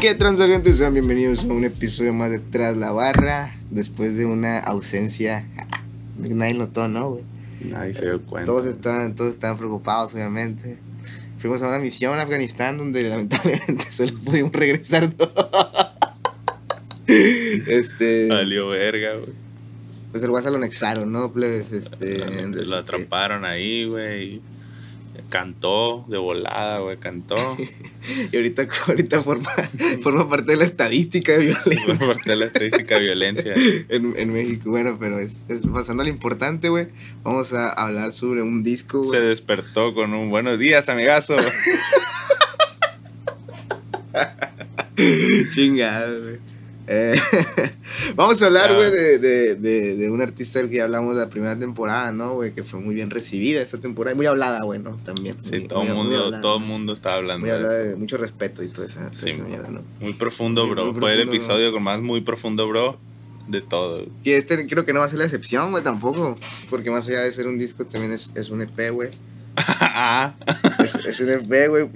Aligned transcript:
¿Qué 0.00 0.14
transa 0.14 0.46
gente? 0.46 0.72
Sean 0.74 0.92
bienvenidos 0.92 1.42
a 1.42 1.48
un 1.48 1.64
episodio 1.64 2.12
más 2.14 2.30
de 2.30 2.38
Tras 2.38 2.76
la 2.76 2.92
Barra. 2.92 3.56
Después 3.70 4.16
de 4.16 4.26
una 4.26 4.60
ausencia. 4.60 5.44
Nadie 6.18 6.54
notó, 6.54 6.86
¿no, 6.86 7.10
güey? 7.10 7.24
Nadie 7.62 7.94
se 7.94 8.04
dio 8.04 8.22
cuenta. 8.22 8.46
Todos 8.46 8.66
estaban, 8.66 9.16
todos 9.16 9.34
estaban 9.34 9.58
preocupados, 9.58 10.14
obviamente. 10.14 10.78
Fuimos 11.38 11.62
a 11.62 11.68
una 11.68 11.80
misión 11.80 12.16
a 12.20 12.22
Afganistán 12.22 12.78
donde 12.78 13.02
lamentablemente 13.08 13.86
solo 13.90 14.12
pudimos 14.24 14.52
regresar 14.52 15.16
dos. 15.16 15.30
este. 17.08 18.28
Valió 18.28 18.68
verga, 18.68 19.14
güey. 19.14 19.32
Pues 20.12 20.22
el 20.22 20.30
WhatsApp 20.30 20.52
lo 20.52 20.58
anexaron, 20.58 21.10
¿no? 21.10 21.32
Plebes, 21.32 21.72
este. 21.72 22.18
Lo 22.18 22.24
entonces, 22.26 22.72
atraparon 22.72 23.44
ahí, 23.44 23.84
güey. 23.84 24.40
Cantó 25.30 26.04
de 26.08 26.16
volada, 26.16 26.78
güey, 26.78 26.98
cantó. 26.98 27.36
Y 28.32 28.36
ahorita, 28.36 28.66
ahorita 28.86 29.20
forma, 29.22 29.50
forma 30.00 30.28
parte 30.28 30.52
de 30.52 30.56
la 30.56 30.64
estadística 30.64 31.32
de 31.32 31.46
violencia. 31.46 31.86
Por 31.86 31.98
parte 32.14 32.30
de 32.30 32.36
la 32.36 32.44
estadística 32.46 32.94
de 32.94 33.00
violencia. 33.02 33.54
en, 33.88 34.14
en 34.16 34.32
México. 34.32 34.70
Bueno, 34.70 34.96
pero 34.98 35.18
es, 35.18 35.44
es 35.48 35.66
pasando 35.66 36.02
a 36.02 36.06
lo 36.06 36.10
importante, 36.10 36.68
güey. 36.70 36.88
Vamos 37.22 37.52
a 37.52 37.68
hablar 37.70 38.12
sobre 38.12 38.40
un 38.42 38.62
disco, 38.62 39.02
Se 39.04 39.08
güey. 39.18 39.28
despertó 39.28 39.92
con 39.94 40.14
un 40.14 40.30
buenos 40.30 40.58
días, 40.58 40.88
amigazo. 40.88 41.36
Chingado, 45.52 46.22
güey. 46.22 46.38
Eh, 46.90 47.14
vamos 48.16 48.40
a 48.42 48.46
hablar, 48.46 48.74
güey, 48.74 48.90
de, 48.90 49.18
de, 49.18 49.54
de, 49.56 49.96
de 49.96 50.10
un 50.10 50.22
artista 50.22 50.58
del 50.58 50.70
que 50.70 50.76
ya 50.76 50.84
hablamos 50.84 51.14
la 51.14 51.28
primera 51.28 51.58
temporada, 51.58 52.12
¿no, 52.12 52.34
güey? 52.34 52.52
Que 52.54 52.64
fue 52.64 52.80
muy 52.80 52.94
bien 52.94 53.10
recibida 53.10 53.60
esta 53.60 53.78
temporada. 53.78 54.14
y 54.14 54.16
Muy 54.16 54.26
hablada, 54.26 54.62
güey, 54.62 54.78
¿no? 54.80 54.96
También. 54.96 55.36
Sí, 55.40 55.50
muy- 55.58 55.68
todo 55.68 55.82
el 55.82 55.88
muy- 55.88 55.96
muy 56.06 56.16
mundo, 56.16 56.40
todo 56.40 56.60
mundo 56.60 56.92
está 56.94 57.14
hablando 57.14 57.40
Muy 57.40 57.50
de 57.50 57.56
hablada 57.56 57.80
eso. 57.80 57.88
de 57.90 57.96
mucho 57.96 58.16
respeto 58.16 58.62
y 58.62 58.68
toda 58.68 58.86
esa, 58.86 59.00
toda 59.00 59.12
Sí, 59.14 59.30
esa 59.30 59.42
mo. 59.42 59.48
mierda, 59.48 59.68
¿no? 59.68 59.82
Muy 60.00 60.14
profundo, 60.14 60.64
Muy- 60.66 60.74
bro. 60.74 60.92
muy 60.92 61.00
Fue 61.00 61.12
el 61.12 61.20
episodio 61.28 61.72
con 61.72 61.82
más 61.82 62.00
muy 62.00 62.22
profundo, 62.22 62.66
bro. 62.68 62.98
De 63.48 63.60
todo. 63.62 64.04
Y 64.24 64.32
este 64.32 64.66
creo 64.66 64.84
que 64.84 64.92
no 64.92 65.00
va 65.00 65.06
a 65.06 65.08
ser 65.08 65.18
la 65.18 65.24
excepción, 65.24 65.70
güey, 65.70 65.82
tampoco. 65.82 66.36
Porque 66.68 66.90
más 66.90 67.08
allá 67.08 67.20
de 67.20 67.32
ser 67.32 67.46
un 67.48 67.58
disco, 67.58 67.84
también 67.86 68.12
es, 68.12 68.30
es 68.34 68.50
un 68.50 68.60
EP, 68.62 68.90
güey. 68.90 69.10
Ah, 69.56 70.34
Es, 70.84 70.94
es 70.94 71.20
un 71.20 71.30
EP, 71.30 71.68
güey. 71.68 71.88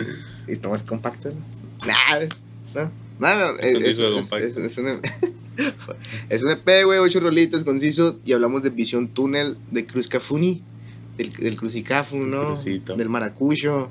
Y 0.49 0.53
está 0.53 0.69
más 0.69 0.83
compacto, 0.83 1.31
¿no? 1.31 1.87
Nah, 1.87 2.27
no. 2.75 3.02
No, 3.23 3.53
no, 3.53 3.59
Es 3.61 3.77
un 3.77 3.83
es, 4.39 4.79
un 4.79 4.89
EP. 4.89 5.05
es 6.29 6.43
un 6.43 6.51
EP, 6.51 6.85
güey, 6.85 6.99
ocho 6.99 7.21
rolitas, 7.21 7.65
conciso. 7.65 8.19
Y 8.25 8.33
hablamos 8.33 8.63
de 8.63 8.71
Visión 8.71 9.09
Túnel 9.09 9.57
de 9.71 9.87
Cruz 9.87 10.09
Cafuni. 10.09 10.63
Del, 11.17 11.31
del 11.35 11.57
Crucicafu, 11.57 12.17
¿no? 12.17 12.47
Crucito. 12.55 12.97
Del 12.97 13.11
Maracucho. 13.11 13.91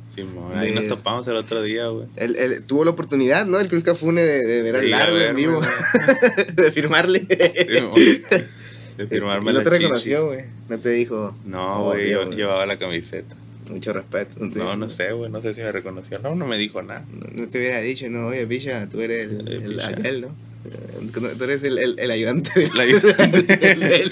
Ahí 0.56 0.70
De- 0.70 0.76
nos 0.76 0.88
topamos 0.88 1.28
el 1.28 1.36
otro 1.36 1.62
día, 1.62 1.86
güey. 1.88 2.08
Él, 2.16 2.36
él 2.36 2.64
tuvo 2.64 2.84
la 2.84 2.90
oportunidad, 2.92 3.46
¿no? 3.46 3.60
El 3.60 3.68
Cruz 3.70 3.84
Cafune 3.84 4.24
de, 4.24 4.44
de 4.44 4.62
ver 4.64 4.76
al 4.78 4.90
largo 4.90 5.18
en 5.20 5.36
vivo. 5.36 5.62
de 6.56 6.72
firmarle. 6.72 7.20
Simón. 7.70 7.94
De 7.94 9.04
Este, 9.04 9.08
firmarme 9.08 9.52
y 9.52 9.54
no 9.54 9.60
las 9.60 9.64
te 9.64 9.70
reconoció, 9.70 10.26
güey. 10.26 10.46
No 10.68 10.80
te 10.80 10.90
dijo. 10.90 11.36
No, 11.46 11.82
Oh, 11.82 11.84
güey, 11.92 12.10
yo- 12.10 12.28
llevaba 12.32 12.66
la 12.66 12.80
camiseta. 12.80 13.36
Mucho 13.72 13.94
respeto. 13.94 14.36
No, 14.40 14.76
no 14.76 14.90
sé, 14.90 15.14
güey, 15.14 15.32
no 15.32 15.42
sé 15.42 15.54
si 15.54 15.62
me 15.62 15.72
reconoció. 15.72 16.20
No, 16.20 16.36
no 16.36 16.46
me 16.46 16.58
dijo 16.58 16.82
nada. 16.82 17.06
No, 17.10 17.42
no 17.42 17.48
te 17.48 17.58
hubiera 17.58 17.80
dicho, 17.80 18.10
no, 18.10 18.28
oye, 18.28 18.46
picha, 18.46 18.88
tú 18.90 19.00
eres 19.02 19.32
el, 19.32 19.48
Eh, 19.48 19.62
el 19.64 19.80
aquel, 19.80 20.22
¿no? 20.22 20.28
Eh, 20.66 21.08
Tú 21.38 21.44
eres 21.44 21.64
el, 21.64 21.80
el, 21.80 21.98
el 21.98 22.12
ayudante 22.12 22.52
del 22.60 22.80
ayudante. 22.80 23.58
del. 23.58 24.12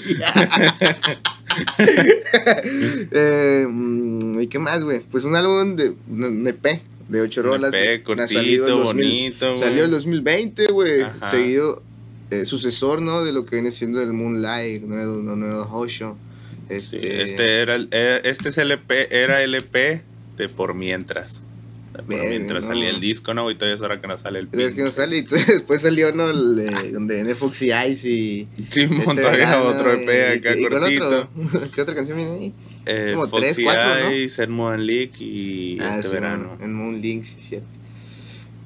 Eh, 3.12 3.66
mm, 3.68 4.40
¿Y 4.40 4.46
qué 4.46 4.58
más, 4.60 4.82
güey? 4.84 5.00
Pues 5.00 5.24
un 5.24 5.34
álbum 5.34 5.74
de 5.76 5.90
un 6.08 6.24
un 6.24 6.46
EP 6.46 6.80
de 7.08 7.20
ocho 7.20 7.42
rolas. 7.42 7.74
EP, 7.74 8.08
Ha 8.18 8.26
salido 8.28 8.68
en 8.68 8.84
cortito, 8.84 8.84
2000 8.84 8.94
bonito, 8.94 9.48
güey. 9.56 9.58
Salió 9.58 9.84
el 9.84 9.90
2020, 9.90 10.66
güey. 10.68 11.02
Seguido, 11.28 11.82
eh, 12.30 12.44
sucesor, 12.44 13.02
¿no? 13.02 13.24
De 13.24 13.32
lo 13.32 13.44
que 13.44 13.56
viene 13.56 13.72
siendo 13.72 14.00
el 14.00 14.12
Moonlight, 14.12 14.84
nuevo, 14.84 15.16
nuevo 15.18 15.62
Hosho. 15.70 16.16
Sí, 16.78 16.96
Este, 16.96 17.22
Este 17.22 17.60
era 17.62 17.74
el, 17.76 17.88
eh, 17.90 18.20
este 18.24 18.50
es 18.50 18.58
el 18.58 18.70
EP, 18.72 18.90
era 19.10 19.42
el 19.42 19.54
EP 19.54 20.02
de 20.36 20.48
Por 20.48 20.74
Mientras. 20.74 21.42
Por 21.92 22.06
mientras 22.06 22.62
no. 22.64 22.68
salía 22.70 22.88
el 22.88 23.00
disco, 23.00 23.34
¿no? 23.34 23.50
Y 23.50 23.56
todavía 23.56 23.74
es 23.74 23.80
hora 23.80 24.00
que 24.00 24.06
no 24.06 24.16
sale 24.16 24.38
el 24.38 24.48
es 24.52 24.74
que 24.74 24.82
no 24.84 24.90
sale, 24.92 25.18
y 25.18 25.22
después 25.48 25.82
salió, 25.82 26.12
¿no? 26.12 26.30
El, 26.30 26.58
eh, 26.60 26.92
donde 26.92 27.16
viene 27.16 27.34
Foxy 27.34 27.72
Eyes 27.72 28.04
y... 28.04 28.48
Simón, 28.70 29.18
este 29.18 29.22
verano, 29.22 29.64
otro 29.64 29.94
y- 29.98 30.04
EP 30.04 30.38
acá 30.38 30.56
y- 30.56 30.60
y 30.60 30.62
con 30.68 30.80
cortito. 30.80 31.06
otro- 31.06 31.70
¿Qué 31.74 31.82
otra 31.82 31.94
canción 31.94 32.16
viene 32.16 32.32
ahí? 32.32 32.54
Eh, 32.86 33.10
como 33.14 33.26
Foxy 33.26 33.42
tres, 33.44 33.60
cuatro, 33.64 33.82
¿no? 34.04 34.08
Eyes, 34.10 34.38
Edmond 34.38 34.80
Leak 34.84 35.20
y 35.20 35.78
Ah, 35.80 35.96
este 35.96 36.08
sí, 36.08 36.14
verano. 36.14 36.56
En 36.60 36.72
Moon 36.72 37.00
Link, 37.02 37.24
sí, 37.24 37.36
cierto. 37.40 37.66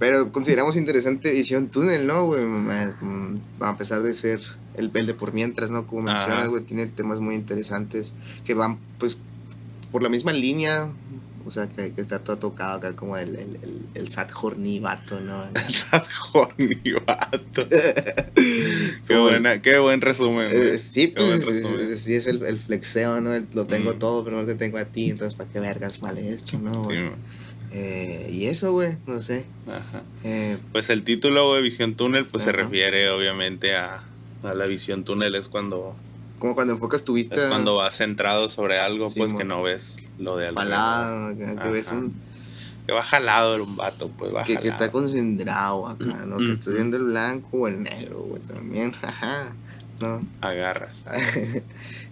Pero 0.04 0.32
consideramos 0.32 0.76
interesante 0.76 1.31
Visión 1.32 1.69
Túnel, 1.69 2.06
¿no, 2.06 2.26
güey? 2.26 2.44
Mm, 2.44 3.41
A 3.60 3.78
pesar 3.78 4.03
de 4.03 4.12
ser 4.12 4.41
el, 4.76 4.91
el 4.92 5.06
de 5.06 5.15
por 5.15 5.32
mientras, 5.32 5.70
¿no? 5.70 5.87
Como 5.87 6.03
mencionas, 6.03 6.48
güey, 6.48 6.62
tiene 6.62 6.87
temas 6.87 7.20
muy 7.20 7.34
interesantes 7.34 8.12
que 8.44 8.53
van, 8.53 8.78
pues, 8.98 9.19
por 9.91 10.03
la 10.03 10.10
misma 10.10 10.34
línea. 10.34 10.91
O 11.47 11.50
sea, 11.50 11.69
que, 11.69 11.92
que 11.92 12.00
está 12.00 12.19
todo 12.20 12.38
tocado 12.38 12.76
acá 12.76 12.97
como 12.97 13.16
el, 13.19 13.31
el, 13.37 13.56
el, 13.62 13.81
el 13.94 14.09
sad 14.09 14.28
horny 14.41 14.78
vato, 14.81 15.20
¿no? 15.20 15.44
Estás 15.54 16.06
horny, 16.32 16.75
vato. 17.06 17.66
qué, 19.06 19.16
buena, 19.16 19.60
qué 19.62 19.78
buen 19.78 20.00
resumen. 20.00 20.48
Eh, 20.53 20.78
sí, 20.78 21.09
Qué 21.09 21.15
pues, 21.16 21.41
es, 21.41 21.47
resumen. 21.47 21.81
es- 21.81 22.00
sí, 22.00 22.15
es 22.15 22.26
el, 22.26 22.42
el 22.44 22.59
flexeo, 22.59 23.21
¿no? 23.21 23.34
El- 23.34 23.47
lo 23.54 23.66
tengo 23.66 23.92
Mm. 23.94 23.98
todo, 23.98 24.25
pero 24.25 24.36
no 24.41 24.47
te 24.47 24.54
tengo 24.54 24.78
a 24.78 24.84
ti, 24.86 25.10
entonces, 25.10 25.34
¿para 25.36 25.48
qué 25.50 25.60
vergas 25.60 26.00
vale 26.00 26.31
esto, 26.32 26.59
no? 26.59 26.82
güey? 26.84 27.10
Eh, 27.77 28.31
y 28.33 28.47
eso, 28.47 28.73
güey, 28.73 28.97
no 29.07 29.19
sé. 29.19 29.47
Ajá. 29.67 30.03
Eh, 30.23 30.59
Pues 30.73 30.91
el 30.91 31.03
título, 31.03 31.49
güey, 31.49 31.62
Visión 31.62 31.95
Túnel, 31.95 32.25
pues 32.27 32.45
se 32.45 32.53
refiere 32.53 33.11
obviamente 33.11 33.75
a, 33.77 34.03
a 34.45 34.55
la 34.55 34.67
visión 34.67 35.05
túnel. 35.05 35.35
Es 35.35 35.49
cuando, 35.49 35.95
como 36.39 36.55
cuando 36.55 36.73
enfocas 36.75 37.05
tu 37.05 37.15
vista 37.15 37.34
es 37.43 37.49
cuando 37.49 37.75
vas 37.77 37.97
centrado 37.97 38.49
sobre 38.49 38.79
algo, 38.79 39.11
Sí, 39.11 39.19
pues 39.19 39.34
que 39.34 39.45
no 39.45 39.63
ves 39.63 40.13
lo 40.19 40.37
de 40.37 40.49
alrededor. 40.49 40.71
palado, 40.71 41.37
que, 41.37 41.57
que 41.63 41.69
ves 41.69 41.89
un, 41.89 42.15
Que 42.87 42.93
va 42.93 43.03
jalado 43.03 43.55
el 43.57 43.63
un 43.63 43.77
vato, 43.77 44.09
pues 44.17 44.33
va 44.33 44.45
que, 44.45 44.57
que 44.59 44.69
está 44.69 44.91
concentrado 44.91 45.89
acá, 45.89 46.25
¿no? 46.27 46.37
Que 46.37 46.53
estás 46.53 46.69
Ujú. 46.69 46.77
viendo 46.77 46.97
el 46.99 47.05
blanco 47.05 47.49
o 47.57 47.67
el 47.69 47.81
negro, 47.83 48.21
güey, 48.29 48.43
también, 48.43 48.93
ajá, 49.03 49.53
¿no? 50.00 50.21
Agarras. 50.41 51.05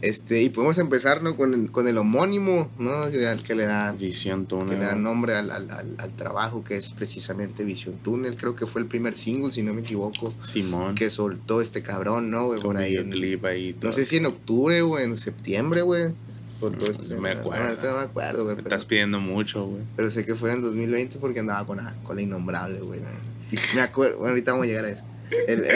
Este, 0.02 0.42
y 0.42 0.48
podemos 0.48 0.78
empezar, 0.78 1.22
¿no? 1.22 1.36
Con 1.36 1.54
el, 1.54 1.70
con 1.70 1.86
el 1.86 1.96
homónimo, 1.96 2.68
¿no? 2.76 3.08
Que, 3.12 3.24
al 3.28 3.44
que 3.44 3.54
le 3.54 3.66
da, 3.66 3.92
Visión 3.92 4.42
que 4.42 4.48
túnel. 4.48 4.80
le 4.80 4.84
da 4.86 4.96
nombre 4.96 5.34
al, 5.36 5.48
al, 5.52 5.70
al, 5.70 5.94
al 5.96 6.10
trabajo, 6.16 6.64
que 6.64 6.74
es 6.74 6.90
precisamente 6.90 7.62
Vision 7.62 7.94
Tunnel, 7.98 8.36
creo 8.36 8.52
que 8.54 8.66
fue 8.66 8.80
el 8.80 8.88
primer 8.88 9.14
single, 9.14 9.52
si 9.52 9.62
no 9.62 9.72
me 9.72 9.82
equivoco, 9.82 10.34
Simón. 10.40 10.96
que 10.96 11.08
soltó 11.08 11.60
este 11.60 11.82
cabrón, 11.82 12.32
¿no? 12.32 12.46
Güey, 12.46 12.60
con 12.60 12.72
por 12.72 12.78
ahí 12.78 12.96
en- 12.96 13.12
ahí. 13.46 13.76
no 13.80 13.92
sé 13.92 14.04
si 14.04 14.16
en 14.16 14.26
octubre 14.26 14.82
o 14.82 14.98
en 14.98 15.16
septiembre, 15.16 15.82
güey, 15.82 16.12
soltó 16.58 16.84
No, 16.86 16.90
este. 16.90 17.14
no 17.14 17.20
me 17.20 17.30
acuerdo. 17.30 17.62
No, 17.64 17.92
no 17.92 17.98
me 17.98 18.04
acuerdo, 18.04 18.42
güey, 18.42 18.56
Me 18.56 18.62
pero- 18.64 18.74
estás 18.74 18.86
pidiendo 18.86 19.20
mucho, 19.20 19.66
güey. 19.66 19.82
Pero 19.94 20.10
sé 20.10 20.24
que 20.24 20.34
fue 20.34 20.50
en 20.52 20.62
2020 20.62 21.18
porque 21.20 21.38
andaba 21.38 21.64
con 21.64 21.78
con 22.02 22.16
la 22.16 22.22
innombrable, 22.22 22.80
güey. 22.80 22.98
Me 23.76 23.80
acuerdo, 23.82 24.16
bueno, 24.18 24.30
ahorita 24.30 24.50
vamos 24.50 24.64
a 24.64 24.66
llegar 24.68 24.84
a 24.86 24.90
eso. 24.90 25.04
El- 25.46 25.64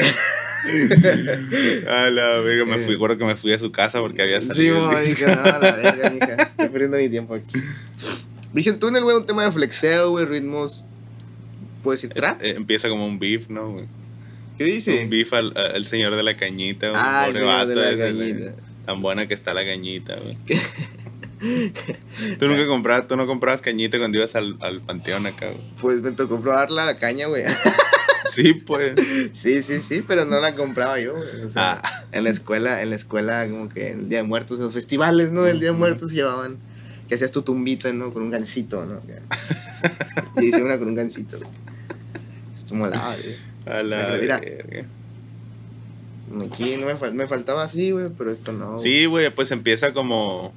A 1.89 2.11
la 2.11 2.39
verga, 2.41 2.65
me 2.65 2.79
fui, 2.79 2.95
recuerdo 2.95 3.19
que 3.19 3.25
me 3.25 3.37
fui 3.37 3.53
a 3.53 3.59
su 3.59 3.71
casa 3.73 4.01
porque 4.01 4.23
había 4.23 4.41
sí, 4.41 4.47
salido. 4.49 4.99
el 4.99 5.05
dije, 5.07 5.27
no, 5.27 5.43
la 5.45 5.59
verga, 5.73 6.11
mija. 6.15 6.35
Estoy 6.43 6.69
perdiendo 6.69 6.97
mi 6.99 7.09
tiempo 7.09 7.35
aquí. 7.35 7.59
Vision 8.53 8.79
Tunnel, 8.79 9.03
güey, 9.05 9.17
un 9.17 9.27
tema 9.27 9.45
de 9.45 9.53
flexeo, 9.53 10.11
güey, 10.11 10.25
ritmos. 10.25 10.85
¿Puedo 11.83 11.93
decir 11.95 12.11
Es- 12.15 12.21
trap? 12.21 12.43
eh, 12.43 12.55
empieza 12.57 12.89
como 12.89 13.07
un 13.07 13.19
beef, 13.19 13.49
¿no, 13.49 13.73
güey? 13.73 13.87
¿Qué 14.59 14.65
dice? 14.65 15.03
Un 15.05 15.11
beef 15.11 15.33
al, 15.35 15.53
al 15.57 15.85
señor 15.85 16.15
de 16.17 16.23
la 16.23 16.37
cañita, 16.37 16.89
güey. 16.89 17.01
Ah, 17.05 17.27
el 17.29 17.35
señor 17.35 17.67
de 17.67 17.75
vato 17.75 17.91
la 17.97 18.05
cañita. 18.07 18.55
Tan 18.87 19.03
buena 19.03 19.27
que 19.29 19.35
está 19.35 19.53
la 19.53 19.65
cañita, 19.65 20.17
güey. 20.17 20.39
tú 22.39 22.47
nunca 22.49 22.67
comprabas, 22.67 23.07
tú 23.09 23.17
no 23.17 23.27
comprabas 23.27 23.61
cañita 23.61 23.99
cuando 23.99 24.17
ibas 24.19 24.35
al, 24.35 24.57
al 24.61 24.81
panteón 24.81 25.27
acá, 25.27 25.49
güey. 25.49 25.61
Pues 25.81 26.01
me 26.01 26.13
tocó 26.13 26.41
probar 26.41 26.71
la 26.71 26.97
caña, 26.97 27.27
güey. 27.27 27.45
Sí, 28.33 28.55
pues. 28.55 28.95
Sí, 29.33 29.63
sí, 29.63 29.81
sí, 29.81 30.03
pero 30.07 30.25
no 30.25 30.41
la 30.41 30.55
compraba 30.55 30.99
yo. 31.01 31.15
O 31.15 31.49
sea, 31.49 31.81
Ah. 31.83 32.05
en 32.13 32.25
la 32.25 32.31
escuela, 32.31 32.83
en 32.83 32.91
la 32.91 32.97
escuela, 32.97 33.47
como 33.49 33.69
que 33.69 33.91
el 33.93 34.09
Día 34.09 34.19
de 34.19 34.25
Muertos, 34.25 34.59
los 34.59 34.73
festivales, 34.73 35.31
¿no? 35.33 35.47
El 35.47 35.61
Día 35.61 35.73
de. 35.73 35.77
Muertos 35.79 36.13
llevaban, 36.13 36.59
que 37.09 37.15
hacías 37.15 37.33
tu 37.33 37.43
tumbita, 37.43 37.93
¿no? 37.93 38.13
Con 38.13 38.23
un 38.23 38.31
gancito, 38.31 38.85
¿no? 38.85 39.01
Y 40.43 40.47
hice 40.47 40.63
una 40.63 40.79
con 40.79 40.89
un 40.89 40.95
gancito, 40.95 41.39
güey. 41.39 41.51
Esto 42.55 42.75
molaba, 42.75 43.15
güey. 43.17 43.37
A 43.79 43.83
la. 43.83 44.37
Aquí 46.45 46.77
no 46.79 46.87
me, 46.87 46.97
fal- 46.97 47.13
me 47.13 47.27
faltaba 47.29 47.63
así, 47.63 47.93
güey, 47.93 48.09
pero 48.19 48.31
esto 48.33 48.53
no. 48.53 48.77
Sí, 48.79 49.07
güey, 49.07 49.31
pues 49.35 49.51
empieza 49.53 49.93
como 49.95 50.53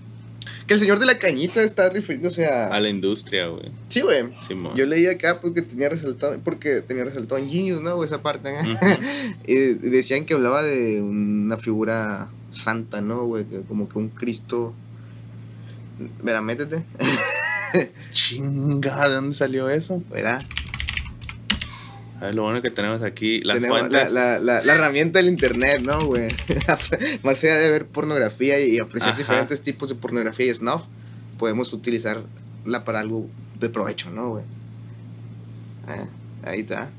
Que 0.69 0.75
el 0.75 0.79
señor 0.79 0.99
de 0.99 1.07
la 1.07 1.17
cañita 1.17 1.63
está 1.63 1.89
refiriéndose 1.89 2.45
a. 2.45 2.67
a 2.67 2.79
la 2.79 2.89
industria, 2.89 3.47
güey. 3.47 3.71
Sí, 3.87 4.01
güey. 4.01 4.29
Yo 4.75 4.85
leí 4.85 5.07
acá 5.07 5.39
porque 5.39 5.63
tenía 5.63 5.89
resaltado, 5.89 6.37
porque 6.43 6.81
tenía 6.81 7.05
resaltado 7.05 7.41
en 7.41 7.49
Genius, 7.49 7.81
¿no? 7.81 8.03
Esa 8.03 8.21
parte, 8.21 8.49
¿eh? 8.49 8.61
Ujú. 8.61 9.03
Y 9.47 9.55
decían 9.89 10.27
que 10.27 10.35
hablaba 10.35 10.61
de 10.61 11.01
una 11.01 11.57
figura 11.57 12.29
santa, 12.51 13.01
¿no, 13.01 13.25
güey? 13.25 13.45
Como 13.67 13.89
que 13.89 13.97
un 13.97 14.09
Cristo. 14.09 14.75
Mira, 16.21 16.39
métete. 16.43 16.83
Chinga, 18.13 19.09
¿de 19.09 19.15
dónde 19.15 19.35
salió 19.35 19.71
eso? 19.71 20.03
¿Verdad? 20.11 20.39
A 22.21 22.25
ver, 22.25 22.35
lo 22.35 22.43
bueno 22.43 22.61
que 22.61 22.69
tenemos 22.69 23.01
aquí, 23.01 23.39
las 23.41 23.55
Tenemos 23.57 23.79
fuentes. 23.79 24.11
la, 24.11 24.33
la, 24.33 24.39
la, 24.39 24.63
la 24.63 24.73
herramienta 24.73 25.19
del 25.19 25.29
internet, 25.29 25.81
¿no, 25.81 26.01
güey? 26.05 26.27
Más 27.23 27.41
allá 27.43 27.57
de 27.57 27.69
ver 27.71 27.85
pornografía 27.87 28.59
y 28.59 28.77
apreciar 28.79 29.11
Ajá. 29.11 29.17
diferentes 29.19 29.61
tipos 29.61 29.87
de 29.89 29.95
pornografía 29.95 30.47
y 30.47 30.53
snuff, 30.53 30.83
podemos 31.37 31.71
utilizarla 31.71 32.83
para 32.85 32.99
algo 32.99 33.29
de 33.59 33.69
provecho, 33.69 34.09
¿no, 34.11 34.31
güey? 34.31 34.43
Ah, 35.87 36.05
ahí 36.43 36.59
está. 36.59 36.91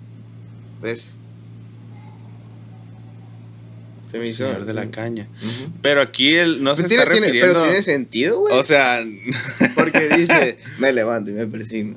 ¿Ves? 0.81 1.13
Se 4.11 4.19
me 4.19 4.27
hizo. 4.27 4.47
Señor 4.47 4.65
de 4.65 4.75
la 4.75 4.91
caña. 4.91 5.29
Pero 5.83 6.01
aquí 6.01 6.35
él 6.35 6.63
no 6.65 6.75
se 6.75 6.85
tiene, 6.85 7.03
está 7.03 7.13
tiene- 7.13 7.27
refiriendo. 7.27 7.55
pero 7.55 7.65
tiene 7.67 7.83
sentido, 7.83 8.41
güey. 8.41 8.59
o 8.59 8.65
sea, 8.65 9.05
porque 9.77 10.09
dice, 10.17 10.59
me 10.79 10.93
levanto 10.93 11.31
y 11.31 11.35
me 11.35 11.47
persigno. 11.47 11.97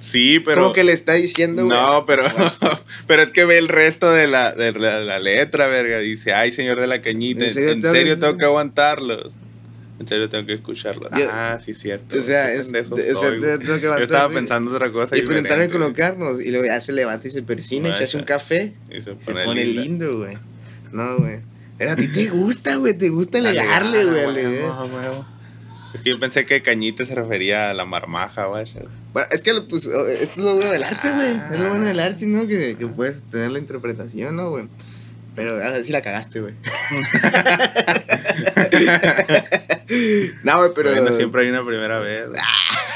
Sí, 0.00 0.40
pero. 0.40 0.62
Como 0.62 0.72
que 0.72 0.82
le 0.84 0.92
está 0.92 1.12
diciendo, 1.14 1.66
güey. 1.66 1.78
No, 1.78 2.04
pero, 2.06 2.24
pero 3.06 3.22
es 3.22 3.30
que 3.30 3.44
ve 3.44 3.58
el 3.58 3.68
resto 3.68 4.10
de 4.10 4.26
la, 4.26 4.52
de 4.52 4.72
la, 4.72 5.00
la 5.00 5.18
letra, 5.18 5.68
verga. 5.68 5.98
Dice, 5.98 6.32
ay, 6.32 6.50
señor 6.50 6.80
de 6.80 6.86
la 6.86 7.02
cañita, 7.02 7.40
¿En 7.40 7.46
en 7.48 7.54
serio 7.54 7.68
serio, 7.70 7.82
tengo 7.82 7.92
que- 7.94 8.16
tengo 8.16 8.38
que 8.38 8.44
aguantarlos. 8.46 9.34
En 10.00 10.08
serio 10.08 10.30
tengo 10.30 10.46
que 10.46 10.54
escucharlos. 10.54 11.10
Yo- 11.10 11.28
ah, 11.30 11.58
sí, 11.62 11.74
cierto. 11.74 12.18
O 12.18 12.22
sea, 12.22 12.50
es, 12.54 12.68
soy, 12.68 13.40
tengo 13.40 13.74
que 13.74 13.82
Yo 13.82 13.94
estaba 13.98 14.30
pensando 14.30 14.70
otra 14.74 14.90
cosa. 14.90 15.14
Y 15.16 15.20
güey. 15.26 15.68
colocarnos. 15.68 16.40
Y 16.40 16.50
luego 16.50 16.64
ya 16.64 16.80
se 16.80 16.92
levanta 16.92 17.28
y 17.28 17.30
se 17.30 17.42
persina 17.42 17.90
y 17.90 17.92
se 17.92 18.04
hace 18.04 18.16
un 18.16 18.22
café. 18.24 18.72
Y 18.88 19.02
se 19.02 19.10
Y 19.12 19.16
se 19.18 19.32
pone, 19.32 19.44
pone 19.44 19.64
lindo, 19.64 20.18
güey. 20.18 20.38
No, 20.92 21.18
güey. 21.18 21.40
Pero 21.76 21.92
a 21.92 21.96
ti 21.96 22.08
te 22.08 22.28
gusta, 22.28 22.76
güey. 22.76 22.96
Te 22.96 23.10
gusta 23.10 23.38
alegarle, 23.38 24.04
güey. 24.06 24.24
Es 25.92 26.02
que 26.02 26.10
yo 26.10 26.20
pensé 26.20 26.46
que 26.46 26.62
cañita 26.62 27.04
se 27.04 27.14
refería 27.14 27.70
a 27.70 27.74
la 27.74 27.84
marmaja, 27.84 28.46
güey. 28.46 28.64
Bueno, 29.12 29.28
es 29.32 29.42
que, 29.42 29.52
pues, 29.68 29.86
esto 29.86 30.06
es 30.10 30.36
lo 30.36 30.54
bueno 30.54 30.70
del 30.70 30.84
arte, 30.84 31.10
güey. 31.12 31.32
Ah. 31.36 31.50
Es 31.52 31.58
lo 31.58 31.68
bueno 31.68 31.84
del 31.84 32.00
arte, 32.00 32.26
¿no? 32.26 32.46
Que, 32.46 32.76
que 32.76 32.86
puedes 32.86 33.24
tener 33.24 33.50
la 33.50 33.58
interpretación, 33.58 34.36
¿no, 34.36 34.50
güey? 34.50 34.68
Pero 35.34 35.52
ahora 35.62 35.82
sí 35.84 35.92
la 35.92 36.02
cagaste, 36.02 36.40
güey. 36.40 36.54
no, 40.44 40.58
güey, 40.58 40.70
pero. 40.74 40.92
Bueno, 40.92 41.12
siempre 41.12 41.42
hay 41.42 41.48
una 41.48 41.64
primera 41.64 41.98
vez. 41.98 42.28
güey. 42.28 42.40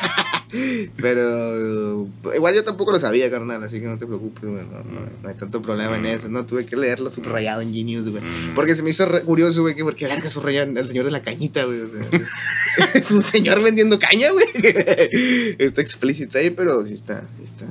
Pero 0.96 2.06
igual 2.34 2.54
yo 2.54 2.62
tampoco 2.64 2.92
lo 2.92 3.00
sabía, 3.00 3.28
carnal, 3.30 3.62
así 3.64 3.80
que 3.80 3.86
no 3.86 3.98
te 3.98 4.06
preocupes, 4.06 4.44
güey. 4.44 4.62
No, 4.64 4.78
no- 4.84 5.08
no 5.22 5.28
hay 5.28 5.34
tanto 5.34 5.60
problema 5.62 5.96
en 5.96 6.06
eso. 6.06 6.28
No 6.28 6.46
tuve 6.46 6.64
que 6.64 6.76
leerlo 6.76 7.10
subrayado 7.10 7.60
en 7.60 7.72
Genius, 7.74 8.08
güey. 8.08 8.22
Mm. 8.22 8.54
Porque 8.54 8.76
se 8.76 8.82
me 8.82 8.90
hizo 8.90 9.04
re- 9.06 9.22
curioso, 9.22 9.62
güey, 9.62 9.74
que 9.74 9.82
porque 9.82 10.06
verga 10.06 10.28
subraya 10.28 10.62
el 10.62 10.88
señor 10.88 11.04
de 11.06 11.10
la 11.10 11.22
cañita, 11.22 11.64
güey. 11.64 11.80
O 11.80 11.88
sea, 11.88 12.00
es 12.94 13.10
un 13.10 13.22
señor 13.22 13.62
vendiendo 13.62 13.98
caña, 13.98 14.30
güey. 14.30 14.46
está 15.58 15.80
explícito 15.80 16.38
ahí, 16.38 16.50
pero 16.50 16.84
sí 16.86 16.94
está, 16.94 17.26
está 17.42 17.66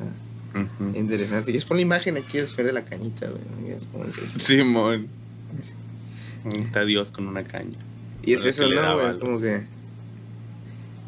interesante. 0.94 1.52
Y 1.52 1.58
es 1.58 1.66
por 1.66 1.78
la 1.78 1.82
imagen 1.84 2.18
aquí 2.18 2.38
del 2.38 2.48
señor 2.48 2.68
de 2.68 2.74
la 2.74 2.84
cañita, 2.86 3.28
güey. 3.28 3.76
Es 3.76 3.88
como 3.88 4.10
que- 4.10 4.28
Simón. 4.28 5.08
Está 6.58 6.84
Dios 6.84 7.12
con 7.12 7.28
una 7.28 7.46
caña. 7.46 7.78
Y 8.26 8.34
es 8.34 8.44
eso, 8.44 8.68
¿no, 8.70 8.96
güey? 9.00 9.20
Como 9.20 9.40
que. 9.40 9.64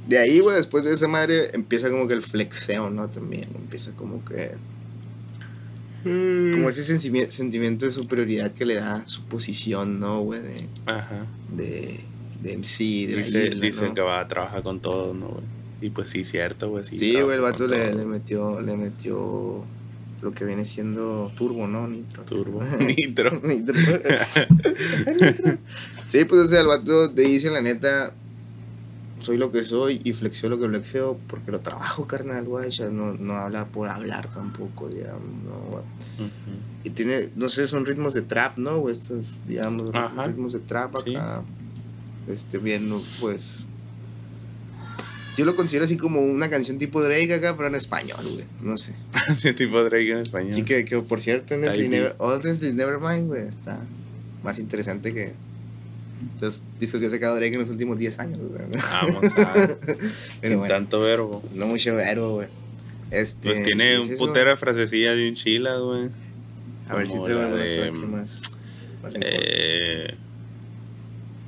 De 0.08 0.18
ahí, 0.20 0.40
güey, 0.40 0.56
después 0.58 0.86
de 0.86 0.92
esa 0.92 1.08
madre, 1.08 1.50
empieza 1.54 1.90
como 1.90 2.08
que 2.08 2.14
el 2.14 2.22
flexeo, 2.22 2.90
¿no? 2.90 3.10
También. 3.10 3.48
Empieza 3.56 3.92
como 3.92 4.24
que. 4.24 4.52
Como 6.04 6.70
ese 6.70 6.84
sentimi- 6.84 7.28
sentimiento 7.30 7.86
de 7.88 7.92
superioridad 7.92 8.52
que 8.52 8.64
le 8.66 8.76
da 8.76 9.08
su 9.08 9.24
posición, 9.26 10.00
¿no, 10.00 10.22
güey? 10.22 10.40
De, 10.42 10.56
Ajá. 10.86 11.26
de, 11.52 12.00
de 12.44 12.54
MC, 12.58 13.08
de 13.08 13.16
la 13.16 13.18
Dice, 13.24 13.46
isla, 13.48 13.66
dice 13.66 13.88
¿no? 13.88 13.94
que 13.96 14.02
va 14.02 14.20
a 14.20 14.28
trabajar 14.28 14.62
con 14.62 14.80
todo, 14.82 15.16
¿no, 15.16 15.30
güey? 15.30 15.44
Y 15.82 15.90
pues 15.90 16.10
sí, 16.10 16.24
cierto, 16.24 16.70
güey. 16.70 16.84
Sí, 16.84 17.00
Sí, 17.00 17.14
güey, 17.20 17.36
el 17.36 17.42
vato 17.42 17.66
le, 17.68 17.96
le 17.96 18.06
metió, 18.06 18.62
le 18.62 18.78
metió 18.78 19.64
lo 20.22 20.32
que 20.32 20.46
viene 20.46 20.64
siendo 20.66 21.32
turbo, 21.36 21.68
¿no? 21.68 21.88
Nitro. 21.88 22.24
Turbo. 22.24 22.62
Nitro. 22.80 23.42
Nitro. 23.44 23.74
Nitro. 23.76 25.58
Sí, 26.08 26.24
pues 26.26 26.42
o 26.42 26.46
sea, 26.48 26.62
el 26.62 26.68
vato 26.68 27.10
te 27.12 27.24
dice 27.24 27.50
la 27.50 27.62
neta, 27.62 28.14
soy 29.26 29.38
lo 29.38 29.52
que 29.52 29.64
soy 29.64 30.00
y 30.04 30.14
flexeo 30.14 30.50
lo 30.50 30.60
que 30.60 30.68
flexeo 30.68 31.18
porque 31.28 31.52
lo 31.52 31.60
trabajo, 31.60 32.06
carnal, 32.08 32.46
güey. 32.46 32.70
ya 32.70 32.90
No, 32.90 33.14
no 33.14 33.36
habla 33.38 33.66
por 33.66 33.90
hablar 33.90 34.30
tampoco, 34.30 34.88
digamos, 34.88 35.22
¿no? 35.44 36.24
Ujú. 36.24 36.32
Y 36.84 36.90
tiene, 36.92 37.30
no 37.36 37.50
sé, 37.50 37.68
son 37.68 37.86
ritmos 37.86 38.14
de 38.14 38.22
trap, 38.22 38.58
¿no? 38.58 38.80
güey? 38.80 38.94
Estos, 38.94 39.38
digamos, 39.48 39.94
Ajá. 39.96 40.28
ritmos 40.28 40.54
de 40.54 40.60
trap 40.60 40.96
Sí. 41.04 41.16
acá. 41.16 41.42
Este, 42.28 42.58
bien, 42.60 42.90
pues. 43.20 43.66
Yo 45.38 45.44
lo 45.44 45.56
considero 45.56 45.84
así 45.86 45.98
como 45.98 46.22
una 46.22 46.50
canción 46.50 46.78
tipo 46.78 47.02
Drake 47.04 47.34
acá, 47.34 47.56
pero 47.58 47.68
en 47.68 47.76
español, 47.76 48.24
güey. 48.34 48.46
No 48.62 48.78
sé. 48.78 48.96
Sí, 49.38 49.54
tipo 49.54 49.84
Drake 49.84 50.12
en 50.12 50.20
español. 50.20 50.54
Sí, 50.54 50.64
que, 50.64 50.86
que 50.86 50.98
por 51.00 51.20
cierto, 51.20 51.56
Type 51.60 51.90
Never, 51.90 52.16
Honestly 52.20 52.72
Nevermind, 52.74 53.28
güey, 53.28 53.48
está 53.48 53.80
más 54.44 54.60
interesante 54.60 55.14
que 55.14 55.34
los 56.42 56.64
discos 56.80 57.00
que 57.02 57.08
ha 57.08 57.10
sacado 57.10 57.36
Drake 57.36 57.54
en 57.54 57.62
los 57.62 57.70
últimos 57.70 57.98
10 57.98 58.20
años. 58.20 58.40
o 58.54 58.58
sea, 58.58 58.68
¿no? 58.68 59.14
Vamos 59.14 59.38
a. 59.40 59.54
Pero 59.54 59.78
sin 60.42 60.58
bueno, 60.60 60.68
tanto 60.74 61.00
verbo. 61.00 61.44
no 61.54 61.68
mucho 61.68 61.96
verbo, 61.96 62.36
güey. 62.36 62.48
Este, 63.12 63.50
Pues 63.50 63.64
tiene 63.64 63.94
¿es 63.94 64.00
un 64.00 64.08
eso? 64.10 64.18
putero 64.18 64.50
de 64.52 64.58
frasecillas 64.58 65.16
bien 65.16 65.36
chilas, 65.36 65.80
güey. 65.80 66.10
A 66.90 66.96
ver 66.96 67.08
si 67.10 67.22
te 67.24 67.32
a 67.32 67.48
de, 67.50 67.92
¿qué 67.92 67.92
más? 67.92 68.42
Más 69.04 69.14
Eh, 69.22 70.16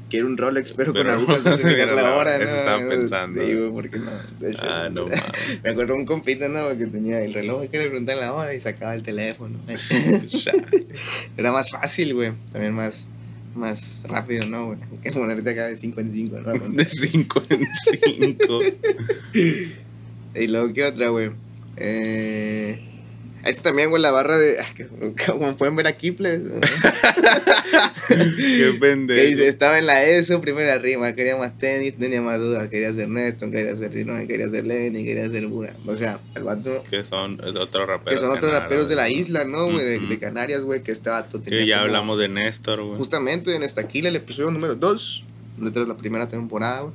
Quiero 0.09 0.27
un 0.27 0.37
Rolex, 0.37 0.71
pero, 0.71 0.93
con 0.93 1.01
pero- 1.03 1.15
agujas 1.17 1.43
de 1.43 1.57
señalar 1.57 1.91
la 1.91 2.15
hora, 2.15 2.37
¿no? 2.37 2.43
Eso 2.45 2.55
estaba 2.55 2.89
pensando. 2.89 3.41
Sí, 3.45 3.53
güey, 3.55 3.71
¿por 3.71 3.89
qué 3.89 3.99
no? 3.99 4.11
De 4.39 4.51
hecho, 4.51 4.61
ah, 4.69 4.87
no 4.89 5.03
mames. 5.03 5.21
Me 5.63 5.71
acuerdo 5.71 5.95
un 5.95 6.05
compita, 6.05 6.47
¿no? 6.47 6.69
Que 6.77 6.85
tenía 6.85 7.19
el 7.21 7.33
reloj 7.33 7.67
que 7.69 7.77
le 7.77 7.87
preguntaban 7.89 8.21
la 8.21 8.33
hora 8.33 8.53
y 8.53 8.59
sacaba 8.61 8.95
el 8.95 9.03
teléfono. 9.03 9.59
Era 11.37 11.51
más 11.51 11.69
fácil, 11.69 12.13
güey. 12.13 12.31
También 12.53 12.73
más, 12.73 13.05
más 13.57 14.05
rápido, 14.07 14.47
¿no, 14.47 14.67
güey? 14.67 14.79
Que 15.03 15.11
ponerte 15.11 15.49
acá 15.49 15.67
de 15.67 15.77
5 15.77 15.99
en 16.01 16.11
5, 16.11 16.39
¿no? 16.39 16.53
De 16.69 16.85
5 16.85 17.43
en 17.49 17.67
5. 18.39 18.59
Y 20.35 20.47
luego, 20.47 20.71
¿qué 20.71 20.85
otra, 20.85 21.07
güey? 21.07 21.31
Eh... 21.77 22.86
Este 23.47 23.61
también, 23.63 23.89
güey, 23.89 24.01
la 24.01 24.11
barra 24.11 24.37
de... 24.37 24.57
Como 25.25 25.55
pueden 25.57 25.75
ver 25.75 25.87
aquí, 25.87 26.11
plebes. 26.11 26.49
Qué 28.07 28.15
Que 28.73 28.77
pendejo. 28.79 29.27
dice, 29.27 29.47
estaba 29.47 29.77
en 29.79 29.85
la 29.85 30.03
ESO, 30.03 30.39
primera 30.41 30.77
rima, 30.77 31.13
quería 31.13 31.35
más 31.37 31.57
tenis, 31.57 31.95
tenía 31.97 32.21
más 32.21 32.39
dudas, 32.39 32.67
quería 32.69 32.93
ser 32.93 33.09
Néstor, 33.09 33.51
quería 33.51 33.75
ser 33.75 33.93
Sinone, 33.93 34.27
quería 34.27 34.49
ser 34.49 34.65
Lenny, 34.65 35.03
quería 35.03 35.29
ser 35.29 35.47
Bura. 35.47 35.73
O 35.85 35.95
sea, 35.95 36.19
el 36.35 36.43
vato, 36.43 36.83
Que 36.89 37.03
son 37.03 37.41
es 37.45 37.55
otro 37.55 37.85
rapero. 37.85 38.15
que 38.15 38.21
son 38.21 38.31
otros 38.31 38.51
raperos 38.51 38.89
de 38.89 38.95
la 38.95 39.09
isla, 39.09 39.43
¿no, 39.45 39.65
güey? 39.71 39.85
De, 39.85 39.99
de 39.99 40.17
Canarias, 40.17 40.63
güey, 40.63 40.83
que 40.83 40.91
este 40.91 41.09
vato 41.09 41.39
tenía 41.39 41.59
Que 41.59 41.65
ya 41.67 41.75
como- 41.77 41.85
hablamos 41.87 42.19
de 42.19 42.29
Néstor, 42.29 42.83
güey. 42.83 42.97
Justamente 42.97 43.55
en 43.55 43.63
Estaquila, 43.63 44.09
el 44.09 44.15
episodio 44.15 44.51
número 44.51 44.75
2, 44.75 45.23
de 45.57 45.85
la 45.85 45.97
primera 45.97 46.27
temporada, 46.27 46.81
güey. 46.81 46.93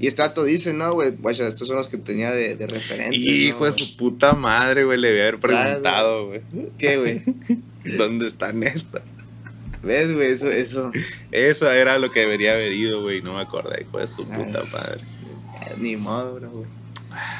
Y 0.00 0.06
este 0.06 0.22
vato 0.22 0.44
dice, 0.44 0.72
no, 0.72 0.92
güey, 0.92 1.12
guacha, 1.12 1.46
estos 1.46 1.68
son 1.68 1.76
los 1.76 1.88
que 1.88 1.98
tenía 1.98 2.32
de, 2.32 2.56
de 2.56 2.66
referentes. 2.66 3.18
Hijo 3.18 3.60
¿no? 3.60 3.66
de 3.66 3.72
su 3.72 3.96
puta 3.96 4.32
madre, 4.32 4.84
güey. 4.84 4.98
Le 4.98 5.10
voy 5.10 5.18
a 5.18 5.22
haber 5.22 5.40
preguntado, 5.40 6.26
güey. 6.26 6.42
¿Qué, 6.78 6.96
güey? 6.96 7.22
¿Dónde 7.96 8.28
está 8.28 8.52
Néstor? 8.52 9.02
¿Ves, 9.82 10.12
güey? 10.12 10.32
Eso, 10.32 10.50
eso. 10.50 10.90
Eso 11.30 11.70
era 11.70 11.98
lo 11.98 12.10
que 12.10 12.20
debería 12.20 12.54
haber 12.54 12.72
ido, 12.72 13.02
güey. 13.02 13.22
No 13.22 13.34
me 13.34 13.40
acordé, 13.40 13.82
hijo 13.82 13.98
de 13.98 14.06
su 14.06 14.26
Ay. 14.30 14.44
puta 14.44 14.64
madre. 14.64 15.00
Ni 15.78 15.96
modo, 15.96 16.34
bro, 16.36 16.50
güey. 16.50 16.66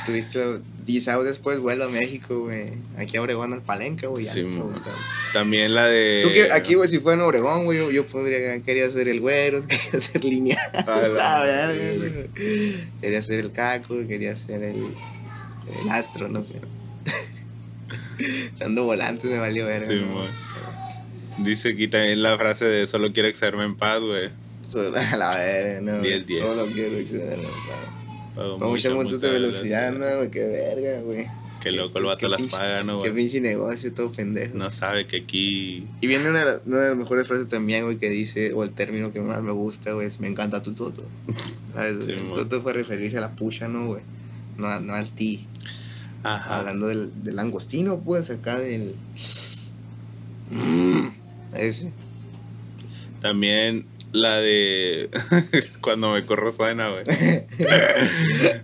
Tuviste, 0.06 0.60
quizá 0.84 1.18
después 1.22 1.58
vuelo 1.58 1.84
a 1.84 1.88
México, 1.88 2.40
güey. 2.40 2.72
Aquí 2.96 3.16
a 3.16 3.22
Obregón 3.22 3.52
al 3.52 3.62
Palenque, 3.62 4.06
güey. 4.06 4.24
Sí. 4.24 4.46
También 5.32 5.74
la 5.74 5.86
de. 5.86 6.22
Tú 6.22 6.30
que 6.30 6.52
aquí, 6.52 6.74
güey, 6.74 6.88
si 6.88 6.98
fuera 6.98 7.20
en 7.20 7.26
Obregón, 7.26 7.64
güey, 7.64 7.78
yo, 7.78 7.90
yo 7.90 8.06
podría, 8.06 8.58
quería 8.60 8.90
ser 8.90 9.08
el 9.08 9.20
güero, 9.20 9.60
quería 9.66 10.00
ser 10.00 10.24
línea. 10.24 10.58
A 10.86 11.08
la. 11.08 11.72
Quería 13.00 13.22
ser 13.22 13.40
el 13.40 13.52
caco, 13.52 13.94
quería 14.06 14.34
ser 14.34 14.62
el, 14.62 14.94
el 15.82 15.88
astro, 15.90 16.28
no 16.28 16.42
sé. 16.42 16.60
Dando 18.58 18.84
volantes 18.84 19.30
me 19.30 19.38
valió 19.38 19.66
verga. 19.66 19.88
Sí, 19.88 20.00
¿no? 20.00 20.24
Dice 21.44 21.70
aquí 21.70 21.88
también 21.88 22.22
la 22.22 22.38
frase 22.38 22.64
de 22.64 22.86
solo 22.86 23.12
quiero 23.12 23.28
excederme 23.28 23.64
en 23.64 23.76
paz, 23.76 24.00
güey. 24.00 24.30
Solo- 24.62 24.96
a 24.96 25.16
la 25.16 25.36
verga, 25.36 25.80
no. 25.80 26.00
10, 26.00 26.26
10. 26.26 26.40
Solo 26.40 26.66
quiero 26.72 26.96
excederme. 26.96 27.44
Pago 27.44 27.84
Con 27.94 28.03
mucha 28.34 28.66
mucha, 28.66 28.90
multa 28.94 29.12
mucha 29.14 29.26
de 29.26 29.32
velocidad, 29.32 29.92
no, 29.92 30.16
güey, 30.16 30.30
qué 30.30 30.44
verga, 30.46 31.00
güey. 31.02 31.26
Qué 31.60 31.72
loco 31.72 31.98
el 31.98 32.04
Qué- 32.04 32.08
vato 32.08 32.18
qué 32.18 32.28
las 32.28 32.40
pinche- 32.42 32.50
paga, 32.50 32.82
¿no, 32.82 33.00
Qué 33.02 33.08
güey? 33.08 33.22
pinche 33.22 33.40
negocio, 33.40 33.94
todo 33.94 34.12
pendejo. 34.12 34.54
No 34.56 34.70
sabe 34.70 35.06
que 35.06 35.16
aquí. 35.18 35.86
Y 36.02 36.06
viene 36.06 36.28
una 36.28 36.40
de, 36.40 36.44
las, 36.44 36.62
una 36.66 36.78
de 36.78 36.88
las 36.90 36.96
mejores 36.98 37.26
frases 37.26 37.48
también, 37.48 37.84
güey, 37.84 37.96
que 37.96 38.10
dice, 38.10 38.52
o 38.52 38.64
el 38.64 38.72
término 38.72 39.12
que 39.12 39.20
más 39.20 39.40
me 39.42 39.52
gusta, 39.52 39.92
güey, 39.92 40.06
es 40.06 40.20
me 40.20 40.28
encanta 40.28 40.62
tu 40.62 40.74
toto. 40.74 41.04
¿Sabes? 41.72 42.04
Sí, 42.04 42.12
toto 42.34 42.60
fue 42.60 42.74
referirse 42.74 43.16
a 43.16 43.22
la 43.22 43.34
pucha, 43.34 43.66
¿no, 43.68 43.86
güey? 43.86 44.02
No, 44.58 44.78
no 44.80 44.92
al 44.92 45.08
ti. 45.10 45.46
Ajá. 46.22 46.58
Hablando 46.58 46.86
del, 46.88 47.22
del 47.24 47.36
langostino, 47.36 47.98
pues, 48.00 48.28
acá 48.30 48.58
del... 48.58 48.94
Mm, 50.50 51.08
ese. 51.56 51.92
También 53.20 53.86
La 54.14 54.40
de 54.40 55.10
cuando 55.80 56.12
me 56.12 56.24
corro 56.24 56.52
suena, 56.52 56.88
güey. 56.90 57.02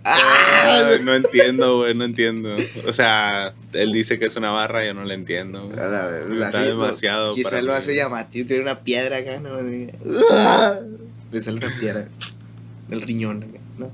Ah. 0.05 0.93
no 1.03 1.13
entiendo, 1.13 1.79
güey, 1.79 1.93
no 1.93 2.05
entiendo. 2.05 2.55
O 2.87 2.93
sea, 2.93 3.51
él 3.73 3.91
dice 3.91 4.17
que 4.17 4.27
es 4.27 4.35
una 4.37 4.51
barra, 4.51 4.85
yo 4.85 4.93
no 4.93 5.03
le 5.03 5.13
entiendo. 5.13 5.65
güey. 5.65 5.75
La 5.77 6.47
Está 6.47 6.63
demasiado 6.63 7.35
Quizá 7.35 7.49
para 7.49 7.61
lo 7.63 7.73
mí. 7.73 7.77
hace 7.77 7.95
llamativo, 7.95 8.47
tiene 8.47 8.63
una 8.63 8.79
piedra 8.79 9.17
acá, 9.17 9.39
¿no? 9.41 9.57
Le 11.31 11.41
sale 11.41 11.57
una 11.57 11.77
piedra 11.79 12.07
del 12.87 13.01
riñón 13.01 13.43
acá, 13.43 13.59
¿no? 13.77 13.91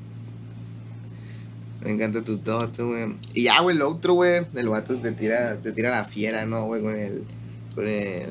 Me 1.81 1.91
encanta 1.91 2.23
tu 2.23 2.37
toto, 2.37 2.87
güey. 2.89 3.15
Y 3.33 3.43
ya, 3.45 3.61
güey, 3.61 3.75
el 3.75 3.81
otro, 3.81 4.13
güey, 4.13 4.45
el 4.55 4.69
vato 4.69 4.95
te 4.97 5.11
tira, 5.11 5.55
te 5.57 5.71
tira 5.71 5.89
la 5.89 6.05
fiera, 6.05 6.45
¿no, 6.45 6.65
güey? 6.67 6.83
Con 6.83 6.95
el. 6.95 7.23
Con 7.73 7.87
el. 7.87 8.25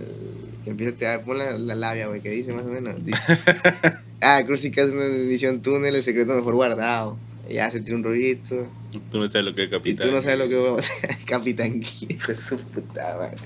Que 0.66 0.70
empieza 0.70 0.92
a 0.92 0.96
tirar, 0.96 1.22
pon 1.22 1.38
la, 1.38 1.56
la 1.56 1.76
labia, 1.76 2.08
güey, 2.08 2.20
que 2.20 2.28
dice 2.28 2.52
más 2.52 2.64
o 2.64 2.70
menos. 2.70 3.04
Dice, 3.04 3.38
ah, 4.20 4.42
Crucicas 4.44 4.88
es 4.88 4.94
una 4.94 5.04
misión 5.04 5.62
túnel, 5.62 5.94
el 5.94 6.02
secreto 6.02 6.34
mejor 6.34 6.56
guardado. 6.56 7.16
Y 7.48 7.54
ya 7.54 7.70
se 7.70 7.80
tira 7.80 7.96
un 7.96 8.02
rollito. 8.02 8.66
Tú 9.12 9.20
no 9.20 9.28
sabes 9.28 9.44
lo 9.44 9.54
que 9.54 9.62
es 9.62 9.68
Y 9.68 9.70
capitán. 9.70 10.08
tú 10.08 10.12
no 10.12 10.20
sabes 10.20 10.38
lo 10.40 10.48
que 10.48 10.56
a 10.56 11.16
Capitán 11.26 11.80
hijo 12.08 12.26
de 12.26 12.36
su 12.36 12.56
puta 12.56 13.16
madre. 13.16 13.36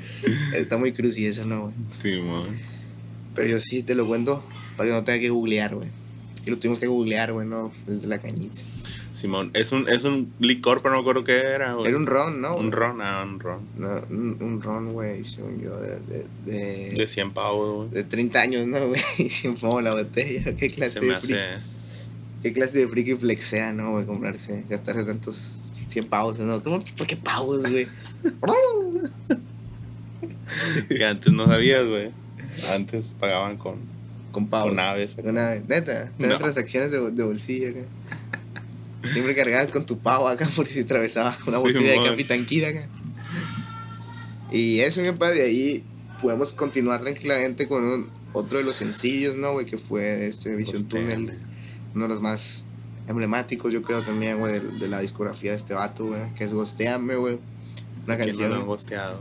Está 0.57 0.79
muy 0.79 0.93
cruci 0.93 1.27
eso, 1.27 1.45
¿no, 1.45 1.65
güey? 1.65 1.75
Simón. 2.01 2.57
Pero 3.35 3.49
yo 3.49 3.61
sí 3.61 3.83
te 3.83 3.95
lo 3.95 4.07
cuento 4.07 4.43
para 4.79 4.89
que 4.89 4.95
no 4.95 5.05
tenga 5.05 5.19
que 5.19 5.29
googlear, 5.29 5.75
güey. 5.75 5.89
Y 6.47 6.51
lo 6.51 6.59
tuvimos 6.59 6.79
que 6.79 6.87
googlear, 6.87 7.33
güey, 7.33 7.47
no, 7.47 7.73
desde 7.87 8.07
la 8.07 8.19
cañita. 8.19 8.63
Simón. 9.13 9.51
Es 9.55 9.73
un, 9.73 9.89
es 9.89 10.05
un 10.05 10.33
licor, 10.39 10.83
pero 10.83 10.95
no 10.95 10.99
me 10.99 11.03
acuerdo 11.03 11.25
qué 11.25 11.39
era, 11.39 11.75
güey. 11.75 11.89
Era 11.89 11.97
un 11.97 12.07
ron, 12.07 12.41
¿no? 12.41 12.57
Un 12.57 12.73
ron, 12.73 13.01
ah, 13.03 13.23
un 13.25 13.41
ron. 13.41 13.61
No, 13.77 13.89
un, 14.09 14.37
un 14.41 14.63
ron, 14.63 14.93
güey, 14.93 15.25
según 15.25 15.61
yo, 15.61 15.79
de, 15.81 15.99
de, 16.01 16.27
de, 16.47 16.89
De 16.95 17.07
100 17.07 17.33
pavos, 17.33 17.89
güey. 17.89 17.91
de 17.91 18.05
30 18.05 18.41
años, 18.41 18.67
¿no, 18.67 18.89
güey? 18.89 19.01
Y 19.19 19.29
siempre 19.29 19.61
pongo 19.61 19.81
la 19.81 19.95
botella. 19.95 20.55
¿Qué 20.57 20.71
clase 20.71 20.95
Se 20.95 21.01
me 21.01 21.07
de 21.09 21.15
hace. 21.15 21.27
friki? 21.27 21.43
¿Qué 22.43 22.53
clase 22.55 22.79
de 22.79 22.89
friki 22.89 23.17
flexea, 23.17 23.73
no, 23.73 23.93
güey? 23.93 24.07
Comprarse, 24.07 24.65
gastarse 24.71 25.05
tantos 25.05 25.73
100 25.87 26.07
pavos, 26.09 26.39
¿no? 26.39 26.63
¿Cómo? 26.63 26.79
¿Por 26.97 27.07
qué 27.07 27.17
pavos, 27.17 27.63
güey? 27.69 27.87
Que 30.89 31.05
antes 31.05 31.33
no 31.33 31.47
sabías, 31.47 31.87
güey. 31.87 32.11
Antes 32.75 33.15
pagaban 33.19 33.57
con, 33.57 33.77
Con 34.33 34.49
pavos. 34.49 34.71
con 34.71 34.79
aves. 34.79 35.17
Neta, 35.69 36.13
No. 36.19 36.39
transacciones 36.39 36.93
de, 36.93 37.11
de 37.11 37.23
bolsillo 37.23 37.71
acá. 37.71 37.81
Siempre 39.13 39.35
cargabas 39.35 39.69
con 39.71 39.87
tu 39.87 39.99
pavo 39.99 40.29
acá 40.29 40.47
por 40.57 40.67
si 40.67 40.81
atravesaba 40.81 41.37
una 41.47 41.57
Sí, 41.59 41.63
botella 41.63 41.91
de 41.93 41.97
mon. 41.97 42.09
Capitán 42.11 42.45
Kid 42.47 42.65
acá. 42.65 42.87
Y 44.53 44.81
eso, 44.81 45.01
mi 45.01 45.13
padre, 45.13 45.41
de 45.41 45.45
ahí 45.47 45.85
podemos 46.21 46.53
continuar 46.53 47.01
tranquilamente 47.01 47.67
con 47.69 47.85
un- 47.85 48.09
otro 48.33 48.59
de 48.59 48.65
los 48.65 48.77
sencillos, 48.77 49.37
¿no, 49.37 49.53
güey? 49.53 49.67
Que 49.67 49.79
fue 49.79 50.27
este 50.27 50.55
Vision 50.55 50.85
Tunnel, 50.85 51.33
uno 51.95 52.05
de 52.05 52.09
los 52.09 52.21
más 52.21 52.63
emblemáticos, 53.09 53.73
yo 53.73 53.83
creo 53.83 54.03
también, 54.03 54.39
güey, 54.39 54.53
de, 54.55 54.61
de 54.79 54.89
la 54.89 55.01
discografía 55.01 55.51
de 55.53 55.57
este 55.57 55.75
vato, 55.75 56.07
güey, 56.07 56.33
que 56.35 56.45
es 56.45 56.53
Gosteame, 56.53 57.17
güey. 57.17 57.39
Una 58.07 58.17
Que 58.17 58.23
no 58.25 58.29
canción. 58.29 58.51
lo 58.51 58.57
han 58.57 58.67
gosteado. 58.67 59.21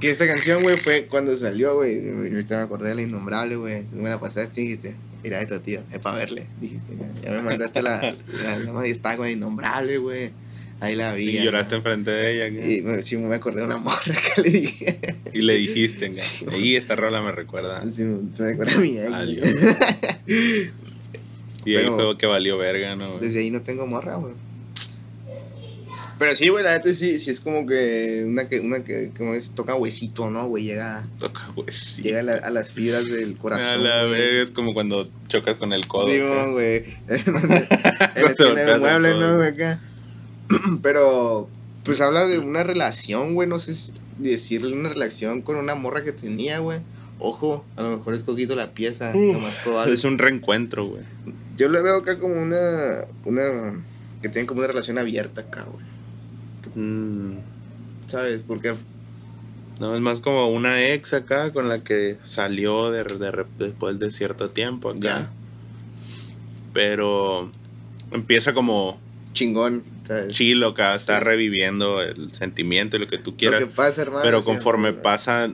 Que 0.00 0.10
esta 0.10 0.26
canción, 0.26 0.62
güey, 0.62 0.76
fue 0.76 1.06
cuando 1.06 1.36
salió, 1.36 1.76
güey. 1.76 2.04
Yo 2.04 2.16
ahorita 2.16 2.56
me 2.58 2.62
acordé 2.64 2.88
de 2.88 2.94
la 2.96 3.02
innombrable, 3.02 3.56
güey. 3.56 3.84
Me 3.92 4.08
la 4.10 4.20
pasaste 4.20 4.60
y 4.60 4.64
dijiste, 4.64 4.96
mira 5.22 5.40
esto, 5.40 5.60
tío, 5.60 5.82
es 5.92 6.00
para 6.00 6.18
verle. 6.18 6.46
Dijiste, 6.60 6.92
ya, 6.98 7.22
ya 7.22 7.30
me 7.30 7.42
mandaste 7.42 7.80
la. 7.82 8.00
la, 8.42 8.58
la, 8.58 8.88
y 8.88 8.90
estaba 8.90 9.16
con 9.16 9.28
innombrable, 9.28 9.98
güey. 9.98 10.30
Ahí 10.80 10.96
la 10.96 11.14
vi. 11.14 11.38
Y 11.38 11.42
lloraste 11.42 11.74
¿no? 11.74 11.76
enfrente 11.78 12.10
de 12.10 12.32
ella. 12.48 12.60
¿qué? 12.60 12.72
Y 12.76 12.82
me, 12.82 13.02
sí, 13.02 13.16
me 13.16 13.34
acordé 13.34 13.60
de 13.60 13.66
una 13.66 13.76
morra 13.78 14.14
que 14.34 14.42
le 14.42 14.50
dije. 14.50 14.98
Y 15.32 15.40
le 15.42 15.54
dijiste. 15.54 16.12
Sí. 16.12 16.44
y 16.58 16.76
esta 16.76 16.96
rola 16.96 17.22
me 17.22 17.32
recuerda. 17.32 17.88
Sí, 17.90 18.04
me 18.04 18.50
acordé 18.52 18.72
de 18.74 18.78
mi 18.78 18.98
ex. 18.98 20.72
Y 21.64 21.74
Pero- 21.74 21.94
fue 21.96 22.18
que 22.18 22.26
valió 22.26 22.58
verga, 22.58 22.94
¿no? 22.96 23.18
Desde 23.18 23.40
ahí 23.40 23.50
no 23.50 23.62
tengo 23.62 23.86
morra, 23.86 24.16
güey. 24.16 24.34
Pero 26.24 26.36
sí, 26.36 26.48
güey, 26.48 26.64
la 26.64 26.72
neta 26.72 26.90
sí, 26.94 27.18
sí 27.18 27.30
es 27.30 27.38
como 27.40 27.66
que 27.66 28.24
una 28.26 28.48
que, 28.48 28.58
una 28.60 28.82
que, 28.82 29.10
como 29.14 29.34
es, 29.34 29.50
toca 29.50 29.74
huesito, 29.74 30.30
¿no, 30.30 30.46
güey? 30.48 30.64
Llega, 30.64 31.04
Toca, 31.18 31.42
güey. 31.54 31.66
sí. 31.70 32.00
llega 32.00 32.20
a, 32.20 32.22
la- 32.22 32.36
a 32.36 32.48
las 32.48 32.72
fibras 32.72 33.06
del 33.10 33.36
corazón. 33.36 33.68
A 33.68 33.76
la 33.76 34.04
verga, 34.04 34.42
es 34.42 34.50
como 34.50 34.72
cuando 34.72 35.06
chocas 35.28 35.56
con 35.56 35.74
el 35.74 35.86
codo. 35.86 36.08
Sí, 36.08 36.18
güey. 36.52 36.84
en 37.08 38.58
el 38.58 38.80
mueble. 38.80 39.10
¿no, 39.20 39.36
güey? 39.36 39.48
Acá. 39.48 39.80
Pero, 40.82 41.50
pues 41.84 42.00
habla 42.00 42.26
de 42.26 42.38
una 42.38 42.62
relación, 42.62 43.34
güey. 43.34 43.46
No 43.46 43.58
sé 43.58 43.74
si 43.74 43.92
decirle 44.16 44.72
una 44.74 44.88
relación 44.88 45.42
con 45.42 45.56
una 45.56 45.74
morra 45.74 46.04
que 46.04 46.12
tenía, 46.12 46.58
güey. 46.60 46.78
Ojo, 47.18 47.66
a 47.76 47.82
lo 47.82 47.98
mejor 47.98 48.14
es 48.14 48.22
coquito 48.22 48.56
la 48.56 48.72
pieza, 48.72 49.12
lo 49.14 49.40
más 49.40 49.58
probable. 49.58 49.92
Es 49.92 50.04
un 50.04 50.16
reencuentro, 50.16 50.86
güey. 50.86 51.02
Yo 51.58 51.68
le 51.68 51.82
veo 51.82 51.96
acá 51.98 52.18
como 52.18 52.40
una. 52.40 53.04
Una. 53.26 53.84
Que 54.22 54.30
tienen 54.30 54.46
como 54.46 54.60
una 54.60 54.68
relación 54.68 54.96
abierta 54.96 55.42
acá, 55.42 55.66
güey. 55.70 55.84
Mm, 56.74 57.36
¿Sabes? 58.06 58.42
Porque. 58.46 58.74
No, 59.80 59.94
es 59.96 60.00
más 60.00 60.20
como 60.20 60.46
una 60.48 60.84
ex 60.84 61.14
acá 61.14 61.52
con 61.52 61.68
la 61.68 61.82
que 61.82 62.16
salió 62.22 62.90
de, 62.92 63.02
de 63.02 63.32
rep- 63.32 63.56
después 63.58 63.98
de 63.98 64.10
cierto 64.12 64.50
tiempo 64.50 64.90
acá. 64.90 65.30
Pero 66.72 67.50
empieza 68.12 68.54
como 68.54 68.98
Chingón, 69.32 69.82
¿sabes? 70.04 70.32
chilo 70.32 70.68
acá, 70.68 70.94
está 70.94 71.18
Sí. 71.18 71.24
reviviendo 71.24 72.00
el 72.02 72.30
sentimiento 72.32 72.96
y 72.96 73.00
lo 73.00 73.06
que 73.08 73.18
tú 73.18 73.32
Lo 73.32 73.36
quieras. 73.36 73.60
que 73.64 73.66
pasa, 73.66 74.02
hermano. 74.02 74.22
pero 74.22 74.42
conforme 74.44 74.92
pasa 74.92 75.52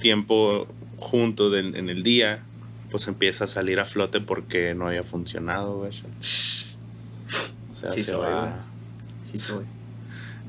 tiempo 0.00 0.66
juntos 0.96 1.54
en, 1.56 1.76
en 1.76 1.88
el 1.88 2.02
día, 2.02 2.42
pues 2.90 3.06
empieza 3.08 3.44
a 3.44 3.46
salir 3.46 3.78
a 3.80 3.84
flote 3.84 4.20
porque 4.20 4.74
no 4.74 4.88
había 4.88 5.04
funcionado, 5.04 5.76
güey. 5.78 5.90
O 5.90 6.24
sea, 7.74 7.90
Sí 7.92 8.02
se 8.02 8.12
soy, 8.12 8.20
va. 8.22 8.40
güey. 8.40 8.52
Sí, 9.30 9.38
soy. 9.38 9.64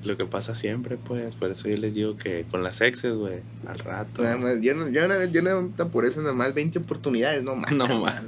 Lo 0.03 0.17
que 0.17 0.25
pasa 0.25 0.55
siempre, 0.55 0.97
pues. 0.97 1.35
Por 1.35 1.49
eso 1.49 1.69
yo 1.69 1.77
les 1.77 1.93
digo 1.93 2.17
que 2.17 2.45
con 2.51 2.63
las 2.63 2.81
exes, 2.81 3.13
güey, 3.13 3.39
al 3.65 3.79
rato. 3.79 4.21
Nada 4.21 4.37
más, 4.37 4.61
yo 4.61 4.75
no, 4.75 4.89
yo 4.89 5.07
no, 5.07 5.23
yo 5.25 5.41
no, 5.41 5.71
por 5.89 6.05
eso 6.05 6.21
nada 6.21 6.33
más 6.33 6.53
20 6.53 6.79
oportunidades, 6.79 7.43
no 7.43 7.55
más. 7.55 7.75
No 7.75 7.87
más. 7.99 8.23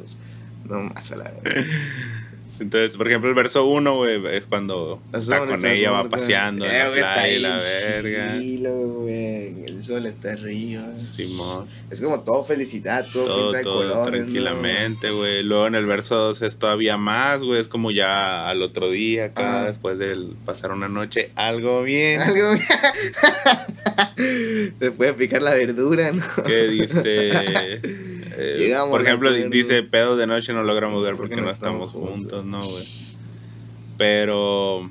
No 0.68 0.80
más 0.80 1.12
a 1.12 1.16
la 1.18 1.32
vez. 1.32 1.42
Entonces, 2.60 2.96
por 2.96 3.08
ejemplo, 3.08 3.30
el 3.30 3.36
verso 3.36 3.66
1, 3.66 3.96
güey, 3.96 4.22
es 4.36 4.46
cuando 4.46 5.02
está 5.14 5.46
con 5.46 5.66
ella, 5.66 5.92
va 5.92 6.08
paseando 6.10 6.66
en 6.66 6.72
Eh, 6.72 6.78
la 6.80 6.88
güey, 6.88 7.00
está 7.02 7.14
playa 7.14 7.36
y 7.36 7.40
la 7.40 7.58
verga. 7.58 8.40
chilo, 8.40 8.72
güey. 9.02 9.66
El 9.66 9.84
sol 9.84 10.06
está 10.06 10.32
arriba. 10.34 10.96
Simón. 10.96 11.66
Es 11.90 12.00
como 12.02 12.22
todo 12.22 12.44
felicidad, 12.44 13.06
todo, 13.12 13.26
Todo, 13.26 13.44
pinta 13.44 13.58
de 13.58 13.64
todo 13.64 13.78
colores. 13.80 13.96
¿no? 13.98 14.12
tranquilamente, 14.12 15.10
güey. 15.12 15.44
Luego 15.44 15.68
en 15.68 15.76
el 15.76 15.86
verso 15.86 16.16
2 16.16 16.42
es 16.44 16.58
todavía 16.58 16.98
más, 16.98 17.44
güey. 17.44 17.60
Es 17.60 17.68
como 17.68 17.92
ya 17.92 18.50
al 18.50 18.62
otro 18.62 18.90
día, 18.90 19.26
acá, 19.26 19.48
Ajá. 19.60 19.66
después 19.68 19.98
de 19.98 20.16
pasar 20.46 20.72
una 20.72 20.88
noche, 20.88 21.32
algo 21.36 21.84
bien. 21.84 22.22
Algo. 22.22 22.52
Después 24.80 25.10
de 25.12 25.14
picar 25.14 25.42
la 25.42 25.56
verdura, 25.56 26.12
¿no? 26.12 26.24
que 26.46 26.68
dice. 26.68 27.82
eh, 28.38 28.76
por 28.90 29.02
ejemplo, 29.02 29.32
dice 29.32 29.84
pedos 29.84 30.18
de 30.18 30.28
noche 30.28 30.54
no 30.54 30.64
logramos 30.64 31.04
ver 31.04 31.16
porque, 31.16 31.36
no 31.38 31.50
estamos 31.50 31.92
juntos, 31.92 32.46
¿no, 32.46 32.62
güey? 32.62 32.86
Pero. 33.98 34.90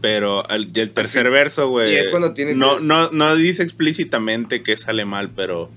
Pero 0.00 0.48
el, 0.48 0.70
el 0.74 0.90
tercer 0.92 1.28
verso, 1.30 1.68
güey. 1.68 1.92
Y 1.92 1.96
es 1.96 2.08
cuando 2.08 2.32
tiene 2.32 2.54
no, 2.54 2.76
que- 2.78 2.84
no, 2.84 3.10
no 3.10 3.34
dice 3.34 3.62
explícitamente 3.64 4.62
que 4.62 4.76
sale 4.76 5.04
mal, 5.04 5.30
pero 5.34 5.70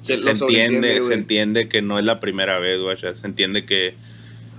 Se 0.00 0.16
se, 0.18 0.30
entiende, 0.30 1.02
se 1.02 1.14
entiende 1.14 1.68
que 1.68 1.82
no 1.82 1.98
es 1.98 2.04
la 2.04 2.20
primera 2.20 2.60
vez, 2.60 2.80
güey. 2.80 2.96
Se 2.96 3.26
entiende 3.26 3.64
que 3.64 3.94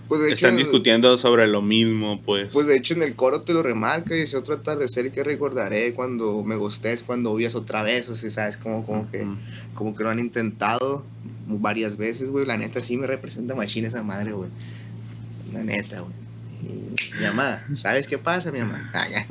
Pues 0.09 0.19
de 0.21 0.27
hecho, 0.27 0.35
están 0.47 0.57
discutiendo 0.57 1.17
sobre 1.17 1.47
lo 1.47 1.61
mismo, 1.61 2.21
pues. 2.21 2.51
Pues 2.51 2.67
de 2.67 2.75
hecho 2.75 2.93
en 2.95 3.03
el 3.03 3.15
coro 3.15 3.41
te 3.41 3.53
lo 3.53 3.63
remarca 3.63 4.15
y 4.15 4.19
dice 4.21 4.35
otro 4.35 4.55
atardecer 4.55 5.11
que 5.11 5.23
recordaré 5.23 5.93
cuando 5.93 6.43
me 6.43 6.55
gustes, 6.57 7.03
cuando 7.03 7.31
huyas 7.31 7.55
otra 7.55 7.83
vez, 7.83 8.09
o 8.09 8.15
sea, 8.15 8.29
sabes, 8.29 8.57
como, 8.57 8.85
como 8.85 9.09
que 9.09 9.25
como 9.75 9.95
que 9.95 10.03
lo 10.03 10.09
han 10.09 10.19
intentado 10.19 11.05
varias 11.47 11.95
veces, 11.95 12.29
güey. 12.29 12.45
La 12.45 12.57
neta 12.57 12.81
sí 12.81 12.97
me 12.97 13.07
representa 13.07 13.55
machina 13.55 13.87
esa 13.87 14.03
madre, 14.03 14.33
güey. 14.33 14.49
La 15.53 15.63
neta, 15.63 16.01
güey. 16.01 16.13
Mi 17.19 17.25
mamá, 17.27 17.61
¿sabes 17.75 18.07
qué 18.07 18.17
pasa, 18.17 18.51
mi 18.51 18.59
mamá? 18.59 18.91
Ah. 18.93 19.05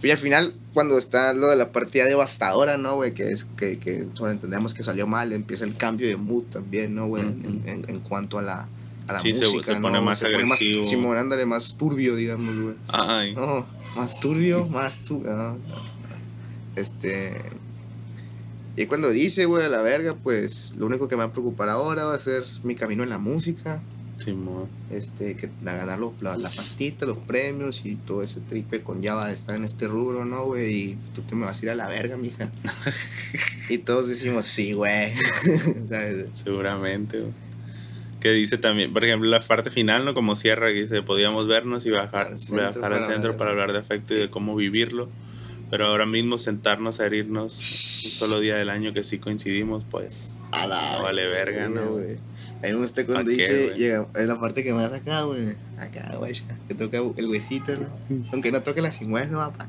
Y 0.00 0.10
al 0.10 0.18
final, 0.18 0.54
cuando 0.74 0.96
está 0.96 1.32
lo 1.32 1.48
de 1.50 1.56
la 1.56 1.72
partida 1.72 2.04
devastadora, 2.04 2.78
¿no, 2.78 2.94
güey? 2.94 3.14
Que 3.14 3.32
es 3.32 3.44
que, 3.44 3.80
que 3.80 4.06
entendemos 4.30 4.72
que 4.72 4.84
salió 4.84 5.08
mal, 5.08 5.32
empieza 5.32 5.64
el 5.64 5.74
cambio 5.76 6.06
de 6.06 6.16
mood 6.16 6.44
también, 6.44 6.94
¿no, 6.94 7.08
güey? 7.08 7.24
En, 7.24 7.62
en- 7.66 7.84
en 7.88 7.98
cuanto 8.00 8.38
a 8.38 8.42
la, 8.42 8.68
a 9.08 9.14
la 9.14 9.20
Sí, 9.20 9.32
se- 9.32 9.44
música, 9.46 9.74
se 9.74 9.80
pone 9.80 9.98
¿no? 9.98 10.04
más 10.04 10.22
agresivo. 10.22 10.84
Simón, 10.84 11.16
ándale, 11.16 11.46
más 11.46 11.76
turbio, 11.76 12.14
digamos, 12.16 12.54
güey. 12.62 12.74
Ay, 12.88 13.34
No, 13.34 13.66
más 13.96 14.20
turbio, 14.20 14.64
más 14.66 14.98
turbio. 15.02 15.32
no, 15.34 15.58
Este. 16.76 17.36
Y 18.76 18.86
cuando 18.86 19.10
dice, 19.10 19.44
güey, 19.46 19.64
a 19.64 19.68
la 19.68 19.82
verga, 19.82 20.14
pues 20.14 20.74
lo 20.78 20.86
único 20.86 21.08
que 21.08 21.16
me 21.16 21.24
va 21.24 21.30
a 21.30 21.32
preocupar 21.32 21.68
ahora 21.68 22.04
va 22.04 22.14
a 22.14 22.18
ser 22.20 22.44
mi 22.62 22.74
camino 22.76 23.02
en 23.02 23.08
la 23.08 23.18
música. 23.18 23.82
Simón. 24.20 24.66
este, 24.90 25.36
que 25.36 25.46
a 25.46 25.72
ganar 25.76 26.00
lo- 26.00 26.12
la, 26.20 26.36
la 26.36 26.48
pastita, 26.50 27.06
los 27.06 27.18
premios 27.18 27.82
y 27.86 27.94
todo 27.94 28.22
ese 28.24 28.40
tripe 28.40 28.82
con 28.82 29.00
ya 29.00 29.14
va 29.14 29.26
a 29.26 29.32
estar 29.32 29.54
en 29.54 29.62
este 29.64 29.86
rubro, 29.86 30.24
¿no, 30.24 30.44
güey? 30.46 30.74
Y 30.74 30.98
tú 31.14 31.22
te 31.22 31.36
me 31.36 31.44
vas 31.46 31.60
a 31.62 31.64
ir 31.66 31.70
a 31.70 31.76
la 31.76 31.86
verga, 31.86 32.16
mija. 32.16 32.50
y 33.70 33.78
todos 33.78 34.08
decimos, 34.08 34.44
sí, 34.46 34.72
güey. 34.72 35.12
Seguramente, 36.34 37.20
güey. 37.20 37.32
Que 38.20 38.32
dice 38.32 38.58
también, 38.58 38.92
por 38.92 39.04
ejemplo, 39.04 39.28
la 39.28 39.40
parte 39.40 39.70
final, 39.70 40.04
¿no? 40.04 40.14
Como 40.14 40.34
cierra, 40.34 40.68
que 40.68 40.80
dice, 40.80 41.02
podíamos 41.02 41.46
vernos 41.46 41.86
y 41.86 41.90
bajar, 41.90 42.28
Al 42.28 42.38
centro 42.38 42.56
bajar 42.64 42.92
al 42.92 43.00
para 43.00 43.06
centro 43.06 43.36
para 43.36 43.50
hablar 43.50 43.72
de 43.72 43.78
afecto 43.78 44.14
y 44.14 44.18
de 44.18 44.30
cómo 44.30 44.56
vivirlo. 44.56 45.08
Pero 45.70 45.86
ahora 45.86 46.06
mismo 46.06 46.38
sentarnos 46.38 46.98
a 47.00 47.06
herirnos 47.06 47.52
un 48.04 48.10
solo 48.10 48.40
día 48.40 48.56
del 48.56 48.70
año 48.70 48.92
que 48.94 49.04
sí 49.04 49.18
coincidimos, 49.18 49.84
pues 49.90 50.32
A 50.50 50.66
la 50.66 50.96
No 50.96 51.02
vale 51.02 51.28
verga, 51.28 51.68
¿no? 51.68 51.92
güey. 51.92 52.16
A 52.60 52.66
mí 52.66 52.72
me 52.72 52.78
gusta 52.78 53.06
cuando 53.06 53.30
¿Pa' 53.30 53.36
qué, 53.36 53.36
dice, 53.36 53.74
llega, 53.76 54.08
es 54.16 54.26
la 54.26 54.40
parte 54.40 54.64
que 54.64 54.72
más 54.72 54.92
acá, 54.92 55.22
güey. 55.22 55.54
Acá, 55.78 56.16
güey, 56.16 56.32
que 56.66 56.74
toca 56.74 56.98
el 57.16 57.28
huesito, 57.28 57.76
¿no? 57.76 57.86
Aunque 58.32 58.50
no 58.50 58.62
toque 58.62 58.82
la 58.82 58.90
sin 58.90 59.12
hueso, 59.12 59.36
papá. 59.36 59.68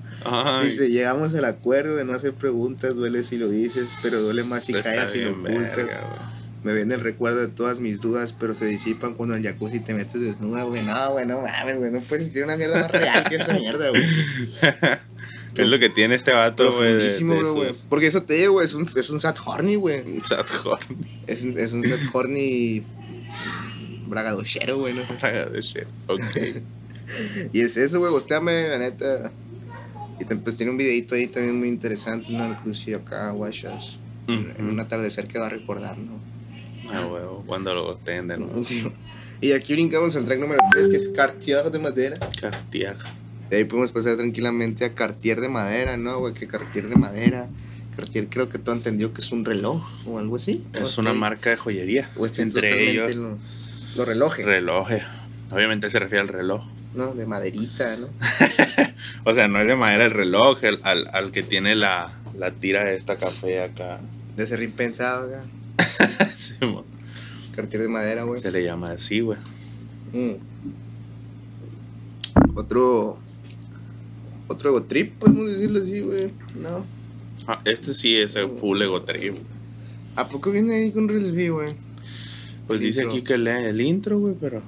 Dice, 0.63 0.89
llegamos 0.89 1.35
al 1.35 1.45
acuerdo 1.45 1.95
de 1.95 2.05
no 2.05 2.13
hacer 2.13 2.33
preguntas, 2.33 2.95
duele 2.95 3.21
si 3.21 3.37
lo 3.37 3.47
dices, 3.47 3.99
pero 4.01 4.19
duele 4.19 4.43
más 4.43 4.63
si 4.63 4.73
callas 4.73 5.13
y 5.13 5.19
lo 5.19 5.33
ocultas. 5.33 5.75
verga. 5.75 6.31
Me 6.63 6.73
viene 6.73 6.93
el 6.95 7.01
recuerdo 7.01 7.39
de 7.39 7.47
todas 7.47 7.79
mis 7.79 8.01
dudas, 8.01 8.33
pero 8.33 8.53
se 8.53 8.65
disipan 8.65 9.13
cuando 9.13 9.35
el 9.35 9.43
jacuzzi 9.43 9.79
te 9.79 9.93
metes 9.93 10.19
desnuda, 10.21 10.63
güey. 10.63 10.83
No, 10.83 11.11
güey, 11.11 11.25
no 11.25 11.41
mames, 11.41 11.77
güey. 11.79 11.89
No 11.91 12.01
puedes 12.01 12.25
escribir 12.27 12.45
una 12.45 12.57
mierda 12.57 12.81
más 12.81 12.91
real 12.91 13.23
que 13.29 13.35
esa 13.37 13.53
mierda, 13.53 13.89
güey. 13.89 14.03
Es 15.55 15.67
lo 15.67 15.79
que 15.79 15.89
tiene 15.89 16.15
este 16.15 16.31
vato, 16.31 16.71
güey. 16.71 16.97
güey. 17.53 17.71
Porque 17.89 18.07
eso 18.07 18.23
te 18.23 18.35
digo, 18.35 18.53
güey, 18.53 18.65
es 18.65 18.73
un, 18.73 18.87
es 18.95 19.09
un 19.09 19.19
sad 19.19 19.35
horny, 19.43 19.75
güey. 19.75 20.03
Sad 20.23 20.45
horny. 20.63 20.95
Es 21.27 21.41
un, 21.41 21.57
es 21.59 21.73
un 21.73 21.83
sad 21.83 21.99
horny 22.13 22.83
bragadochero, 24.07 24.77
güey, 24.77 24.93
no 24.93 25.01
sé. 25.05 25.15
Shit. 25.61 25.83
Ok. 26.07 26.21
Y 27.53 27.61
es 27.61 27.75
eso, 27.75 27.97
güey, 27.99 28.11
bosteame, 28.11 28.67
la 28.69 28.77
neta. 28.77 29.31
Y 30.19 30.25
te- 30.25 30.35
pues 30.35 30.57
tiene 30.57 30.71
un 30.71 30.77
videito 30.77 31.15
ahí 31.15 31.25
también 31.25 31.57
muy 31.57 31.67
interesante, 31.67 32.31
¿no? 32.33 32.47
Inclusive 32.47 32.97
acá, 32.97 33.31
guachas. 33.31 33.97
En 34.27 34.65
un 34.69 34.79
atardecer 34.79 35.27
que 35.27 35.39
va 35.39 35.47
a 35.47 35.49
recordar, 35.49 35.97
¿no? 35.97 36.19
Ah, 36.93 37.07
huevo. 37.11 37.43
Cuando 37.47 37.73
lo 37.73 37.83
gosten 37.85 38.27
de 38.27 38.37
nuevo. 38.37 38.63
Sí. 38.63 38.85
Y 39.41 39.53
aquí 39.53 39.73
brincamos 39.73 40.15
al 40.15 40.25
track 40.25 40.39
número 40.39 40.59
3, 40.71 40.89
que 40.89 40.97
es 40.97 41.09
Cartier 41.09 41.71
de 41.71 41.79
madera. 41.79 42.17
Cartier. 42.39 42.95
De 43.49 43.57
ahí 43.57 43.63
podemos 43.63 43.91
pasar 43.91 44.17
tranquilamente 44.17 44.85
a 44.85 44.93
Cartier 44.93 45.39
de 45.41 45.49
madera, 45.49 45.97
¿no, 45.97 46.19
güey? 46.19 46.33
Que 46.33 46.47
Cartier 46.47 46.87
de 46.89 46.95
madera. 46.95 47.47
Cartier 47.95 48.27
creo 48.29 48.49
que 48.49 48.59
tú 48.59 48.71
entendió 48.71 49.13
que 49.13 49.21
es 49.21 49.31
un 49.31 49.45
reloj 49.45 49.83
o 50.07 50.19
algo 50.19 50.35
así. 50.35 50.65
Es 50.73 50.97
¿O 50.97 51.01
una 51.01 51.13
marca 51.13 51.49
de 51.49 51.57
joyería. 51.57 52.09
O 52.17 52.25
está 52.25 52.41
Entre 52.41 52.89
ellos, 52.91 53.15
lo- 53.15 53.37
los 53.95 54.07
relojes, 54.07 54.45
relojes. 54.45 55.03
Obviamente 55.51 55.89
se 55.89 55.99
refiere 55.99 56.21
al 56.21 56.27
reloj. 56.27 56.63
¿no? 56.95 57.13
De 57.13 57.25
maderita, 57.25 57.95
¿no? 57.97 58.07
O 59.25 59.33
sea, 59.33 59.47
no 59.47 59.59
es 59.59 59.67
de 59.67 59.75
madera 59.75 60.05
el 60.05 60.11
reloj, 60.11 60.63
el- 60.63 60.79
al, 60.83 61.07
al 61.13 61.31
que 61.31 61.43
tiene 61.43 61.75
la, 61.75 62.11
la 62.37 62.51
tira 62.51 62.83
de 62.83 62.95
esta 62.95 63.15
café 63.17 63.61
acá. 63.61 63.99
De 64.35 64.45
ser 64.47 64.67
pensado, 64.71 65.27
acá. 65.27 65.43
Sí, 66.37 66.53
mo- 66.61 66.85
Cartier 67.55 67.81
de 67.83 67.89
madera, 67.89 68.23
güey. 68.23 68.39
se 68.39 68.51
le 68.51 68.63
llama 68.63 68.91
así, 68.91 69.19
güey. 69.21 69.37
Mm. 70.13 70.35
Otro. 72.55 73.17
Otro 74.47 74.69
ego 74.71 74.83
trip, 74.83 75.13
podemos 75.19 75.51
decirlo 75.51 75.81
así, 75.83 75.99
güey. 76.01 76.31
No. 76.59 76.85
Ah, 77.47 77.61
este 77.65 77.93
sí 77.93 78.15
es 78.15 78.35
el 78.35 78.49
full 78.49 78.81
ego 78.81 79.03
trip. 79.03 79.35
¿A 80.15 80.27
poco 80.27 80.51
viene 80.51 80.75
ahí 80.75 80.91
con 80.91 81.07
Reels 81.07 81.31
güey? 81.33 81.69
Pues 82.67 82.79
El 82.79 82.85
dice 82.85 83.01
intro. 83.01 83.15
aquí 83.15 83.23
que 83.23 83.37
lee 83.37 83.65
el 83.67 83.81
intro, 83.81 84.17
güey, 84.19 84.35
pero. 84.39 84.61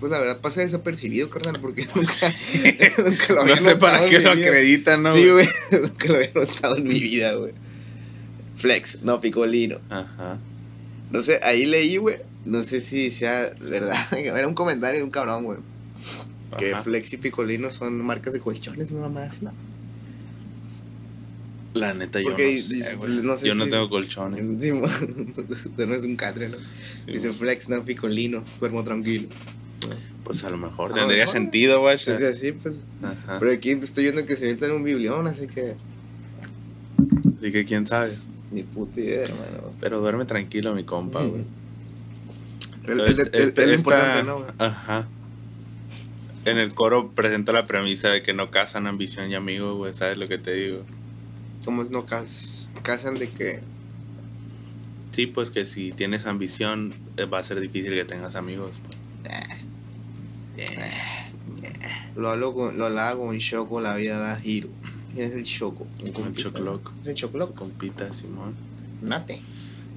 Pues 0.00 0.12
la 0.12 0.18
verdad 0.18 0.40
pasa 0.40 0.60
desapercibido, 0.60 1.30
carnal, 1.30 1.58
porque 1.60 1.86
nunca, 1.94 2.10
nunca 3.04 3.26
lo 3.30 3.34
No 3.36 3.40
había 3.42 3.56
sé 3.60 3.76
para 3.76 3.92
notado 4.00 4.10
qué 4.10 4.18
lo 4.20 4.30
acreditan, 4.30 5.02
¿no? 5.02 5.14
Sí, 5.14 5.28
güey, 5.28 5.48
nunca 5.72 6.08
lo 6.08 6.14
había 6.16 6.30
notado 6.34 6.76
en 6.76 6.84
mi 6.84 6.98
vida, 7.00 7.32
güey. 7.34 7.52
Flex, 8.56 9.02
no 9.02 9.20
picolino. 9.20 9.78
Ajá. 9.90 10.38
No 11.10 11.22
sé, 11.22 11.40
ahí 11.42 11.66
leí, 11.66 11.96
güey. 11.98 12.16
No 12.44 12.62
sé 12.62 12.80
si 12.80 13.10
sea 13.10 13.52
verdad. 13.60 13.96
Era 14.12 14.46
un 14.48 14.54
comentario 14.54 14.98
de 14.98 15.04
un 15.04 15.10
cabrón, 15.10 15.44
güey. 15.44 15.58
Que. 16.58 16.74
Flex 16.76 17.12
y 17.12 17.16
Picolino 17.18 17.70
son 17.70 18.00
marcas 18.02 18.32
de 18.32 18.40
colchones, 18.40 18.90
no 18.92 19.08
más. 19.10 19.42
¿no? 19.42 19.52
La 21.74 21.92
neta, 21.92 22.20
yo 22.20 22.28
Porque 22.28 22.54
no 22.56 22.62
sé, 22.62 22.74
dice- 22.74 22.94
güey. 22.94 23.22
no 23.22 23.36
sé 23.36 23.48
Yo 23.48 23.54
no 23.54 23.68
tengo 23.68 23.88
colchones. 23.90 24.40
Sí, 24.62 24.70
no 25.76 25.94
es 25.94 26.04
un 26.04 26.16
catre, 26.16 26.48
¿no? 26.48 26.56
Sí, 27.04 27.12
Dice 27.12 27.28
güey. 27.28 27.38
Flex, 27.40 27.68
no 27.68 27.84
Picolino, 27.84 28.42
duermo 28.60 28.82
tranquilo. 28.84 29.28
Pues 30.24 30.42
a 30.44 30.50
lo 30.50 30.56
mejor 30.56 30.92
A 30.92 30.94
tendría 30.94 31.20
mejor. 31.20 31.32
sentido, 31.34 31.80
güey. 31.80 31.96
Entonces 31.98 32.36
así, 32.36 32.52
pues. 32.52 32.80
Ajá. 33.02 33.38
Pero 33.38 33.52
aquí 33.52 33.70
estoy 33.70 34.04
viendo 34.04 34.24
que 34.26 34.36
se 34.36 34.50
en 34.50 34.70
un 34.72 34.82
biblión, 34.82 35.26
así 35.26 35.46
que. 35.46 35.74
Así 37.38 37.52
que 37.52 37.64
quién 37.64 37.86
sabe. 37.86 38.12
Ni 38.56 38.62
puta 38.62 39.00
idea, 39.00 39.24
hermano. 39.24 39.70
Pero 39.80 40.00
duerme 40.00 40.24
tranquilo, 40.24 40.74
mi 40.74 40.84
compa, 40.84 41.22
güey. 41.22 41.44
El, 42.88 43.00
el, 43.00 43.06
este- 43.20 43.36
el 43.36 43.42
esta- 43.44 43.74
importante, 43.74 44.22
¿no? 44.24 44.36
güey? 44.38 44.48
Ajá. 44.58 45.06
En 46.46 46.56
el 46.58 46.72
coro 46.74 47.10
presenta 47.10 47.52
la 47.52 47.66
premisa 47.66 48.08
de 48.08 48.22
que 48.22 48.32
no 48.32 48.50
casan 48.50 48.86
ambición 48.86 49.30
y 49.30 49.34
amigos, 49.34 49.76
güey. 49.76 49.92
¿Sabes 49.92 50.16
lo 50.16 50.26
que 50.26 50.38
te 50.38 50.54
digo? 50.54 50.82
¿Cómo 51.64 51.82
es 51.82 51.90
no 51.90 52.06
cas 52.06 52.70
casan 52.82 53.18
de 53.18 53.28
que. 53.28 53.60
Sí, 55.12 55.26
pues 55.26 55.50
que 55.50 55.64
si 55.66 55.92
tienes 55.92 56.24
ambición, 56.26 56.94
eh, 57.16 57.24
va 57.26 57.40
a 57.40 57.42
ser 57.44 57.60
difícil 57.60 57.92
que 57.94 58.04
tengas 58.04 58.36
amigos. 58.36 58.72
pues. 58.84 58.96
Lo 62.16 62.30
hablo 62.30 62.54
con, 62.54 62.78
lo 62.78 62.86
hago 62.86 63.26
con 63.26 63.38
Choco, 63.38 63.80
la 63.80 63.94
vida 63.96 64.18
da 64.18 64.36
giro. 64.36 64.68
¿Quién 65.16 65.30
es 65.30 65.36
el 65.36 65.42
Choco? 65.44 65.84
Un. 65.84 66.22
¿no? 66.64 66.80
¿Es 67.00 67.06
el 67.08 67.14
Chocloco? 67.14 67.54
Compita, 67.54 68.12
Simón. 68.12 68.54
Nate. 69.02 69.40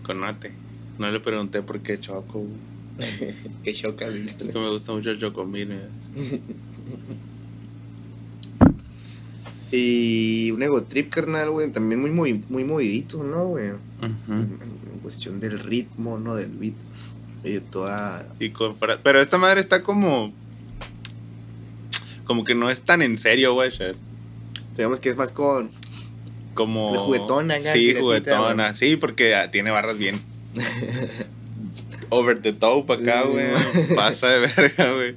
Con 0.04 0.22
Nate. 0.22 0.54
No 0.98 1.12
le 1.12 1.20
pregunté 1.20 1.62
por 1.62 1.82
qué 1.82 2.00
choco. 2.00 2.46
Que 3.64 3.74
choca. 3.74 4.08
Es 4.08 4.48
que 4.50 4.60
me 4.60 4.70
gusta 4.70 4.92
mucho 4.94 5.12
el 5.12 5.20
chocomil. 5.20 5.72
eh. 5.74 5.90
Y 9.72 10.50
un 10.52 10.64
ego 10.64 10.82
trip, 10.84 11.10
carnal, 11.12 11.52
güey. 11.52 11.72
También 11.72 12.02
muy, 12.02 12.10
movi- 12.12 12.44
muy 12.50 12.64
movidito, 12.64 13.24
¿no, 13.24 13.46
güey? 13.50 13.68
En, 13.68 13.78
en 14.30 15.00
cuestión 15.02 15.40
del 15.40 15.60
ritmo, 15.60 16.18
¿no? 16.18 16.36
Del 16.36 16.50
beat. 16.50 16.74
Y 17.44 17.52
de 17.52 17.62
toda. 17.62 18.28
Y 18.40 18.50
con 18.50 18.76
Pero 19.04 19.22
esta 19.22 19.38
madre 19.38 19.60
está 19.62 19.84
como. 19.84 20.34
Como 22.26 22.44
que 22.44 22.56
no 22.56 22.70
es 22.70 22.82
tan 22.82 23.02
en 23.02 23.18
serio, 23.20 23.54
güey. 23.54 23.70
es 23.70 24.02
Digamos 24.76 25.00
que 25.00 25.10
es 25.10 25.18
más 25.18 25.32
con. 25.32 25.72
Como. 26.54 26.94
De 26.94 27.00
juguetona, 27.00 27.56
acá, 27.56 27.74
Sí, 27.74 27.94
piratita, 27.94 28.00
juguetona. 28.02 28.76
Sí, 28.76 28.96
porque 28.96 29.36
ah, 29.36 29.52
tiene 29.52 29.72
barras 29.72 29.98
bien. 29.98 30.20
Over 32.10 32.42
the 32.42 32.54
top 32.54 32.90
acá, 32.92 33.24
Sí, 33.24 33.30
güey. 33.30 33.48
Pasa 33.96 34.30
de 34.30 34.40
verga, 34.40 34.94
güey. 34.94 35.16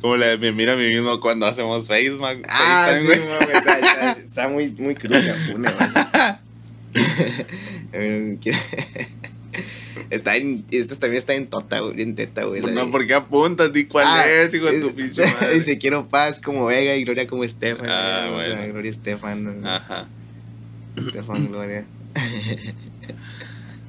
Como 0.00 0.16
la 0.16 0.28
de 0.28 0.38
me 0.38 0.52
mira 0.52 0.74
a 0.74 0.76
mí 0.76 0.88
mismo 0.88 1.18
cuando 1.18 1.46
hacemos 1.46 1.88
Facebook. 1.88 2.42
Ah, 2.48 2.92
sí, 2.96 3.08
FaceTime, 3.08 3.26
güey. 3.26 3.44
güey, 3.44 3.56
está, 3.56 3.78
está, 3.78 4.12
está 4.12 4.48
muy, 4.48 4.70
muy 4.78 4.94
cruda, 4.94 5.20
güey. 5.20 5.58
Está 10.10 10.36
en, 10.36 10.64
esta 10.70 10.94
también 10.96 11.18
está 11.18 11.34
en 11.34 11.46
tota, 11.48 11.80
güey, 11.80 12.00
en 12.02 12.14
teta, 12.14 12.44
güey. 12.44 12.60
No, 12.60 12.68
de- 12.68 12.90
¿por 12.92 13.06
qué 13.06 13.14
apuntas? 13.14 13.72
Di 13.72 13.84
cuál 13.86 14.04
Ah, 14.08 14.26
es, 14.28 14.52
hijo 14.54 14.66
de 14.66 14.80
tu 14.80 14.94
pinche 14.94 15.22
madre. 15.40 15.54
Dice, 15.54 15.78
quiero 15.78 16.08
paz 16.08 16.40
como 16.40 16.66
Vega 16.66 16.94
y 16.96 17.04
Gloria 17.04 17.26
como 17.26 17.44
Estefan. 17.44 17.86
Ah, 17.88 18.28
güey, 18.32 18.40
o 18.40 18.44
sea, 18.48 18.56
bueno. 18.58 18.72
Gloria 18.72 18.90
Estefan. 18.90 19.60
¿no? 19.62 19.68
Ajá. 19.68 20.08
Estefan, 20.96 21.48
Gloria. 21.48 21.86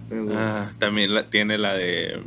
Pero, 0.10 0.26
güey, 0.26 0.36
Ah, 0.38 0.72
también 0.80 1.14
la, 1.14 1.30
tiene 1.30 1.58
la 1.58 1.76
de. 1.76 2.20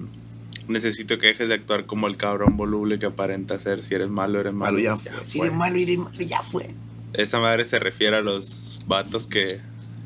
Necesito 0.69 1.19
que 1.19 1.29
dejes 1.29 1.49
de 1.49 1.55
actuar 1.55 1.87
como 1.87 2.07
el 2.07 2.17
cabrón 2.17 2.57
voluble 2.57 2.99
que 2.99 3.07
aparenta 3.07 3.59
ser. 3.59 3.83
Si 3.83 3.95
eres 3.95 4.09
malo, 4.09 4.41
eres 4.41 4.53
malo. 4.53 4.73
malo 4.79 4.85
ya 4.85 4.97
fue. 4.97 5.13
Si 5.27 5.41
eres 5.41 5.53
malo, 5.53 5.77
eres 5.79 5.99
malo, 5.99 6.11
ya 6.21 6.43
fue. 6.43 6.71
Esta 7.15 7.41
madre 7.41 7.65
se 7.65 7.79
refiere 7.79 8.17
a 8.17 8.21
los 8.21 8.81
vatos 8.87 9.27
que, 9.27 9.61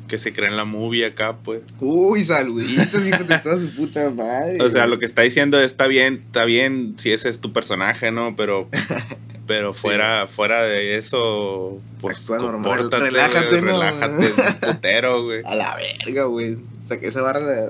que 0.07 0.17
se 0.17 0.33
creen 0.33 0.55
la 0.57 0.65
movie 0.65 1.05
acá, 1.05 1.37
pues. 1.43 1.61
Uy, 1.79 2.23
saluditos, 2.23 3.05
hijos 3.07 3.27
de 3.27 3.37
toda 3.39 3.57
su 3.57 3.73
puta 3.75 4.09
madre. 4.09 4.57
O 4.61 4.69
sea, 4.69 4.87
lo 4.87 4.99
que 4.99 5.05
está 5.05 5.21
diciendo 5.23 5.59
está 5.59 5.87
bien, 5.87 6.21
está 6.25 6.45
bien 6.45 6.95
si 6.97 7.11
ese 7.11 7.29
es 7.29 7.39
tu 7.39 7.51
personaje, 7.53 8.11
¿no? 8.11 8.35
Pero, 8.35 8.69
pero 9.45 9.73
Sí. 9.73 9.81
fuera, 9.81 10.27
fuera 10.27 10.63
de 10.63 10.97
eso, 10.97 11.79
pues 12.01 12.19
Actúa 12.21 12.37
normal, 12.39 12.87
güey, 12.89 13.01
relájate, 13.01 13.61
¿no? 13.61 13.67
relájate, 13.73 14.33
un 14.33 14.59
putero, 14.73 15.23
güey. 15.23 15.41
A 15.45 15.55
la 15.55 15.75
verga, 15.75 16.23
güey. 16.25 16.53
O 16.53 16.87
sea, 16.87 16.99
que 16.99 17.07
esa 17.07 17.21
barra 17.21 17.39
la. 17.41 17.69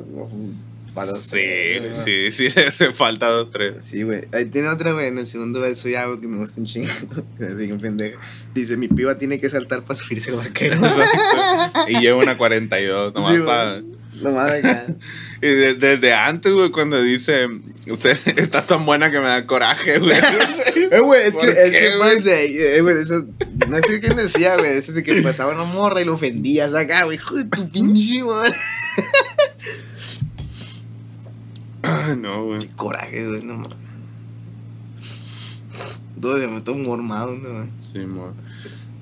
Para 0.97 1.11
los 1.11 1.21
Sí, 1.21 1.29
tres, 1.31 1.95
¿no? 1.97 2.03
sí, 2.05 2.31
sí, 2.31 2.49
le 2.55 2.67
hace 2.67 2.91
falta 2.91 3.27
dos, 3.27 3.51
tres. 3.51 3.85
Sí, 3.85 4.01
güey. 4.01 4.21
Ahí 4.33 4.45
tiene 4.45 4.67
otra, 4.69 4.93
güey. 4.93 5.07
En 5.07 5.19
el 5.19 5.27
segundo 5.27 5.59
verso 5.61 5.87
ya, 5.89 6.05
güey, 6.05 6.19
que 6.19 6.27
me 6.27 6.37
gusta 6.37 6.59
un 6.59 6.65
chingo. 6.65 6.89
Así 7.39 7.67
que 7.67 7.75
pendejo. 7.75 8.19
Dice: 8.55 8.77
Mi 8.77 8.87
piba 8.87 9.15
tiene 9.19 9.39
que 9.39 9.47
saltar 9.51 9.83
para 9.83 9.93
subirse 9.93 10.31
el 10.31 10.37
vaquero. 10.37 10.75
Y 11.87 11.99
lleva 11.99 12.17
una 12.17 12.35
42, 12.35 13.13
nomás 13.13 13.35
Sí, 13.35 13.41
para. 13.45 13.81
No 14.19 14.31
mames, 14.31 14.65
acá. 14.65 14.83
Y 15.43 15.47
de- 15.47 15.75
desde 15.75 16.11
antes, 16.11 16.51
güey, 16.51 16.71
cuando 16.71 16.99
dice, 16.99 17.47
sea, 17.99 18.17
está 18.35 18.63
tan 18.65 18.83
buena 18.83 19.11
que 19.11 19.19
me 19.19 19.27
da 19.27 19.45
coraje, 19.45 19.99
güey. 19.99 20.17
Eh, 20.91 20.99
güey, 20.99 21.21
es 21.21 21.33
que, 21.33 21.37
¿Por 21.37 21.49
es 21.49 21.71
que 21.71 21.95
güey? 21.95 21.99
pues, 21.99 22.25
eh, 22.25 22.79
güey, 22.81 22.95
eso, 22.99 23.23
no 23.67 23.77
sé 23.77 23.99
quién 23.99 24.15
decía, 24.15 24.57
güey, 24.57 24.71
eso 24.75 24.93
de 24.93 25.03
que 25.03 25.21
pasaba 25.21 25.53
una 25.53 25.65
morra 25.65 26.01
y 26.01 26.05
lo 26.05 26.15
ofendías 26.15 26.73
acá, 26.73 27.03
güey, 27.03 27.17
hijo 27.17 27.35
de 27.35 27.45
tu 27.45 27.69
pinche 27.69 28.23
madre. 28.23 28.55
No, 32.17 32.45
güey. 32.45 32.59
Qué 32.59 32.69
coraje, 32.75 33.27
güey, 33.27 33.43
no 33.43 33.55
mames. 33.55 33.77
Todo 36.19 36.39
se 36.39 36.47
me 36.47 36.57
está 36.57 36.71
mormado, 36.73 37.35
no 37.35 37.49
mames. 37.53 37.69
Sí, 37.79 37.99
mo. 37.99 38.33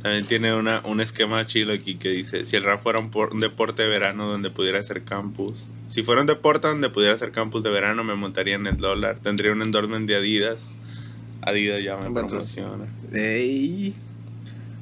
También 0.01 0.25
tiene 0.25 0.53
una, 0.53 0.81
un 0.85 1.01
esquema 1.01 1.47
chido 1.47 1.71
aquí 1.73 1.95
que 1.95 2.09
dice, 2.09 2.45
si 2.45 2.55
el 2.55 2.63
rap 2.63 2.81
fuera 2.83 2.99
un, 2.99 3.09
por- 3.09 3.33
un 3.33 3.39
deporte 3.39 3.81
de 3.83 3.87
verano 3.89 4.27
donde 4.27 4.51
pudiera 4.51 4.81
ser 4.83 5.03
campus, 5.03 5.67
si 5.87 6.03
fuera 6.03 6.21
un 6.21 6.27
deporte 6.27 6.67
donde 6.67 6.89
pudiera 6.89 7.17
ser 7.17 7.31
campus 7.31 7.63
de 7.63 7.71
verano, 7.71 8.03
me 8.03 8.13
montaría 8.15 8.55
en 8.55 8.67
el 8.67 8.77
dólar, 8.77 9.17
tendría 9.23 9.51
un 9.51 9.63
endorsement 9.63 10.07
de 10.07 10.15
Adidas, 10.17 10.71
Adidas 11.41 11.83
ya 11.83 11.97
me 11.97 12.11
promociona. 12.11 12.85
Ey. 13.13 13.95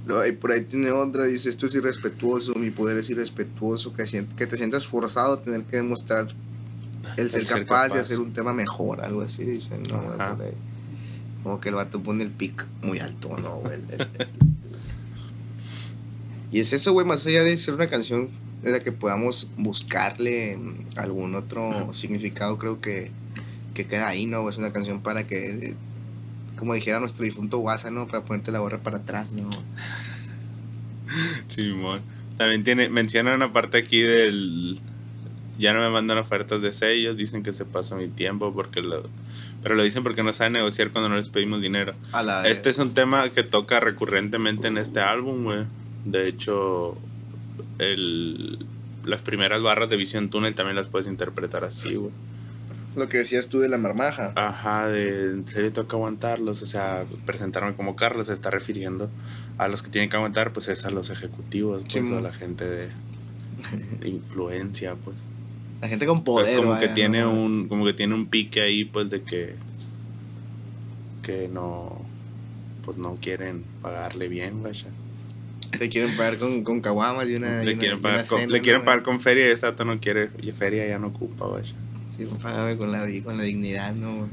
No, 0.05 0.25
y 0.25 0.33
por 0.33 0.51
ahí 0.51 0.61
tiene 0.65 0.91
otra, 0.91 1.23
dice, 1.23 1.47
esto 1.47 1.67
es 1.67 1.75
irrespetuoso, 1.75 2.53
mi 2.55 2.71
poder 2.71 2.97
es 2.97 3.09
irrespetuoso, 3.09 3.93
que, 3.93 4.03
que 4.35 4.47
te 4.47 4.57
sientas 4.57 4.85
forzado 4.87 5.35
a 5.35 5.41
tener 5.41 5.63
que 5.63 5.77
demostrar 5.77 6.27
el 7.17 7.29
ser, 7.29 7.41
El 7.41 7.47
ser 7.47 7.65
capaz, 7.65 7.89
de 7.89 7.99
hacer 7.99 8.19
un 8.19 8.33
tema 8.33 8.53
mejor, 8.53 9.01
algo 9.01 9.21
así, 9.21 9.43
dicen, 9.43 9.83
no, 9.89 10.01
güey, 10.01 10.15
Ajá. 10.19 10.37
Como 11.43 11.59
que 11.59 11.69
el 11.69 11.75
vato 11.75 12.01
pone 12.01 12.23
el 12.23 12.29
pic 12.29 12.65
muy 12.81 12.99
alto, 12.99 13.35
¿no, 13.37 13.57
güey? 13.57 13.79
Y 16.51 16.59
es 16.59 16.71
eso, 16.71 16.93
güey, 16.93 17.05
más 17.05 17.25
allá 17.25 17.43
de 17.43 17.57
ser 17.57 17.73
una 17.73 17.87
canción 17.87 18.29
de 18.61 18.71
la 18.71 18.79
que 18.79 18.91
podamos 18.91 19.49
buscarle 19.57 20.55
mm, 20.55 20.85
algún 20.97 21.35
otro 21.35 21.91
significado, 21.91 22.57
creo 22.57 22.79
que, 22.79 23.11
que 23.73 23.85
queda 23.87 24.07
ahí, 24.07 24.25
¿no? 24.25 24.47
Es 24.47 24.57
una 24.57 24.71
canción 24.71 25.01
para 25.01 25.27
que, 25.27 25.49
eh, 25.49 25.75
como 26.55 26.75
dijera 26.75 26.99
nuestro 26.99 27.25
difunto 27.25 27.57
Guasa, 27.57 27.91
¿no? 27.91 28.07
Para 28.07 28.23
ponerte 28.23 28.51
la 28.51 28.59
gorra 28.59 28.83
para 28.83 28.99
atrás, 28.99 29.31
¿no? 29.31 29.49
Simón. 31.47 32.01
También 32.37 32.63
tiene, 32.63 32.87
menciona 32.89 33.35
una 33.35 33.51
parte 33.51 33.77
aquí 33.79 34.01
del. 34.01 34.79
Ya 35.57 35.73
no 35.73 35.81
me 35.81 35.89
mandan 35.89 36.17
ofertas 36.17 36.61
de 36.61 36.73
sellos, 36.73 37.15
dicen 37.15 37.43
que 37.43 37.53
se 37.53 37.65
pasa 37.65 37.95
mi 37.95 38.07
tiempo 38.07 38.53
porque 38.53 38.81
lo. 38.81 39.09
Pero 39.61 39.75
lo 39.75 39.83
dicen 39.83 40.03
porque 40.03 40.23
no 40.23 40.33
saben 40.33 40.53
negociar 40.53 40.91
cuando 40.91 41.09
no 41.09 41.15
les 41.15 41.29
pedimos 41.29 41.61
dinero. 41.61 41.93
A 42.11 42.23
la 42.23 42.47
Este 42.47 42.69
es 42.69 42.79
un 42.79 42.93
tema 42.93 43.29
que 43.29 43.43
toca 43.43 43.79
recurrentemente 43.79 44.67
en 44.67 44.77
este 44.77 44.99
álbum, 44.99 45.43
güey. 45.43 45.65
De 46.05 46.27
hecho, 46.27 46.97
el, 47.79 48.65
las 49.05 49.21
primeras 49.21 49.61
barras 49.61 49.89
de 49.89 49.97
Visión 49.97 50.29
Túnel 50.29 50.55
también 50.55 50.75
las 50.75 50.87
puedes 50.87 51.07
interpretar 51.07 51.63
así, 51.63 51.95
güey. 51.95 52.11
Lo 52.95 53.07
que 53.07 53.17
decías 53.17 53.47
tú 53.47 53.59
de 53.59 53.69
la 53.69 53.77
marmaja. 53.77 54.33
Ajá, 54.35 54.87
de 54.87 55.31
en 55.31 55.47
serio 55.47 55.71
toca 55.71 55.95
aguantarlos, 55.95 56.61
o 56.61 56.65
sea, 56.67 57.05
presentarme 57.25 57.73
como 57.73 57.95
Carlos 57.95 58.27
se 58.27 58.33
está 58.33 58.51
refiriendo 58.51 59.09
a 59.57 59.67
los 59.67 59.81
que 59.81 59.89
tienen 59.89 60.09
que 60.09 60.17
aguantar, 60.17 60.53
pues 60.53 60.67
es 60.67 60.85
a 60.85 60.91
los 60.91 61.09
ejecutivos, 61.09 61.81
pues, 61.81 61.93
Simón. 61.93 62.19
a 62.19 62.21
la 62.21 62.33
gente 62.33 62.65
de, 62.65 62.89
de 63.99 64.09
influencia, 64.09 64.95
pues. 64.95 65.23
La 65.83 65.89
gente 65.89 66.05
con 66.05 66.23
Pues 66.23 66.45
poder. 66.45 66.57
como 66.59 66.69
vaya, 66.69 66.87
que 66.87 66.93
tiene 66.95 67.19
¿no? 67.21 67.31
un, 67.33 67.67
como 67.67 67.83
que 67.83 67.91
tiene 67.91 68.15
un 68.15 68.27
pique 68.27 68.61
ahí, 68.61 68.85
pues 68.85 69.09
de 69.09 69.21
que, 69.21 69.55
que 71.21 71.49
no, 71.51 72.01
pues 72.85 72.97
no 72.97 73.15
quieren 73.21 73.63
pagarle 73.81 74.29
bien, 74.29 74.61
güey. 74.61 74.73
ya. 74.73 74.87
Te 75.77 75.89
quieren 75.89 76.15
pagar 76.15 76.37
con, 76.37 76.63
con 76.63 76.79
caguamas 76.79 77.27
y 77.29 77.35
una. 77.35 77.63
y 77.63 77.65
Le 77.65 77.71
una- 77.73 77.79
quieren 77.81 77.99
y 77.99 78.01
pagar 78.01 78.19
una 78.19 78.27
con, 78.29 78.39
cena, 78.39 78.51
le 78.53 78.57
¿no, 78.59 78.63
quieren 78.63 78.85
pagar 78.85 79.03
con 79.03 79.19
feria 79.19 79.47
y 79.49 79.51
ese 79.51 79.65
dato 79.65 79.83
no 79.83 79.99
quiere, 79.99 80.29
y 80.41 80.51
feria 80.51 80.87
ya 80.87 80.99
no 80.99 81.07
ocupa, 81.07 81.47
güey. 81.47 81.63
ya. 81.65 81.73
Sí, 82.09 82.25
págame 82.41 82.77
con 82.77 82.91
la, 82.93 83.05
con 83.23 83.37
la 83.37 83.43
dignidad, 83.43 83.93
¿no? 83.95 84.29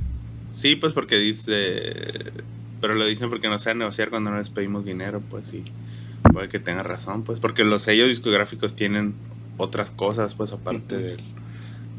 Sí, 0.50 0.76
pues 0.76 0.92
porque 0.92 1.16
dice. 1.18 2.32
Pero 2.80 2.94
lo 2.94 3.04
dicen 3.06 3.28
porque 3.28 3.48
no 3.48 3.58
saben 3.58 3.78
negociar 3.78 4.10
cuando 4.10 4.30
no 4.30 4.38
les 4.38 4.50
pedimos 4.50 4.84
dinero, 4.84 5.20
pues 5.28 5.46
sí. 5.48 5.64
Puede 6.32 6.48
que 6.48 6.60
tenga 6.60 6.82
razón, 6.84 7.24
pues. 7.24 7.40
Porque 7.40 7.64
los 7.64 7.82
sellos 7.82 8.08
discográficos 8.08 8.76
tienen 8.76 9.14
otras 9.56 9.90
cosas, 9.90 10.34
pues 10.34 10.52
aparte 10.52 10.96
del- 10.96 11.20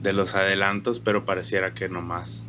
de 0.01 0.13
los 0.13 0.35
adelantos, 0.35 0.99
pero 0.99 1.25
pareciera 1.25 1.73
que 1.73 1.89
nomás. 1.89 2.45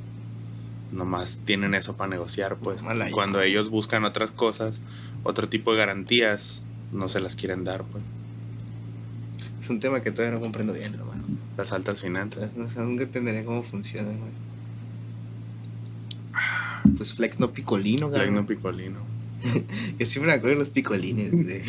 Nomás 0.90 1.40
tienen 1.44 1.74
eso 1.74 1.96
para 1.96 2.10
negociar, 2.10 2.56
pues. 2.56 2.82
Mala 2.82 3.04
idea. 3.04 3.14
Cuando 3.14 3.40
ellos 3.40 3.70
buscan 3.70 4.04
otras 4.04 4.30
cosas, 4.30 4.82
otro 5.22 5.48
tipo 5.48 5.72
de 5.72 5.78
garantías, 5.78 6.64
no 6.92 7.08
se 7.08 7.20
las 7.20 7.34
quieren 7.36 7.64
dar, 7.64 7.82
pues. 7.84 8.04
Es 9.60 9.70
un 9.70 9.80
tema 9.80 10.02
que 10.02 10.10
todavía 10.10 10.34
no 10.34 10.40
comprendo 10.40 10.72
bien, 10.72 10.92
hermano. 10.94 11.22
Las 11.56 11.72
altas 11.72 12.00
finanzas. 12.02 12.56
No 12.56 12.66
sé, 12.66 12.80
nunca 12.80 13.04
entendería 13.04 13.44
cómo 13.44 13.62
funciona, 13.62 14.08
güey. 14.08 14.42
Pues 16.96 17.14
Flex 17.14 17.38
no 17.38 17.52
picolino, 17.52 18.08
güey. 18.08 18.20
Legno 18.22 18.44
picolino. 18.44 19.11
Yo 19.98 20.06
siempre 20.06 20.32
me 20.32 20.38
acuerdo 20.38 20.54
de 20.56 20.60
los 20.60 20.70
picolines, 20.70 21.30
güey. 21.32 21.62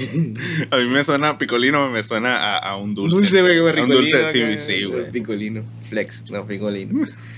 A 0.71 0.77
mí 0.77 0.89
me 0.89 1.03
suena, 1.03 1.38
picolino 1.38 1.89
me 1.89 2.03
suena 2.03 2.36
a, 2.38 2.57
a 2.57 2.77
un 2.77 2.93
dulce. 2.95 3.15
Dulce, 3.15 3.41
güey, 3.41 3.57
A 3.57 3.62
un 3.63 3.71
picolino. 3.71 3.95
dulce, 3.95 4.31
sí, 4.31 4.43
acá, 4.43 4.57
sí, 4.57 4.83
güey. 4.86 5.12
Picolino. 5.12 5.63
Flex, 5.89 6.29
no 6.31 6.45
picolino. 6.45 7.05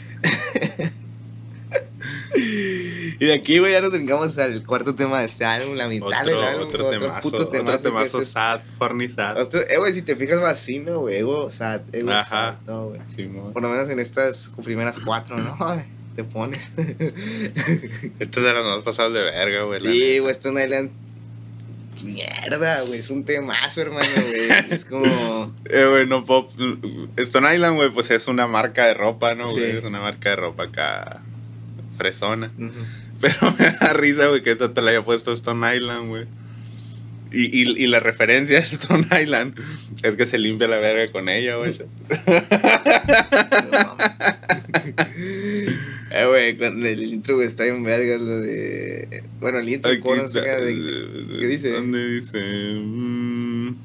y 2.36 3.26
de 3.26 3.34
aquí, 3.34 3.60
güey, 3.60 3.72
ya 3.74 3.82
nos 3.82 3.92
brincamos 3.92 4.38
al 4.38 4.64
cuarto 4.66 4.94
tema 4.96 5.20
de 5.20 5.26
este 5.26 5.46
álbum, 5.46 5.76
la 5.76 5.88
mitad 5.88 6.24
del 6.26 6.36
Otro, 6.36 6.48
álbum. 6.48 6.68
otro 6.68 6.90
temazo, 6.90 7.28
otro 7.28 7.48
temazo 7.48 7.78
que 7.78 7.84
temazo 7.84 8.22
es- 8.22 8.30
sad, 8.30 8.62
horny 8.80 9.10
sad. 9.10 9.42
Otro, 9.42 9.62
eh, 9.62 9.78
güey, 9.78 9.94
si 9.94 10.02
te 10.02 10.16
fijas, 10.16 10.42
va 10.42 10.50
así, 10.52 10.80
¿no, 10.80 11.00
güey? 11.00 11.18
Ego, 11.18 11.50
sad, 11.50 11.82
ego, 11.94 12.12
Ajá. 12.12 12.26
sad, 12.26 12.56
no, 12.68 12.88
güey. 12.90 13.02
Por 13.54 13.62
lo 13.62 13.70
menos 13.70 13.90
en 13.90 14.00
estas 14.00 14.52
primeras 14.64 14.98
cuatro, 15.00 15.38
¿no? 15.38 15.58
Te 16.16 16.24
pones. 16.24 16.62
Este 16.78 18.24
es 18.24 18.32
de 18.32 18.54
las 18.54 18.64
más 18.66 18.84
pasadas 18.84 19.14
de 19.14 19.24
verga, 19.24 19.64
güey. 19.64 19.82
sí, 19.82 20.20
güey, 20.20 20.32
Stone 20.32 20.64
Island. 20.64 20.92
Mierda, 22.04 22.82
güey, 22.82 23.00
es 23.00 23.10
un 23.10 23.24
temazo, 23.26 23.82
hermano, 23.82 24.10
güey. 24.16 24.50
Es 24.70 24.86
como. 24.86 25.54
Eh, 25.70 25.86
güey, 25.90 26.06
no 26.06 26.24
pop. 26.26 26.52
Stone 27.18 27.54
Island, 27.54 27.76
güey, 27.78 27.90
pues 27.90 28.12
es 28.12 28.28
una 28.28 28.48
marca 28.48 28.86
de 28.86 28.94
ropa, 28.94 29.34
¿no, 29.36 29.50
güey? 29.50 29.72
Sí. 29.72 29.78
Es 29.78 29.84
una 29.84 30.00
marca 30.00 30.30
de 30.30 30.36
ropa 30.36 30.64
acá 30.66 31.22
fresona. 31.98 32.52
Pero 33.20 33.52
me 33.60 33.72
da 33.72 33.94
risa, 33.94 34.28
güey, 34.28 34.42
que 34.42 34.52
esto 34.52 34.72
te 34.72 34.82
la 34.82 34.92
haya 34.92 35.04
puesto 35.04 35.34
Stone 35.34 35.76
Island, 35.76 36.10
güey. 36.10 36.28
Y, 37.32 37.64
y, 37.64 37.84
y 37.84 37.88
la 37.88 38.00
referencia 38.00 38.60
de 38.62 38.66
Stone 38.66 39.08
Island 39.22 39.60
es 40.04 40.16
que 40.16 40.26
se 40.26 40.38
limpia 40.38 40.68
la 40.68 40.78
verga 40.78 41.12
con 41.12 41.28
ella, 41.28 41.56
güey. 41.56 41.78
Eh, 46.12 46.26
güey, 46.28 46.58
cuando 46.58 46.86
el 46.88 47.04
intro, 47.04 47.42
está 47.42 47.64
bien 47.64 47.84
verga 47.84 48.18
lo 48.18 48.40
de. 48.42 49.24
Bueno, 49.40 49.60
el 49.60 49.68
intro, 49.70 49.92
Aquí 49.92 50.02
no 50.04 50.30
sé 50.30 50.42
qué, 50.42 50.50
de- 50.50 50.72
eh, 50.72 51.38
¿qué 51.40 51.48
dice? 51.48 51.70
¿Dónde 51.72 52.16
dice? 52.16 52.40
Mm, 52.76 53.76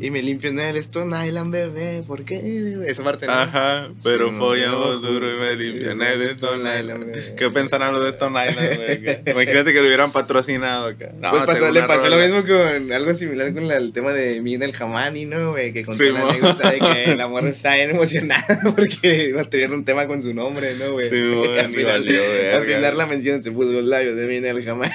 Y 0.00 0.10
me 0.10 0.22
limpio 0.22 0.50
en 0.50 0.58
el 0.58 0.76
Stone 0.78 1.26
Island, 1.26 1.52
bebé. 1.52 2.02
¿Por 2.04 2.24
qué? 2.24 2.40
Esa 2.86 3.04
parte, 3.04 3.26
¿no? 3.26 3.32
Ajá, 3.32 3.90
pero 4.02 4.30
Sí, 4.30 4.34
follamos 4.36 5.00
no, 5.00 5.08
duro 5.08 5.32
y 5.34 5.38
me 5.38 5.54
limpian 5.56 6.02
el 6.02 6.22
Stone 6.22 6.80
Island. 6.80 7.04
güey. 7.10 7.36
¿Qué 7.36 7.48
pensarán 7.50 7.92
los 7.92 8.02
de 8.02 8.10
Stone 8.10 8.36
Island, 8.50 8.76
güey? 8.76 9.00
Que- 9.24 9.30
Imagínate 9.30 9.72
que 9.72 9.80
lo 9.80 9.86
hubieran 9.86 10.10
patrocinado 10.10 10.88
acá. 10.88 11.10
No, 11.20 11.30
pues 11.30 11.42
pasó, 11.44 11.70
le 11.70 11.82
pasó 11.82 12.08
lo 12.08 12.16
mismo 12.18 12.44
con 12.44 12.92
algo 12.92 13.14
similar 13.14 13.54
con 13.54 13.68
la- 13.68 13.76
el 13.76 13.92
tema 13.92 14.12
de 14.12 14.40
Mina 14.40 14.64
el 14.64 14.72
Jamani, 14.72 15.26
¿no, 15.26 15.52
güey? 15.52 15.72
Que 15.72 15.84
contó 15.84 16.02
Sí, 16.02 16.10
la 16.10 16.28
anécdota 16.28 16.70
de 16.72 16.78
que 16.80 17.14
la 17.16 17.28
morra 17.28 17.48
estaba 17.50 17.76
bien 17.76 17.90
emocionada 17.90 18.58
porque 18.76 19.28
iba 19.28 19.42
a 19.42 19.44
tener 19.44 19.70
un 19.72 19.84
tema 19.84 20.06
con 20.08 20.20
su 20.20 20.34
nombre, 20.34 20.74
¿no, 20.76 20.92
güey? 20.92 21.08
Sí, 21.08 21.22
mo, 21.22 21.44
al, 21.44 21.68
final, 21.70 22.02
valió 22.02 22.20
al 22.56 22.64
final 22.64 22.98
la 22.98 23.06
mención 23.06 23.42
se 23.44 23.52
puso 23.52 23.70
los 23.72 23.84
labios 23.84 24.16
de 24.16 24.26
Mina 24.26 24.50
el 24.50 24.64
Jamani. 24.64 24.92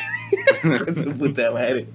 con 0.61 0.93
su 0.95 1.17
puta 1.17 1.51
madre. 1.51 1.85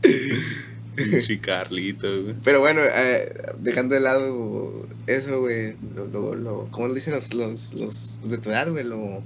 Pinche 0.97 1.41
Carlito, 1.41 2.23
güey. 2.23 2.35
Pero 2.43 2.61
bueno, 2.61 2.81
eh, 2.85 3.33
dejando 3.59 3.95
de 3.95 4.01
lado 4.01 4.87
eso, 5.07 5.41
güey, 5.41 5.77
lo, 5.95 6.07
lo, 6.07 6.35
lo, 6.35 6.69
¿cómo 6.71 6.89
le 6.89 6.95
dicen 6.95 7.15
los, 7.15 7.35
los, 7.35 7.75
los, 7.75 8.21
los 8.23 8.31
de 8.31 8.39
tu 8.39 8.51
edad, 8.51 8.71
güey? 8.71 8.85
Lo, 8.85 9.23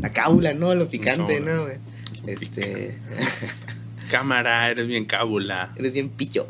la 0.00 0.12
cábula, 0.12 0.54
¿no? 0.54 0.74
Lo 0.74 0.88
picante. 0.88 1.40
¿no, 1.40 1.64
güey? 1.64 1.78
Este, 2.26 2.98
Cámara, 4.10 4.70
eres 4.70 4.86
bien 4.86 5.04
cábula. 5.04 5.72
eres 5.76 5.92
bien 5.94 6.08
pillo. 6.10 6.46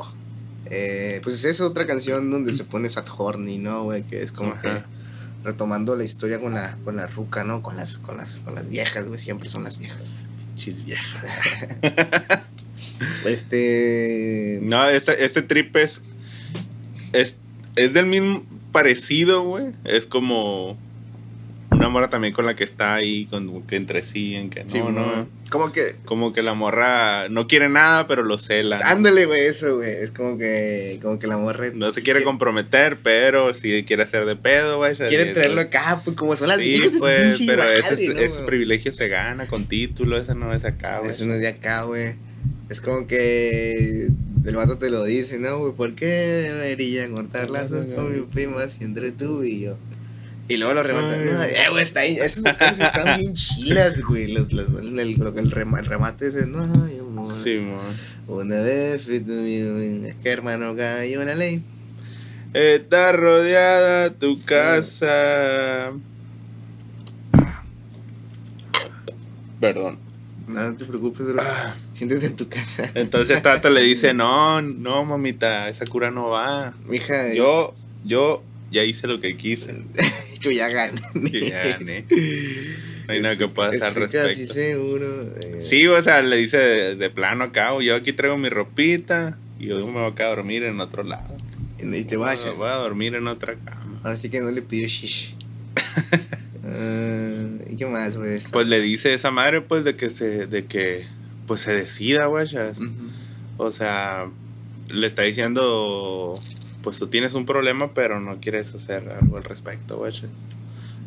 Eh, 0.65 1.19
pues 1.23 1.35
es 1.35 1.45
eso, 1.45 1.67
otra 1.67 1.85
canción 1.85 2.31
donde 2.31 2.53
se 2.53 2.63
pone 2.63 2.89
Sad 2.89 3.05
Horny, 3.15 3.57
¿no, 3.57 3.83
güey? 3.83 4.03
Que 4.03 4.21
es 4.21 4.31
como 4.31 4.59
que 4.59 4.69
retomando 5.43 5.95
la 5.95 6.03
historia 6.03 6.39
con 6.39 6.53
la, 6.53 6.77
con 6.83 6.95
la 6.95 7.07
ruca, 7.07 7.43
¿no? 7.43 7.61
Con 7.61 7.75
las, 7.75 7.97
con 7.97 8.17
las, 8.17 8.35
con 8.37 8.55
las 8.55 8.69
viejas, 8.69 9.07
güey, 9.07 9.19
siempre 9.19 9.49
son 9.49 9.63
las 9.63 9.77
viejas. 9.77 10.11
Chis 10.55 10.83
vieja. 10.85 11.21
Este... 13.25 14.59
No, 14.61 14.87
este, 14.87 15.23
este 15.25 15.41
trip 15.41 15.75
es, 15.75 16.01
es. 17.13 17.37
Es 17.75 17.93
del 17.93 18.05
mismo 18.05 18.43
parecido, 18.71 19.43
güey. 19.43 19.67
Es 19.83 20.05
como. 20.05 20.77
Una 21.71 21.89
morra 21.89 22.07
también 22.11 22.35
con 22.35 22.45
la 22.45 22.55
que 22.55 22.63
está 22.63 22.93
ahí, 22.93 23.25
con 23.25 23.63
que 23.63 23.75
entre 23.77 24.03
sí, 24.03 24.35
en 24.35 24.51
que 24.51 24.61
no, 24.63 24.69
Sí, 24.69 24.77
no. 24.79 25.27
Como 25.49 25.71
que. 25.71 25.95
Como 26.05 26.31
que 26.31 26.43
la 26.43 26.53
morra 26.53 27.29
no 27.29 27.47
quiere 27.47 27.67
nada, 27.67 28.05
pero 28.05 28.21
lo 28.21 28.37
cela. 28.37 28.79
Ándale, 28.85 29.25
güey, 29.25 29.41
eso, 29.47 29.77
güey. 29.77 29.89
Es 29.89 30.11
como 30.11 30.37
que. 30.37 30.99
Como 31.01 31.17
que 31.17 31.25
la 31.25 31.37
morra. 31.37 31.71
No 31.73 31.91
se 31.91 32.03
quiere 32.03 32.23
comprometer, 32.23 32.99
pero 33.01 33.55
si 33.55 33.83
quiere 33.85 34.03
hacer 34.03 34.25
de 34.25 34.35
pedo, 34.35 34.77
güey. 34.77 34.95
Quiere 34.95 35.31
eso- 35.31 35.33
traerlo 35.33 35.61
acá, 35.61 35.99
pues 36.05 36.15
como 36.15 36.35
son 36.35 36.49
las 36.49 36.57
Sí, 36.57 36.75
hijas 36.75 36.91
pues, 36.99 37.41
pero 37.47 37.63
madre, 37.63 37.79
ese, 37.79 37.93
es- 38.05 38.13
¿no, 38.15 38.21
ese 38.21 38.43
privilegio 38.43 38.91
se 38.93 39.07
gana 39.07 39.47
con 39.47 39.65
título, 39.65 40.19
ese 40.19 40.35
no 40.35 40.53
es 40.53 40.65
acá, 40.65 40.99
güey. 40.99 41.09
Eso 41.09 41.25
no 41.25 41.33
es 41.33 41.39
de 41.41 41.47
acá, 41.47 41.81
güey. 41.83 42.13
Es 42.69 42.81
como 42.81 43.07
que 43.07 44.09
el 44.45 44.55
vato 44.55 44.77
te 44.77 44.89
lo 44.89 45.03
dice, 45.03 45.37
¿no, 45.39 45.59
güey? 45.59 45.73
¿Por 45.73 45.95
qué 45.95 46.05
debería 46.05 47.09
cortar 47.09 47.49
lazos 47.49 47.85
con 47.93 48.13
mi 48.15 48.21
prima 48.21 48.67
si 48.69 48.83
entre 48.83 49.11
tú 49.11 49.43
y 49.43 49.59
yo? 49.61 49.77
Y 50.47 50.57
luego 50.57 50.73
lo 50.73 50.83
remata. 50.83 51.13
Ay. 51.13 51.25
No, 51.25 51.43
eh, 51.43 51.69
güey, 51.69 51.83
está 51.83 52.01
ahí. 52.01 52.17
Esas 52.17 52.43
mujeres 52.43 52.79
están 52.79 53.17
bien 53.17 53.33
chilas, 53.33 54.01
güey. 54.03 54.31
Los, 54.33 54.51
los, 54.53 54.67
el, 54.81 54.99
el, 54.99 55.11
el 55.21 55.51
rema- 55.51 55.79
el 55.79 55.85
remate 55.85 56.27
ese, 56.27 56.47
no, 56.47 56.63
ay, 56.85 56.99
amor. 56.99 57.31
Sí, 57.33 57.57
mon. 57.57 57.79
Una 58.27 58.61
vez 58.61 59.03
fui 59.03 59.19
tu 59.19 59.31
es 59.33 60.15
que 60.15 60.29
hermano 60.29 60.75
cayó 60.75 61.23
la 61.23 61.35
ley. 61.35 61.61
Está 62.53 63.11
rodeada 63.13 64.13
tu 64.13 64.41
casa. 64.43 65.91
Perdón. 69.59 69.97
No, 70.47 70.69
no 70.69 70.75
te 70.75 70.85
preocupes, 70.85 71.25
bro. 71.25 71.41
Siéntete 71.93 72.25
en 72.25 72.35
tu 72.35 72.47
casa. 72.49 72.89
Entonces 72.95 73.41
Tato 73.41 73.69
le 73.69 73.81
dice, 73.81 74.13
no, 74.13 74.61
no, 74.61 75.05
mamita, 75.05 75.69
esa 75.69 75.85
cura 75.85 76.09
no 76.11 76.29
va. 76.29 76.73
Mija, 76.87 77.33
Yo, 77.33 77.73
yo 78.03 78.43
ya 78.71 78.83
hice 78.83 79.07
lo 79.07 79.19
que 79.19 79.37
quise. 79.37 79.83
yo 80.39 80.51
ya 80.51 80.67
gané. 80.69 81.01
Y 81.31 81.49
ya 81.49 81.63
gané. 81.67 82.05
No 83.07 83.13
hay 83.13 83.21
nada 83.21 83.35
que 83.35 83.47
pueda 83.47 83.69
hacer 83.69 83.83
al 83.83 83.89
Estoy 83.89 84.07
casi 84.07 84.27
respecto. 84.41 84.53
seguro. 84.53 85.25
Sí, 85.59 85.85
o 85.87 86.01
sea, 86.01 86.21
le 86.21 86.37
dice 86.37 86.57
de, 86.57 86.95
de 86.95 87.09
plano 87.09 87.43
acá, 87.43 87.73
"Oh, 87.73 87.81
yo 87.81 87.95
aquí 87.95 88.13
traigo 88.13 88.37
mi 88.37 88.49
ropita 88.49 89.37
y 89.59 89.67
yo 89.67 89.85
me 89.85 89.93
voy 89.93 90.11
acá 90.11 90.25
a 90.25 90.29
dormir 90.29 90.63
en 90.63 90.79
otro 90.79 91.03
lado. 91.03 91.35
Y 91.79 92.03
te 92.05 92.15
vayas. 92.17 92.55
Voy 92.55 92.69
a 92.69 92.75
dormir 92.75 93.13
en 93.15 93.27
otra 93.27 93.55
cama. 93.55 93.99
Ahora 94.03 94.15
sí 94.15 94.29
que 94.29 94.39
no 94.39 94.49
le 94.51 94.61
pidió 94.61 94.87
shish. 94.87 95.35
Ah, 96.65 97.57
¿Y 97.69 97.75
qué 97.75 97.85
más, 97.85 98.15
güey? 98.15 98.39
Pues 98.51 98.67
le 98.69 98.79
dice 98.79 99.13
esa 99.13 99.31
madre, 99.31 99.61
pues, 99.61 99.83
de 99.83 99.95
que 99.97 100.09
se, 100.09 100.47
de 100.47 100.65
que, 100.65 101.05
pues, 101.47 101.61
se 101.61 101.73
decida. 101.73 102.27
Ujú. 102.29 102.43
O 103.57 103.71
sea, 103.71 104.29
le 104.89 105.07
está 105.07 105.23
diciendo, 105.23 106.39
pues, 106.81 106.99
tú 106.99 107.07
tienes 107.07 107.33
un 107.33 107.45
problema, 107.45 107.93
pero 107.93 108.19
no 108.19 108.39
quieres 108.39 108.73
hacer 108.75 109.09
algo 109.09 109.37
al 109.37 109.43
respecto, 109.43 109.97
güey. 109.97 110.13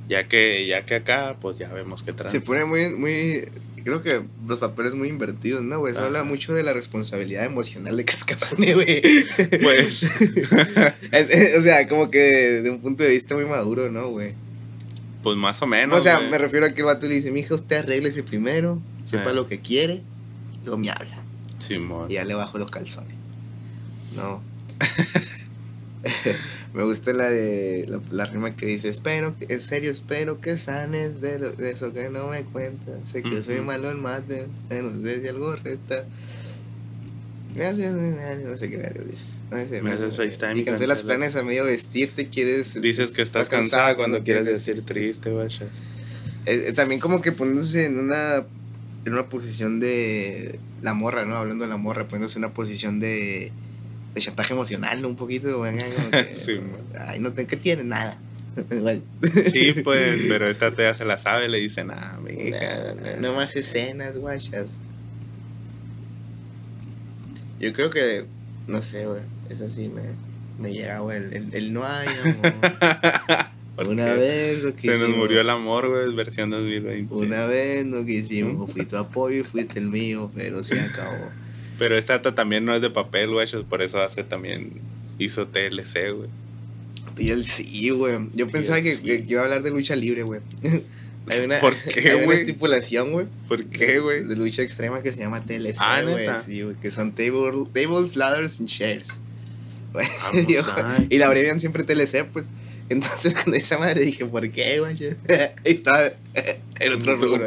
Ya 0.09 0.29
que, 0.29 0.67
ya 0.67 0.85
que 0.85 0.97
acá, 0.97 1.37
pues, 1.41 1.59
ya 1.59 1.69
vemos 1.73 2.03
que 2.03 2.13
trans. 2.13 2.31
Se 2.31 2.41
pone 2.41 2.65
muy, 2.65 2.91
muy. 2.91 3.49
Creo 3.83 4.03
que 4.03 4.23
los 4.47 4.59
papeles 4.59 4.95
muy 4.95 5.09
invertidos, 5.09 5.63
¿no, 5.63 5.79
güey? 5.79 5.95
Ajá. 5.95 6.07
habla 6.07 6.25
mucho 6.25 6.55
de 6.55 6.65
la 6.65 6.73
responsabilidad 6.73 7.45
emocional 7.45 7.97
de 7.97 8.05
Cascabane, 8.05 8.75
güey. 8.75 9.03
Pues, 9.63 10.03
o 11.59 11.63
sea, 11.63 11.89
como 11.89 12.11
que 12.11 12.19
de 12.19 12.71
un 12.71 12.81
punto 12.81 13.05
de 13.05 13.11
vista 13.11 13.37
muy 13.37 13.45
maduro, 13.45 13.91
¿no, 13.91 14.11
güey? 14.11 14.35
pues, 15.27 15.37
más 15.37 15.61
o 15.61 15.67
menos. 15.67 15.99
o 15.99 16.01
sea, 16.01 16.21
me 16.21 16.39
refiero 16.39 16.67
a 16.67 16.71
que 16.71 16.83
el 16.83 16.87
vato 16.87 17.07
le 17.09 17.17
dice: 17.17 17.33
Mija, 17.33 17.53
usted 17.53 17.79
arréglese 17.79 18.23
primero, 18.23 18.81
sepa 19.03 19.33
lo 19.33 19.49
que 19.49 19.61
quiere, 19.61 20.03
luego 20.67 20.77
me 20.79 20.91
habla. 20.91 21.23
Y 22.09 22.13
ya 22.15 22.25
le 22.25 22.35
bajo 22.35 22.59
los 22.59 22.71
calzones. 22.71 23.15
No. 24.15 24.43
Me 26.75 26.85
gusta 26.85 27.13
la 27.13 27.31
de 27.31 27.87
la, 27.89 28.01
la 28.11 28.27
rima 28.27 28.55
que 28.55 28.67
dice, 28.67 28.89
espero, 28.89 29.35
que, 29.35 29.47
en 29.53 29.61
serio, 29.61 29.91
espero 29.91 30.41
que 30.41 30.57
sanes 30.57 31.21
de, 31.21 31.39
lo- 31.39 31.53
de 31.53 31.71
eso 31.71 31.93
que 31.93 32.11
no 32.11 32.29
me 32.29 32.45
cuentan. 32.45 33.05
Sé 33.05 33.23
que 33.23 33.43
soy 33.43 33.61
malo 33.63 33.91
en 33.91 34.01
mate, 34.01 34.47
pero 34.69 34.93
sé 35.01 35.23
si 35.23 35.29
algo 35.29 35.57
resta. 35.57 36.05
Gracias, 37.55 37.95
mi 37.95 38.11
nani", 38.11 38.45
no 38.45 38.57
sé 38.57 38.69
qué 38.71 38.77
verga 38.77 39.03
dice. 39.03 39.25
No 39.51 39.67
sé, 39.67 39.81
Me 39.81 39.93
haces 39.93 40.17
FaceTime 40.17 40.61
Y 40.61 40.65
cancelas 40.65 40.99
cancela. 40.99 41.17
planes 41.19 41.37
a 41.37 41.43
medio 41.43 41.65
vestirte, 41.65 42.29
quieres... 42.29 42.81
Dices 42.81 43.11
que 43.13 43.23
estás 43.23 43.49
cansada 43.49 43.97
cuando 43.97 44.23
quieres 44.23 44.45
decir 44.45 44.85
triste, 44.85 45.31
güey. 45.31 45.47
Eh, 46.47 46.67
eh, 46.69 46.73
también 46.75 47.01
como 47.01 47.23
que 47.23 47.33
poniéndose 47.33 47.87
en 47.87 47.99
una 47.99 48.45
en 49.07 49.13
una 49.15 49.29
posición 49.31 49.81
de 49.81 50.59
la 50.83 50.93
morra, 50.93 51.25
¿no? 51.25 51.37
Hablando 51.37 51.65
de 51.65 51.71
la 51.71 51.77
morra, 51.79 52.07
poniéndose 52.07 52.39
en 52.39 52.45
una 52.45 52.53
posición 52.53 53.01
de, 53.01 53.51
de 54.15 54.21
chantaje 54.21 54.53
emocional, 54.53 55.01
¿no? 55.01 55.09
Un 55.09 55.17
poquito, 55.17 55.51
como 55.53 55.65
que, 55.65 56.35
Sí. 56.39 56.61
Ay, 57.07 57.19
no 57.21 57.33
tengo 57.33 57.49
que 57.49 57.57
tiene 57.57 57.85
nada. 57.85 58.19
Sí, 59.53 59.75
pues, 59.85 60.23
pero 60.29 60.49
esta 60.49 60.71
tía 60.73 60.95
se 60.95 61.05
la 61.05 61.19
sabe, 61.19 61.49
le 61.49 61.59
dice, 61.59 61.85
nah, 61.85 62.17
mi 62.19 62.33
hija. 62.49 62.95
no, 63.21 63.29
no 63.31 63.37
más 63.37 63.55
escenas, 63.57 64.17
guachas. 64.19 64.77
Yo 67.61 67.73
creo 67.73 67.91
que, 67.91 68.27
no 68.67 68.83
sé, 68.83 69.07
güey. 69.07 69.21
Es 69.51 69.61
así, 69.61 69.89
me, 69.89 70.03
me 70.59 70.73
llega, 70.73 70.99
güey. 71.01 71.19
El, 71.19 71.35
el- 71.35 71.55
el 71.55 71.73
no 71.73 71.85
hay 71.87 72.09
amor. 72.09 72.55
Una 73.79 74.15
vez 74.15 74.63
lo 74.63 74.71
Se 74.71 74.75
quisimos. 74.77 75.01
nos 75.01 75.11
murió 75.17 75.41
el 75.41 75.51
amor, 75.51 75.89
güey, 75.89 76.15
versión 76.15 76.51
2020. 76.51 77.13
Una 77.15 77.47
vez 77.47 77.85
no 77.85 78.05
quisimos. 78.07 78.71
Fui 78.73 78.85
tu 78.87 78.97
apoyo 78.97 79.41
y 79.41 79.45
fuiste 79.45 79.79
el 79.79 79.89
mío, 79.89 80.31
pero 80.35 80.63
se 80.65 80.81
acabó. 80.81 81.31
Pero 81.79 81.99
esta 81.99 82.23
ta- 82.23 82.35
también 82.35 82.65
no 82.65 82.75
es 82.75 82.81
de 82.81 82.89
papel, 82.89 83.31
güey, 83.31 83.47
por 83.69 83.83
eso 83.83 84.01
hace 84.01 84.25
también, 84.25 84.73
hizo 85.19 85.47
TLC, 85.49 86.11
güey. 86.13 86.29
Y 87.19 87.31
él 87.31 87.45
sí, 87.45 87.91
güey. 87.91 88.15
Yo 88.35 88.47
pensaba 88.47 88.81
que, 88.81 88.99
iba 89.27 89.41
a 89.43 89.45
hablar 89.45 89.63
de 89.63 89.71
lucha 89.71 89.95
libre, 89.95 90.23
güey. 90.23 90.41
hay 91.29 91.45
una, 91.45 91.59
¿Por 91.61 91.77
qué, 91.81 92.11
hay 92.11 92.25
una 92.25 92.35
estipulación, 92.35 93.13
güey. 93.13 93.27
¿Por 93.49 93.65
qué, 93.67 93.99
güey? 93.99 94.25
De 94.25 94.37
lucha 94.37 94.63
extrema 94.63 95.03
que 95.03 95.13
se 95.13 95.21
llama 95.21 95.45
TLC, 95.45 95.77
Ah, 95.81 96.01
güey. 96.03 96.27
Sí, 96.43 96.63
güey. 96.63 96.77
Que 96.77 96.91
son 96.91 97.13
table, 97.15 97.67
tables, 97.75 98.17
ladders 98.17 98.59
and 98.61 98.69
chairs. 98.71 99.21
Yo- 100.49 100.61
ahí. 100.77 101.07
y 101.11 101.19
la 101.19 101.27
abrevian 101.27 101.59
siempre 101.61 101.85
TLC, 101.85 102.25
pues. 102.33 102.49
Entonces, 102.89 103.35
con 103.45 103.55
esa 103.55 103.79
madre 103.79 104.05
dije, 104.05 104.25
¿por 104.27 104.49
qué, 104.51 104.81
güey? 104.81 104.97
Ahí 105.29 105.73
estaba 105.73 106.01
el 106.81 106.93
otro 106.93 107.17
rubro. 107.17 107.47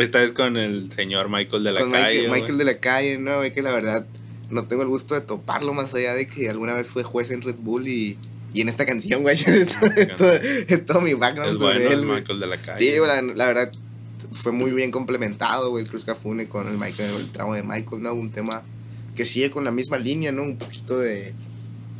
Esta 0.00 0.20
vez 0.20 0.32
con 0.32 0.56
el 0.56 0.90
señor 0.92 1.28
Michael 1.28 1.64
de 1.64 1.72
la 1.72 1.80
Con 1.80 1.90
calle. 1.92 2.22
Michael. 2.22 2.32
Michael 2.32 2.58
de 2.58 2.64
la 2.64 2.78
calle, 2.78 3.18
¿no? 3.18 3.38
Güey, 3.38 3.52
que 3.52 3.62
la 3.62 3.72
verdad 3.72 4.06
no 4.50 4.66
tengo 4.66 4.82
el 4.82 4.88
gusto 4.88 5.14
de 5.14 5.22
toparlo 5.22 5.72
más 5.74 5.94
allá 5.94 6.14
de 6.14 6.28
que 6.28 6.48
alguna 6.50 6.74
vez 6.74 6.88
fue 6.88 7.02
juez 7.02 7.30
en 7.30 7.42
Red 7.42 7.56
Bull 7.60 7.88
y, 7.88 8.18
y 8.52 8.60
en 8.60 8.68
esta 8.68 8.84
canción, 8.84 9.22
güey. 9.22 9.36
es, 9.36 10.86
todo, 10.86 10.98
es 10.98 11.02
mi 11.02 11.14
background 11.14 11.54
Es 11.54 11.58
sobre 11.58 11.78
bueno 11.78 11.90
el 11.90 11.98
él, 11.98 12.06
güey. 12.06 12.20
Michael 12.20 12.40
de 12.40 12.46
la 12.46 12.56
calle. 12.58 12.78
Sí, 12.78 12.98
güey, 12.98 13.08
la, 13.08 13.22
la 13.22 13.46
verdad 13.46 13.72
fue 14.32 14.52
muy 14.52 14.70
bien 14.72 14.90
complementado, 14.90 15.70
güey, 15.70 15.84
el 15.84 15.90
Cruz 15.90 16.04
Cafune 16.04 16.48
con 16.48 16.68
el 16.68 16.78
Michael, 16.78 17.10
el 17.18 17.30
tramo 17.30 17.54
de 17.54 17.62
Michael, 17.62 18.02
¿no? 18.02 18.14
Un 18.14 18.30
tema 18.30 18.62
que 19.16 19.24
sigue 19.24 19.50
con 19.50 19.64
la 19.64 19.70
misma 19.70 19.98
línea, 19.98 20.32
¿no? 20.32 20.42
Un 20.42 20.56
poquito 20.56 20.98
de... 20.98 21.34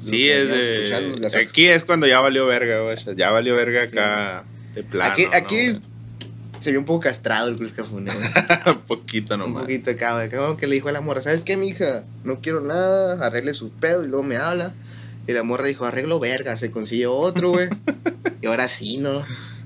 Sí, 0.03 0.29
es 0.29 0.49
de... 0.51 1.41
Aquí 1.41 1.67
es 1.67 1.85
cuando 1.85 2.07
ya 2.07 2.21
valió 2.21 2.47
verga, 2.47 2.81
güey. 2.83 2.97
Ya 3.17 3.31
valió 3.31 3.55
verga 3.57 3.83
Sí. 3.83 3.89
acá 3.97 4.45
de 4.75 4.83
plano. 4.83 5.13
aquí 5.13 5.25
¿no, 5.25 5.31
aquí 5.35 5.57
es- 5.57 5.83
se 6.59 6.71
vio 6.71 6.79
un 6.81 6.87
poco 6.87 7.01
castrado 7.01 7.49
el 7.49 7.57
Cruz 7.57 7.73
Cafune, 7.73 8.13
güey. 8.15 8.75
Un 8.75 8.81
poquito 8.83 9.35
Un 9.35 9.41
nomás. 9.41 9.63
poquito 9.65 9.91
acá. 9.91 10.29
Como 10.31 10.57
que 10.57 10.67
le 10.67 10.75
dijo 10.77 10.89
a 10.89 10.93
la 10.93 11.01
morra, 11.01 11.21
¿sabes 11.21 11.43
qué, 11.43 11.57
mija? 11.57 12.05
No 12.25 12.41
quiero 12.41 12.61
nada, 12.61 13.25
arregle 13.27 13.53
sus 13.55 13.71
pedos 13.71 14.05
y 14.05 14.09
luego 14.09 14.23
me 14.23 14.37
habla. 14.37 14.73
Y 15.27 15.33
la 15.33 15.43
morra 15.45 15.67
dijo, 15.67 15.85
arreglo 15.87 16.19
verga, 16.21 16.57
se 16.57 16.71
consigue 16.71 17.07
otro, 17.07 17.51
güey. 17.51 17.69
y 18.43 18.47
ahora 18.47 18.69
sí, 18.69 18.99
¿no? 18.99 19.25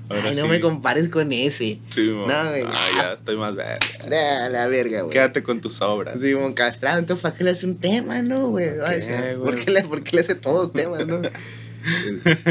Ahora 0.09 0.29
Ay, 0.29 0.35
no 0.35 0.43
sí. 0.43 0.47
me 0.49 0.59
compares 0.61 1.09
con 1.09 1.31
ese. 1.33 1.79
Sí. 1.89 2.09
No, 2.11 2.25
güey, 2.25 2.63
Ah, 2.65 2.89
ya. 2.95 3.13
estoy 3.13 3.35
más 3.37 3.55
verga. 3.55 3.77
Nah, 4.09 4.49
la 4.49 4.67
verga, 4.67 5.01
güey. 5.01 5.11
Quédate 5.13 5.43
con 5.43 5.59
tus 5.59 5.81
obras. 5.81 6.19
Sí, 6.21 6.33
mon 6.33 6.53
castrado, 6.53 6.99
entonces 6.99 7.21
¿para 7.23 7.35
qué 7.35 7.43
le 7.43 7.49
hace 7.51 7.65
un 7.65 7.77
tema, 7.77 8.21
no, 8.21 8.49
güey? 8.49 8.69
Ay, 8.85 9.01
qué, 9.01 9.35
¿Por, 9.37 9.55
qué 9.55 9.71
le, 9.71 9.81
¿Por 9.83 10.03
qué 10.03 10.15
le 10.15 10.21
hace 10.21 10.35
todos 10.35 10.71
temas, 10.71 11.05
no? 11.05 11.21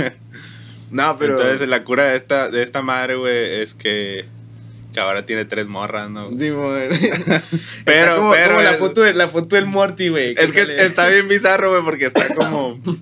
no, 0.90 1.16
pero... 1.18 1.40
Entonces 1.40 1.68
la 1.68 1.84
cura 1.84 2.06
de 2.06 2.16
esta, 2.16 2.50
de 2.50 2.62
esta 2.62 2.82
madre, 2.82 3.16
güey, 3.16 3.60
es 3.62 3.74
que, 3.74 4.26
que 4.92 5.00
ahora 5.00 5.26
tiene 5.26 5.44
tres 5.44 5.66
morras, 5.66 6.10
¿no? 6.10 6.30
Sí, 6.38 6.50
mon. 6.50 6.72
Pero, 7.84 8.16
como, 8.16 8.32
pero 8.32 8.48
como 8.56 8.62
la, 8.62 8.72
foto 8.74 9.00
de, 9.02 9.14
la 9.14 9.28
foto 9.28 9.56
del 9.56 9.66
Morty, 9.66 10.08
güey. 10.08 10.34
Es 10.38 10.52
que 10.52 10.62
sale- 10.62 10.84
está 10.84 11.08
bien 11.08 11.28
bizarro, 11.28 11.70
güey, 11.70 11.82
porque 11.82 12.06
está 12.06 12.34
como. 12.34 12.80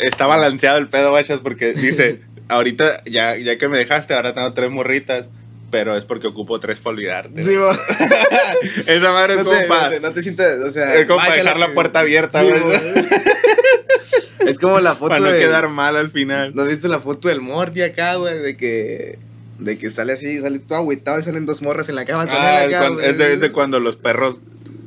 Está 0.00 0.26
balanceado 0.26 0.78
el 0.78 0.88
pedo, 0.88 1.10
guachas, 1.10 1.38
porque 1.40 1.72
dice: 1.72 2.20
Ahorita, 2.48 2.86
ya, 3.06 3.36
ya 3.36 3.56
que 3.58 3.68
me 3.68 3.78
dejaste, 3.78 4.14
ahora 4.14 4.34
tengo 4.34 4.52
tres 4.52 4.70
morritas, 4.70 5.28
pero 5.70 5.96
es 5.96 6.04
porque 6.04 6.26
ocupo 6.28 6.60
tres 6.60 6.78
para 6.80 6.94
olvidarte. 6.94 7.42
Sí. 7.44 7.52
Esa 8.86 9.12
madre 9.12 9.34
es 9.34 9.38
como 9.44 9.50
te, 9.56 9.64
para. 9.64 9.84
no 9.86 9.90
te- 9.90 10.00
no 10.00 10.12
te 10.12 10.22
sientas, 10.22 10.60
o 10.60 10.70
sea... 10.70 10.94
Es 10.94 11.06
como 11.06 11.18
para 11.20 11.34
dejar 11.34 11.58
la 11.58 11.72
puerta 11.74 12.00
abierta, 12.00 12.40
Sí, 12.40 12.46
güey. 12.48 12.78
Es 14.46 14.58
como 14.58 14.78
la 14.80 14.94
foto 14.94 15.08
Para 15.08 15.20
no 15.20 15.32
de- 15.32 15.38
quedar 15.40 15.68
mal 15.70 15.96
al 15.96 16.10
final. 16.10 16.54
¿No 16.54 16.62
has 16.62 16.68
visto 16.68 16.86
la 16.88 17.00
foto 17.00 17.28
del 17.28 17.40
Morty 17.40 17.80
acá, 17.82 18.16
güey? 18.16 18.38
De 18.40 18.56
que... 18.56 19.18
De 19.58 19.78
que 19.78 19.88
sale 19.88 20.12
así, 20.12 20.38
sale 20.40 20.58
todo 20.58 20.78
agüitado 20.78 21.18
y 21.18 21.22
salen 21.22 21.46
dos 21.46 21.62
morras 21.62 21.88
en 21.88 21.94
la 21.94 22.04
cama 22.04 22.26
con 22.26 22.30
Ah, 22.36 22.62
acá, 22.64 22.78
cuando- 22.80 23.02
es 23.02 23.16
de, 23.16 23.32
es 23.34 23.40
de 23.40 23.52
cuando 23.52 23.80
los 23.80 23.96
perros 23.96 24.36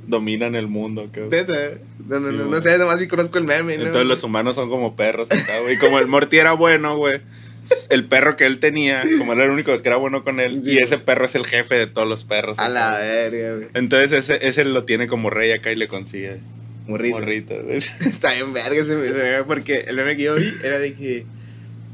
dominan 0.05 0.55
el 0.55 0.67
mundo, 0.67 1.09
cabrón. 1.11 1.31
No, 2.07 2.19
no, 2.19 2.29
Sí, 2.29 2.37
no, 2.37 2.45
no 2.45 2.61
sé, 2.61 2.77
nomás 2.77 2.99
vi 2.99 3.07
conozco 3.07 3.37
el 3.39 3.45
meme, 3.45 3.77
¿no? 3.77 3.83
Entonces 3.85 4.07
los 4.07 4.23
humanos 4.23 4.55
son 4.55 4.69
como 4.69 4.95
perros 4.95 5.29
acá, 5.31 5.59
güey. 5.63 5.77
Como 5.77 5.97
el 5.99 6.07
Morty 6.07 6.37
era 6.37 6.51
bueno, 6.53 6.95
güey. 6.97 7.19
El 7.89 8.05
perro 8.05 8.35
que 8.35 8.45
él 8.45 8.59
tenía, 8.59 9.03
como 9.17 9.33
era 9.33 9.45
el 9.45 9.51
único 9.51 9.79
que 9.81 9.87
era 9.87 9.97
bueno 9.97 10.23
con 10.23 10.39
él, 10.39 10.61
Sí. 10.63 10.73
y 10.73 10.77
ese 10.77 10.97
perro 10.97 11.25
es 11.25 11.35
el 11.35 11.45
jefe 11.45 11.75
de 11.75 11.87
todos 11.87 12.07
los 12.07 12.23
perros. 12.23 12.57
A 12.59 12.69
la 12.69 12.97
verga, 12.99 13.55
güey. 13.55 13.67
Entonces 13.73 14.11
ese, 14.29 14.47
ese 14.47 14.63
lo 14.65 14.83
tiene 14.85 15.07
como 15.07 15.29
rey 15.29 15.51
acá 15.51 15.71
y 15.71 15.75
le 15.75 15.87
consigue 15.87 16.37
Morrito. 16.87 17.17
morrito. 17.19 17.53
Está 18.05 18.33
bien 18.33 18.53
verga 18.53 18.79
ese 18.81 18.93
ese 19.05 19.17
meme, 19.17 19.43
porque 19.43 19.85
el 19.87 19.95
meme 19.97 20.15
que 20.17 20.23
yo 20.23 20.35
vi 20.35 20.51
era 20.63 20.79
de 20.79 20.93
que 20.93 21.25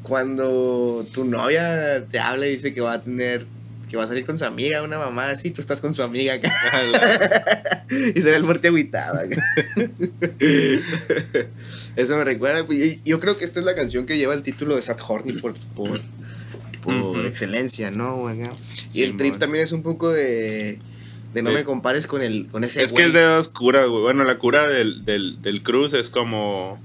cuando 0.04 1.06
tu 1.14 1.26
novia 1.26 2.06
te 2.10 2.20
habla 2.20 2.48
y 2.48 2.52
dice 2.52 2.74
que 2.74 2.82
va 2.82 2.94
a 2.94 3.02
tener 3.02 3.46
que 3.94 3.98
va 3.98 4.06
a 4.06 4.08
salir 4.08 4.26
con 4.26 4.40
su 4.40 4.44
amiga, 4.44 4.82
una 4.82 4.98
mamá 4.98 5.30
así, 5.30 5.52
tú 5.52 5.62
estás 5.62 5.80
con 5.80 5.94
su 5.94 6.02
amiga 6.02 6.34
acá 6.34 6.52
y 7.92 8.20
se 8.20 8.32
ve 8.32 8.38
el 8.38 8.44
muerte 8.44 8.70
agüitado 8.70 9.20
acá. 9.20 9.46
Eso 11.96 12.18
me 12.18 12.24
recuerda, 12.24 12.66
pues, 12.66 12.98
yo 13.06 13.20
creo 13.20 13.38
que 13.38 13.46
esta 13.46 13.60
es 13.60 13.68
la 13.68 13.76
canción 13.76 14.08
que 14.08 14.18
lleva 14.18 14.34
el 14.34 14.42
título 14.42 14.76
de 14.76 14.82
Sad 14.82 14.98
Horny 15.08 15.34
por, 15.34 15.54
por, 15.76 16.02
por 16.82 17.24
excelencia, 17.28 17.92
¿no? 17.92 18.28
acá? 18.28 18.54
Y 18.96 19.04
el 19.04 19.16
trip 19.16 19.38
también 19.38 19.64
es 19.64 19.72
un 19.72 19.84
poco 19.84 20.12
de 20.12 20.80
de 21.36 21.42
no 21.44 21.52
De- 21.52 21.58
me 21.58 21.64
compares 21.64 22.08
con 22.08 22.24
el 22.24 22.48
con 22.48 22.64
ese 22.64 22.84
Es 22.84 22.94
que 22.94 23.04
es 23.04 23.14
de 23.14 23.22
dos 23.22 23.48
curas, 23.48 23.88
güey. 23.88 24.02
Bueno, 24.02 24.24
la 24.24 24.40
cura 24.40 24.66
del, 24.66 25.06
del, 25.06 25.40
del 25.44 25.62
Cruz 25.62 25.94
es 25.94 26.10
como. 26.10 26.82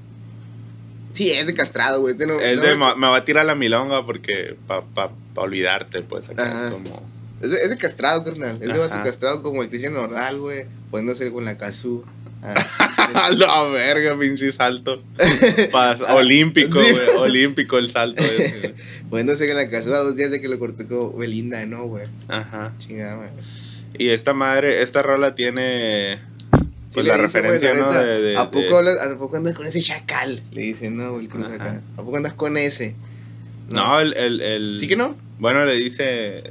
Sí, 1.19 1.33
es 1.33 1.49
de 1.49 1.55
castrado, 1.55 2.01
güey. 2.01 2.13
es 2.13 2.19
de 2.19 2.27
no- 2.29 2.39
Es 2.39 2.57
no 2.59 2.63
de. 2.63 2.77
me- 2.77 3.07
va 3.09 3.17
a 3.17 3.25
tirar 3.25 3.45
la 3.45 3.57
milonga 3.57 4.07
porque. 4.07 4.57
Pa, 4.69 4.83
pa, 4.83 5.11
pa 5.35 5.41
olvidarte, 5.43 6.03
pues. 6.03 6.29
Acá 6.29 6.47
Ajá. 6.47 6.67
es 6.69 6.73
como. 6.73 7.09
Es 7.43 7.51
de, 7.51 7.57
es 7.57 7.71
de 7.71 7.77
castrado, 7.77 8.23
carnal. 8.25 8.57
Es 8.63 8.69
de 8.73 8.79
vato 8.79 9.03
castrado 9.03 9.43
como 9.43 9.63
el 9.65 9.69
Cristian 9.69 9.95
Nordal, 9.95 10.39
güey. 10.39 10.67
Poniéndose 10.93 11.33
con 11.33 11.45
la 11.45 11.57
Kazoo. 11.57 12.05
Ah, 12.41 12.55
A 13.15 13.31
la 13.37 13.65
verga, 13.65 14.17
pinche 14.17 14.53
salto. 14.53 15.03
Pas- 15.73 16.03
olímpico, 16.15 16.81
Sí. 16.81 16.93
güey. 16.93 17.07
Olímpico 17.19 17.79
el 17.79 17.91
salto 17.91 18.23
ese. 18.23 18.75
poniéndose 19.11 19.49
con 19.49 19.57
la 19.57 19.69
Kazoo 19.69 19.95
a 19.95 19.99
dos 19.99 20.15
días 20.15 20.31
de 20.31 20.41
que 20.41 20.47
lo 20.49 20.57
cortó 20.61 20.87
con 20.87 21.19
Belinda, 21.19 21.67
¿no, 21.67 21.85
güey? 21.87 22.07
Ajá. 22.29 22.75
Chingada, 22.79 23.17
güey. 23.17 23.29
Y 23.99 24.11
esta 24.11 24.35
madre, 24.35 24.83
esta 24.83 25.03
rola 25.03 25.35
tiene. 25.35 26.21
Sí 26.91 26.95
Pues 26.95 27.07
la 27.07 27.17
dice, 27.19 27.41
güey, 27.41 27.53
referencia, 27.53 27.75
la 27.75 27.81
¿no? 27.81 27.87
neta, 27.89 28.05
De, 28.05 28.21
de- 28.23 28.37
¿A 28.39 28.45
poco, 28.51 28.61
de- 28.61 28.75
hablas- 28.77 28.99
¿A 29.07 29.19
poco 29.19 29.37
andas 29.37 29.55
con 29.55 29.67
ese 29.67 29.83
chacal? 29.83 30.43
Le 30.53 30.63
dicen, 30.63 30.97
¿no? 30.97 31.13
güey, 31.13 31.25
El 31.27 31.31
Cruz 31.31 31.47
acá. 31.47 31.83
¿A 31.97 32.03
poco 32.03 32.17
andas 32.17 32.33
con 32.35 32.57
ese? 32.57 32.95
No, 33.71 34.01
el, 34.01 34.15
el, 34.15 34.41
el- 34.41 34.79
¿Sí 34.79 34.89
que 34.89 34.97
no? 34.97 35.15
Bueno, 35.39 35.65
le 35.67 35.75
dice. 35.75 36.39
eh, 36.39 36.43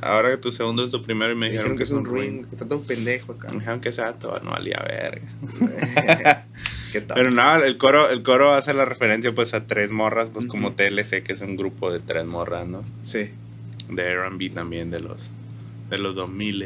ahora 0.00 0.30
que 0.30 0.36
tu 0.38 0.50
segundo 0.52 0.84
es 0.84 0.90
tu 0.90 1.02
primero 1.02 1.32
y 1.32 1.34
me 1.34 1.46
Me 1.48 1.52
dijeron 1.52 1.76
que 1.76 1.82
es 1.82 1.90
un 1.90 2.06
ring. 2.06 2.46
que 2.46 2.54
está 2.54 2.66
todo 2.68 2.80
pendejo 2.82 3.32
acá. 3.32 3.48
Me 3.48 3.54
dijeron 3.58 3.80
que 3.80 3.88
esa 3.90 4.12
todo 4.14 4.38
no 4.40 4.50
valía 4.52 4.82
verga. 4.88 5.26
¿Qué 6.92 7.00
tal? 7.06 7.16
Pero 7.16 7.30
no, 7.32 7.56
el 7.56 7.76
coro, 7.76 8.08
el 8.08 8.22
coro 8.22 8.52
hace 8.54 8.72
la 8.72 8.84
referencia 8.84 9.32
pues 9.34 9.52
a 9.54 9.66
tres 9.66 9.90
morras, 9.90 10.28
pues 10.32 10.46
como 10.46 10.72
TLC, 10.72 11.22
que 11.22 11.32
es 11.32 11.40
un 11.42 11.56
grupo 11.56 11.92
de 11.92 11.98
tres 11.98 12.24
morras, 12.24 12.66
¿no? 12.66 12.82
Sí. 13.02 13.30
De 13.90 14.02
R&B 14.12 14.50
también, 14.50 14.90
de 14.90 15.00
los, 15.00 15.30
de 15.90 15.98
los 15.98 16.14
2000 16.14 16.62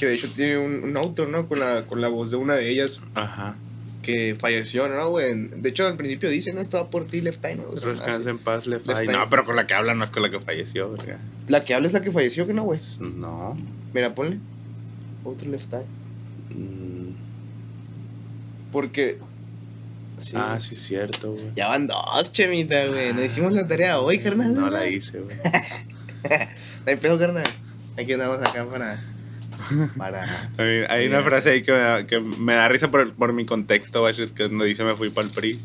Que 0.00 0.06
de 0.06 0.14
hecho 0.14 0.28
tiene 0.34 0.58
un, 0.58 0.82
un 0.82 0.96
outro, 0.96 1.28
¿no? 1.28 1.46
Con 1.46 1.60
la, 1.60 1.82
con 1.86 2.00
la 2.00 2.08
voz 2.08 2.30
de 2.30 2.36
una 2.36 2.54
de 2.54 2.68
ellas 2.70 3.00
Ajá. 3.14 3.56
que 4.02 4.34
falleció, 4.38 4.88
¿no, 4.88 5.10
güey? 5.10 5.34
De 5.48 5.68
hecho, 5.68 5.86
al 5.86 5.96
principio 5.96 6.28
dice, 6.30 6.52
¿no? 6.54 6.60
Estaba 6.60 6.88
por 6.90 7.06
ti, 7.06 7.20
Left 7.20 7.40
Time, 7.42 7.56
¿no? 7.56 7.68
O 7.68 7.76
sea, 7.76 7.90
Descansa 7.90 8.20
así. 8.20 8.28
en 8.30 8.38
paz, 8.38 8.66
Left 8.66 8.86
Left 8.86 9.00
Eye. 9.00 9.06
Eye. 9.10 9.16
No, 9.18 9.28
pero 9.30 9.44
con 9.44 9.54
la 9.56 9.66
que 9.66 9.74
habla 9.74 9.94
no 9.94 10.02
es 10.02 10.10
con 10.10 10.22
la 10.22 10.30
que 10.30 10.40
falleció, 10.40 10.90
verga. 10.90 11.18
La 11.48 11.62
que 11.64 11.74
habla 11.74 11.86
es 11.86 11.92
la 11.92 12.00
que 12.00 12.10
falleció, 12.10 12.46
que 12.46 12.54
no, 12.54 12.62
güey. 12.64 12.80
No. 13.00 13.56
Mira, 13.92 14.14
ponle. 14.14 14.38
Otro 15.22 15.50
Left 15.50 15.72
Eye. 15.74 15.84
Mm, 16.56 17.10
Porque. 18.72 19.18
Sí. 20.16 20.32
Ah, 20.36 20.58
sí, 20.60 20.74
es 20.74 20.80
cierto, 20.82 21.32
güey. 21.32 21.46
Ya 21.56 21.68
van 21.68 21.86
dos, 21.86 22.32
chemita, 22.32 22.86
güey. 22.86 23.12
No 23.14 23.22
hicimos 23.24 23.52
la 23.52 23.66
tarea 23.66 24.00
hoy, 24.00 24.18
carnal. 24.18 24.54
No 24.54 24.68
la 24.70 24.86
hice, 24.88 25.18
güey. 25.20 25.36
Hay 26.86 26.96
pedo, 26.96 27.18
carnal. 27.18 27.44
Aquí 27.98 28.12
andamos 28.12 28.38
acá 28.40 28.66
para. 28.66 29.02
Para. 29.96 30.26
Hay, 30.88 31.06
una 31.06 31.22
frase 31.22 31.50
ahí 31.50 31.62
que 31.62 31.72
me 31.72 31.78
da, 31.78 32.06
que 32.06 32.20
me 32.20 32.54
da 32.54 32.68
risa 32.68 32.90
por, 32.90 33.12
por 33.14 33.32
mi 33.32 33.46
contexto, 33.46 34.00
güey, 34.00 34.20
es 34.20 34.32
que 34.32 34.48
no 34.48 34.64
dice 34.64 34.84
me 34.84 34.96
fui 34.96 35.10
para 35.10 35.28
el 35.28 35.32
PRI. 35.32 35.60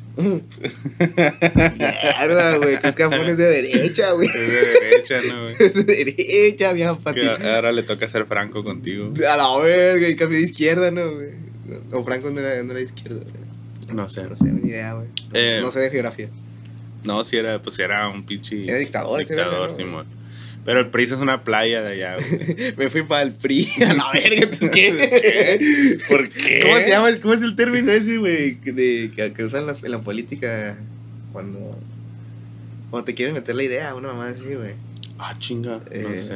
Mierda, 1.78 2.58
güey. 2.58 2.78
Que 2.78 2.90
es 2.90 2.96
cafón 2.96 3.26
es 3.26 3.38
de 3.38 3.46
derecha, 3.46 4.12
güey. 4.12 4.28
Es 4.28 4.34
de 4.34 4.66
derecha, 4.80 5.22
¿no, 5.28 5.42
güey? 5.44 5.56
Es 5.60 5.74
de 5.74 5.84
derecha, 5.84 6.74
Que 6.74 6.86
Pati. 7.04 7.22
ahora 7.48 7.72
le 7.72 7.84
toca 7.84 8.08
ser 8.10 8.26
franco 8.26 8.64
contigo. 8.64 9.14
A 9.30 9.38
la 9.38 9.58
verga, 9.58 10.08
y 10.08 10.16
cambio 10.16 10.38
de 10.38 10.44
izquierda, 10.44 10.92
¿no, 10.92 11.12
güey? 11.12 11.30
No, 11.92 12.04
Franco 12.04 12.30
no 12.30 12.40
era, 12.40 12.62
no 12.64 12.72
era 12.72 12.80
de 12.80 12.86
izquierda, 12.86 13.22
güey. 13.22 13.96
No 13.96 14.10
sé. 14.10 14.24
No 14.24 14.36
sé, 14.36 14.46
ni 14.46 14.70
idea, 14.70 14.94
güey. 14.94 15.08
Eh, 15.34 15.60
no 15.62 15.72
sé 15.72 15.80
de 15.80 15.90
geografía. 15.90 16.30
No, 17.04 17.24
si 17.24 17.38
era, 17.38 17.62
pues 17.62 17.78
era 17.80 18.10
un 18.10 18.26
pinche 18.26 18.64
Era 18.64 18.78
dictador 18.78 19.20
dictador. 19.20 19.72
Simón. 19.72 20.08
Pero 20.66 20.80
el 20.80 20.88
PRI 20.90 21.04
es 21.04 21.12
una 21.12 21.44
playa 21.44 21.82
de 21.84 21.92
allá, 21.94 22.16
güey. 22.18 22.74
Me 22.78 22.90
fui 22.90 23.04
para 23.04 23.22
el 23.22 23.34
PRI. 23.34 23.70
A 23.88 23.94
la 23.94 24.12
verga, 24.12 24.50
¿tú 24.50 24.66
qué? 24.74 26.00
¿Por 26.10 26.28
qué? 26.30 26.62
¿Cómo 26.64 26.76
se 26.78 26.90
llama? 26.90 27.10
¿Cómo 27.22 27.34
es 27.36 27.42
el 27.44 27.56
término 27.56 27.92
ese, 27.92 28.18
güey? 28.18 28.60
que- 28.60 28.72
De, 28.72 29.12
que, 29.16 29.32
que 29.32 29.44
usan 29.44 29.68
las- 29.68 29.84
en 29.84 29.92
la 29.92 30.00
política 30.00 30.78
cuando. 31.32 31.78
Cuando 32.90 33.06
te 33.06 33.14
quieren 33.14 33.36
meter 33.36 33.56
la 33.56 33.64
idea, 33.64 33.94
una 33.96 34.08
mamá 34.10 34.30
así, 34.30 34.54
güey. 34.56 34.74
Ah, 35.20 35.36
chinga, 35.38 35.78
no 35.80 35.92
Eh, 35.92 36.20
sé. 36.20 36.34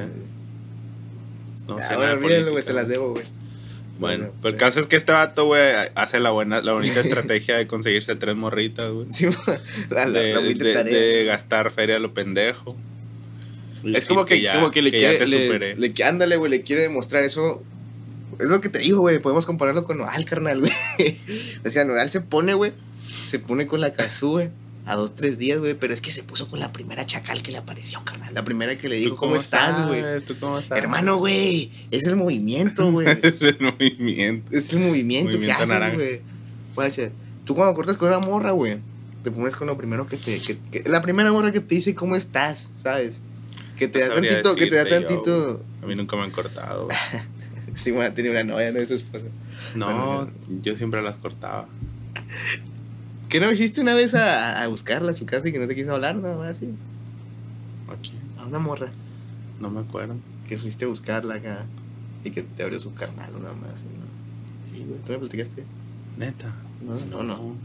No 1.68 1.76
ah, 1.78 1.82
sé 1.82 1.96
de 1.98 2.12
olvídalo, 2.12 2.52
güey, 2.52 2.64
se 2.64 2.74
las 2.74 2.88
debo, 2.88 3.12
güey. 3.12 3.24
Bueno, 4.00 4.26
Bueno, 4.26 4.34
pero 4.42 4.54
el 4.54 4.60
caso 4.60 4.80
es 4.80 4.88
que 4.88 4.96
este 4.96 5.12
vato, 5.12 5.46
güey, 5.46 5.62
hace 5.96 6.20
la 6.20 6.30
buena, 6.32 6.62
la 6.62 6.72
bonita 6.74 7.02
estrategia 7.02 7.58
de 7.58 7.68
conseguirse 7.68 8.16
tres 8.16 8.36
morritas, 8.36 8.90
güey. 8.92 9.08
Sí, 9.12 9.28
la, 9.90 10.06
la, 10.06 10.20
De, 10.20 10.34
la 10.34 10.40
muy 10.42 10.54
de 10.54 10.84
de 10.84 11.26
gastar 11.26 11.72
feria 11.72 11.98
a 11.98 12.00
lo 12.00 12.14
pendejo. 12.14 12.78
Es 13.84 14.06
como 14.06 14.26
que, 14.26 14.42
ya- 14.42 14.56
como 14.56 14.72
que 14.72 14.82
le 14.82 14.92
ya 14.92 14.98
quiere. 14.98 15.18
te 15.20 15.28
le, 15.28 15.76
le 15.76 15.94
que- 15.94 16.04
ándale, 16.04 16.36
güey, 16.38 16.52
le 16.52 16.62
quiere 16.62 16.82
demostrar 16.84 17.24
eso. 17.24 17.64
Es 18.40 18.48
lo 18.48 18.62
que 18.62 18.70
te 18.70 18.80
digo, 18.80 19.00
güey. 19.02 19.20
Podemos 19.20 19.46
compararlo 19.46 19.84
con 19.84 19.98
Nodal, 19.98 20.26
carnal, 20.26 20.60
güey. 20.62 20.72
O 21.66 21.70
sea, 21.70 21.84
Nodal 21.86 22.10
se 22.10 22.22
pone, 22.22 22.54
güey. 22.54 22.74
Se 23.26 23.40
pone 23.40 23.68
con 23.68 23.82
la 23.82 23.94
Kazoo, 23.94 24.32
güey. 24.32 24.50
A 24.86 24.96
dos, 24.96 25.14
tres 25.14 25.38
días, 25.38 25.60
güey. 25.60 25.74
Pero 25.76 25.94
es 25.94 26.02
que 26.02 26.10
se 26.10 26.24
puso 26.24 26.50
con 26.50 26.60
la 26.60 26.72
primera 26.72 27.06
chacal 27.06 27.44
que 27.44 27.52
le 27.52 27.58
apareció, 27.58 28.04
carnal. 28.04 28.34
La 28.34 28.44
primera 28.46 28.76
que 28.78 28.88
le 28.90 28.96
¿Tú 28.98 29.04
dijo, 29.04 29.16
¿cómo, 29.18 29.36
estás, 29.36 29.86
güey? 29.88 30.04
¿Tú 30.26 30.36
cómo 30.40 30.58
estás? 30.58 30.78
Hermano, 30.80 31.18
güey. 31.18 31.72
Es 31.92 32.06
el 32.08 32.16
movimiento, 32.16 32.92
güey. 32.92 33.08
es 33.24 33.42
el 33.42 33.58
movimiento. 33.60 34.56
es 34.56 34.72
el 34.74 34.80
movimiento, 34.80 35.32
Movimiento 35.32 35.66
que 35.68 35.74
haces, 35.74 35.94
güey. 35.96 36.22
Puede 36.76 36.92
ser. 36.92 37.12
Tú 37.46 37.56
cuando 37.56 37.76
cortas 37.76 37.98
con 37.98 38.08
una 38.08 38.20
morra, 38.20 38.52
güey. 38.52 38.78
Te 39.24 39.32
pones 39.32 39.56
con 39.56 39.68
lo 39.68 39.78
primero 39.78 40.08
que 40.08 40.16
te. 40.18 40.40
que- 40.40 40.58
que- 40.72 40.90
la 40.90 41.02
primera 41.02 41.32
morra 41.34 41.52
que 41.52 41.60
te 41.60 41.76
dice 41.76 41.94
cómo 41.94 42.16
estás, 42.16 42.70
¿sabes? 42.82 43.20
Que 43.80 43.88
te 43.88 44.00
No 44.00 44.08
da 44.08 44.14
tantito, 44.16 44.56
que 44.56 44.68
te 44.68 44.76
da 44.76 44.84
yo, 44.84 44.90
tantito. 44.90 45.64
A 45.82 45.86
mí 45.88 45.96
nunca 45.96 46.16
me 46.18 46.24
han 46.24 46.32
cortado. 46.32 46.88
Sí, 47.76 47.92
bueno, 47.92 48.14
tiene 48.14 48.32
una 48.32 48.44
novia, 48.44 48.72
no 48.74 48.80
es 48.80 48.90
su 48.90 48.96
esposa. 48.96 49.28
No, 49.76 49.86
Bueno, 49.86 50.32
yo 50.62 50.76
siempre 50.76 51.02
las 51.02 51.16
cortaba. 51.18 51.68
¿Qué 53.30 53.40
no 53.40 53.50
dijiste 53.50 53.80
una 53.80 53.94
vez 53.94 54.16
a, 54.16 54.62
a 54.64 54.68
buscarla 54.68 55.12
a 55.12 55.14
su 55.14 55.26
casa 55.26 55.48
y 55.48 55.52
que 55.54 55.60
no 55.60 55.68
te 55.68 55.76
quiso 55.76 55.94
hablar? 55.94 56.16
Nada 56.16 56.36
más 56.36 56.58
así. 56.58 56.74
Aquí, 57.88 58.12
A 58.38 58.46
una 58.48 58.60
morra. 58.60 58.90
no 59.62 59.70
me 59.70 59.80
acuerdo. 59.82 60.16
Que 60.48 60.58
fuiste 60.58 60.86
a 60.86 60.88
buscarla 60.90 61.36
acá. 61.36 61.66
Y 62.24 62.32
que 62.32 62.42
te 62.42 62.64
abrió 62.64 62.80
su 62.80 62.94
carnal, 62.96 63.32
nada 63.42 63.54
más. 63.54 63.74
así, 63.76 63.86
¿no? 63.86 64.70
Sí, 64.70 64.84
güey. 64.86 65.00
¿Tú 65.06 65.12
me 65.14 65.20
platicaste? 65.20 65.64
Neta. 66.18 66.54
No, 66.82 66.96
no, 67.06 67.24
no. 67.24 67.56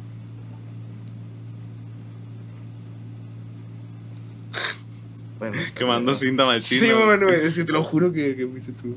Bueno. 5.49 5.63
Quemando 5.75 6.13
no. 6.13 6.19
cinta 6.19 6.45
mal 6.45 6.63
Sí, 6.63 6.91
bueno, 6.93 7.27
güey. 7.27 7.41
Es 7.47 7.55
que 7.55 7.65
te 7.65 7.73
lo 7.73 7.85
juro 7.85 8.13
que, 8.13 8.37
que 8.37 8.47
fuiste 8.47 8.73
tú. 8.73 8.95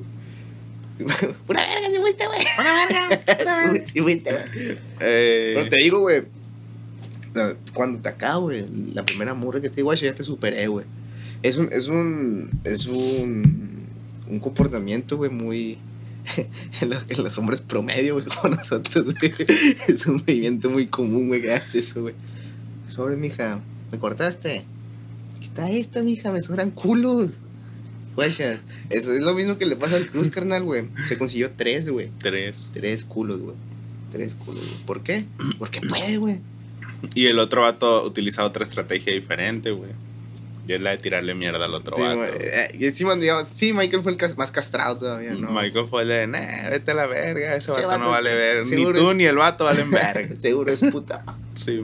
Sí, 0.95 1.03
Pura 1.45 1.67
verga, 1.67 1.89
sí 1.91 1.97
fuiste, 1.99 2.25
güey. 2.27 2.39
Pura 2.55 2.73
verga. 2.73 3.75
Sí, 3.75 3.91
sí 3.93 4.01
fuiste, 4.01 4.31
güey. 4.31 4.77
Eh, 5.01 5.51
Pero 5.55 5.69
te 5.69 5.77
digo, 5.77 5.99
güey. 5.99 6.23
Cuando 7.73 7.99
te 7.99 8.09
acabo, 8.09 8.45
güey, 8.45 8.65
la 8.93 9.05
primera 9.05 9.35
morra 9.35 9.61
que 9.61 9.69
te 9.69 9.77
digo, 9.77 9.87
güey, 9.87 9.99
ya 9.99 10.13
te 10.15 10.23
superé, 10.23 10.67
güey. 10.67 10.85
Es 11.43 11.57
un, 11.57 11.69
es 11.71 11.87
un, 11.87 12.49
es 12.63 12.87
un, 12.87 13.85
un 14.27 14.39
comportamiento, 14.39 15.17
güey, 15.17 15.29
muy, 15.29 15.77
en, 16.81 16.89
los, 16.89 17.03
en 17.07 17.23
los 17.23 17.37
hombres 17.37 17.61
promedio, 17.61 18.15
güey, 18.15 18.25
como 18.25 18.55
nosotros, 18.55 19.05
güey. 19.13 19.33
Es 19.87 20.07
un 20.07 20.15
movimiento 20.15 20.71
muy 20.71 20.87
común, 20.87 21.27
güey, 21.27 21.43
que 21.43 21.53
haces 21.53 21.91
eso, 21.91 22.01
güey. 22.01 22.15
Sobres, 22.87 23.19
mija, 23.19 23.59
¿me 23.91 23.99
cortaste? 23.99 24.65
Aquí 25.37 25.45
está 25.45 25.69
esta, 25.69 26.01
mija, 26.03 26.31
me 26.31 26.41
sobran 26.41 26.71
culos. 26.71 27.31
Guacha, 28.15 28.59
eso 28.89 29.13
es 29.13 29.21
lo 29.21 29.33
mismo 29.35 29.57
que 29.59 29.65
le 29.67 29.75
pasa 29.75 29.95
al 29.95 30.07
Cruz, 30.07 30.29
carnal, 30.29 30.63
güey. 30.63 30.85
Se 31.07 31.17
consiguió 31.17 31.51
tres, 31.55 31.87
güey. 31.87 32.09
tres. 32.17 32.71
Tres 32.73 33.05
culos, 33.05 33.39
güey. 33.41 33.55
Tres 34.11 34.33
culos, 34.35 34.59
güey. 34.59 34.85
¿Por 34.85 35.03
qué? 35.03 35.25
Porque 35.59 35.81
puede, 35.81 36.17
güey. 36.17 36.39
Y 37.13 37.27
el 37.27 37.37
otro 37.37 37.61
vato 37.61 38.03
utiliza 38.03 38.43
otra 38.43 38.63
estrategia 38.63 39.13
diferente, 39.13 39.69
güey. 39.69 39.91
Y 40.67 40.73
es 40.73 40.81
la 40.81 40.89
de 40.91 40.97
tirarle 40.97 41.33
mierda 41.35 41.63
al 41.63 41.73
otro 41.75 41.95
Sí, 41.95 42.01
vato. 42.01 42.17
güey. 42.17 42.29
Eh, 42.33 42.67
y 42.79 42.85
encima, 42.87 43.15
digamos, 43.15 43.47
sí, 43.49 43.71
Michael 43.71 44.01
fue 44.01 44.11
el 44.13 44.17
cas- 44.17 44.35
más 44.37 44.51
castrado 44.51 44.97
todavía, 44.97 45.33
¿no? 45.35 45.51
Michael 45.51 45.85
fue 45.87 46.01
el 46.01 46.07
de, 46.09 46.27
nah, 46.27 46.69
vete 46.71 46.91
a 46.91 46.93
la 46.95 47.05
verga, 47.05 47.55
ese 47.55 47.71
Ese 47.71 47.81
vato, 47.81 47.87
vato 47.87 48.03
no 48.03 48.09
vale 48.09 48.33
ver. 48.33 48.65
Ni 48.65 48.83
tú 48.83 49.09
es- 49.11 49.15
ni 49.15 49.25
el 49.25 49.35
vato 49.37 49.63
valen 49.65 49.91
verga. 49.91 50.35
Seguro 50.35 50.73
es 50.73 50.81
puta. 50.81 51.23
Sí. 51.55 51.81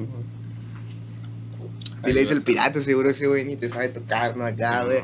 Y 2.06 2.14
le 2.14 2.22
dice 2.22 2.34
el 2.34 2.42
pirata, 2.42 2.82
seguro 2.82 3.10
ese 3.10 3.28
güey 3.28 3.46
ni 3.46 3.56
te 3.56 3.70
sabe 3.70 3.90
tocar, 3.90 4.36
¿no? 4.36 4.46
Acá, 4.46 4.86
güey. 4.86 5.04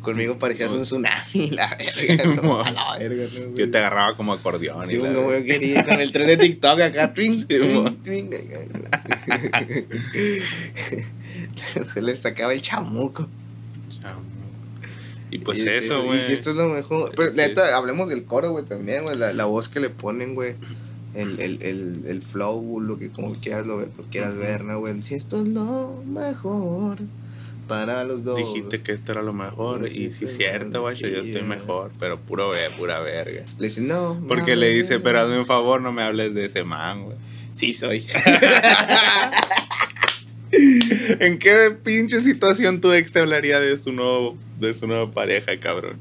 Conmigo 0.00 0.38
parecías 0.38 0.72
un 0.72 0.82
tsunami, 0.82 1.50
la 1.50 1.76
verga. 1.76 2.42
¿no? 2.42 2.60
A 2.60 2.70
la 2.70 2.98
verga, 2.98 3.24
¿no, 3.34 3.40
güey? 3.46 3.54
Que 3.54 3.66
te 3.66 3.78
agarraba 3.78 4.16
como 4.16 4.32
acordeón. 4.32 4.86
Sí, 4.86 4.94
y 4.94 4.98
la 4.98 5.12
como 5.12 5.32
yo 5.32 5.44
quería 5.44 5.84
con 5.84 6.00
el 6.00 6.10
tren 6.10 6.26
de 6.26 6.36
TikTok 6.38 6.80
acá, 6.80 7.12
twing, 7.12 7.46
twing. 7.46 8.30
Se 11.92 12.00
le 12.00 12.16
sacaba 12.16 12.54
el 12.54 12.62
chamuco. 12.62 13.28
Y 15.30 15.38
pues 15.38 15.58
Y 15.58 15.68
eso, 15.68 16.02
güey. 16.02 16.18
Y 16.18 16.22
si 16.22 16.32
esto 16.32 16.50
es 16.50 16.56
lo 16.56 16.68
mejor. 16.68 17.12
Pero 17.14 17.32
neta, 17.32 17.76
hablemos 17.76 18.08
del 18.08 18.24
coro, 18.24 18.50
güey, 18.50 18.64
también, 18.64 19.04
güey. 19.04 19.16
La, 19.16 19.32
la 19.32 19.44
voz 19.44 19.68
que 19.68 19.80
le 19.80 19.90
ponen, 19.90 20.34
güey. 20.34 20.54
El, 21.14 21.40
el, 21.40 21.62
el, 21.62 22.02
el 22.06 22.22
flow, 22.22 22.80
lo 22.80 22.96
que 22.96 23.08
como 23.08 23.34
quieras, 23.34 23.66
lo, 23.66 23.80
lo 23.80 24.04
quieras 24.10 24.36
ver, 24.36 24.64
¿no, 24.64 24.78
güey? 24.78 25.02
Si 25.02 25.14
esto 25.14 25.40
es 25.40 25.48
lo 25.48 26.02
mejor 26.06 26.98
para 27.70 28.02
los 28.02 28.24
dos. 28.24 28.36
Dijiste 28.36 28.80
que 28.80 28.90
esto 28.90 29.12
era 29.12 29.22
lo 29.22 29.32
mejor. 29.32 29.88
Sí, 29.88 30.04
y 30.04 30.10
sí, 30.10 30.18
sí, 30.18 30.24
es 30.24 30.36
cierto, 30.36 30.82
güey. 30.82 30.96
sí, 30.96 31.02
yo 31.02 31.20
estoy 31.20 31.42
mejor. 31.42 31.92
Pero 32.00 32.18
puro 32.18 32.50
ve, 32.50 32.68
pura 32.76 32.98
verga. 32.98 33.44
Le 33.58 33.68
dice, 33.68 33.80
no. 33.80 34.20
Porque 34.26 34.56
no, 34.56 34.62
le 34.62 34.70
dice, 34.70 34.94
no". 34.94 35.02
pero 35.04 35.20
hazme 35.20 35.38
un 35.38 35.46
favor, 35.46 35.80
no 35.80 35.92
me 35.92 36.02
hables 36.02 36.34
de 36.34 36.46
ese 36.46 36.64
man, 36.64 37.02
güey. 37.02 37.16
Sí, 37.52 37.72
soy. 37.72 38.04
¿En 40.50 41.38
qué 41.38 41.76
pinche 41.84 42.20
situación 42.24 42.80
tu 42.80 42.92
ex 42.92 43.12
te 43.12 43.20
hablaría 43.20 43.60
de 43.60 43.78
su 43.78 43.92
nuevo, 43.92 44.36
de 44.58 44.74
su 44.74 44.88
nueva 44.88 45.08
pareja, 45.12 45.52
cabrón? 45.60 45.96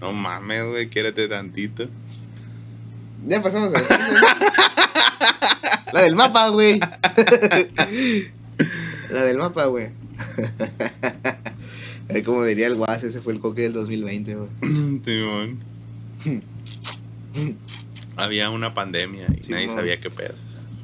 No 0.00 0.12
mames, 0.12 0.64
güey, 0.64 0.88
quiérete 0.88 1.28
tantito. 1.28 1.88
Ya 3.26 3.42
pasamos 3.42 3.72
a 3.74 3.80
la. 3.80 3.88
La 5.92 6.02
del 6.02 6.14
mapa, 6.16 6.48
güey. 6.48 6.80
La 9.10 9.22
del 9.24 9.38
mapa, 9.38 9.66
güey. 9.66 9.90
Como 12.24 12.44
diría 12.44 12.66
el 12.66 12.76
guas, 12.76 13.02
ese 13.04 13.20
fue 13.20 13.32
el 13.32 13.40
coque 13.40 13.62
del 13.62 13.72
2020, 13.74 14.34
güey. 14.34 14.48
Simón. 15.04 15.58
Había 18.16 18.50
una 18.50 18.74
pandemia 18.74 19.26
y 19.42 19.48
nadie 19.50 19.68
sabía 19.68 20.00
qué 20.00 20.10
pedo. 20.10 20.34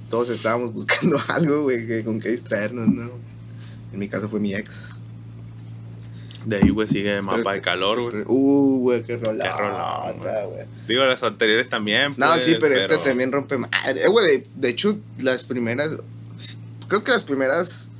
Todos 0.08 0.30
estábamos 0.30 0.72
buscando 0.72 1.18
algo, 1.28 1.62
güey, 1.64 1.86
que- 1.86 2.04
con 2.04 2.20
qué 2.20 2.30
distraernos, 2.30 2.88
¿no? 2.88 3.10
En 3.92 3.98
mi 3.98 4.08
caso 4.08 4.28
fue 4.28 4.40
mi 4.40 4.54
ex. 4.54 4.94
De 6.44 6.56
ahí, 6.56 6.70
güey, 6.70 6.86
sigue 6.88 7.20
mapa 7.22 7.36
de 7.36 7.56
este- 7.56 7.60
calor, 7.60 8.00
güey. 8.10 8.24
Uh, 8.26 8.78
güey, 8.80 9.02
qué 9.02 9.16
rolota, 9.16 9.56
rolón, 9.56 10.18
güey. 10.18 10.46
güey. 10.46 10.66
Digo, 10.86 11.04
las 11.04 11.22
anteriores 11.22 11.68
también. 11.68 12.14
No, 12.16 12.28
pues, 12.28 12.44
sí, 12.44 12.56
pero, 12.60 12.74
este 12.74 12.98
también 12.98 13.32
rompe 13.32 13.58
madre. 13.58 14.02
Eh, 14.02 14.08
güey, 14.08 14.26
de, 14.26 14.46
de 14.54 14.68
hecho, 14.68 14.98
las 15.20 15.42
primeras. 15.44 15.90
Creo 16.88 17.04
que 17.04 17.10
las 17.12 17.22
primeras. 17.24 17.90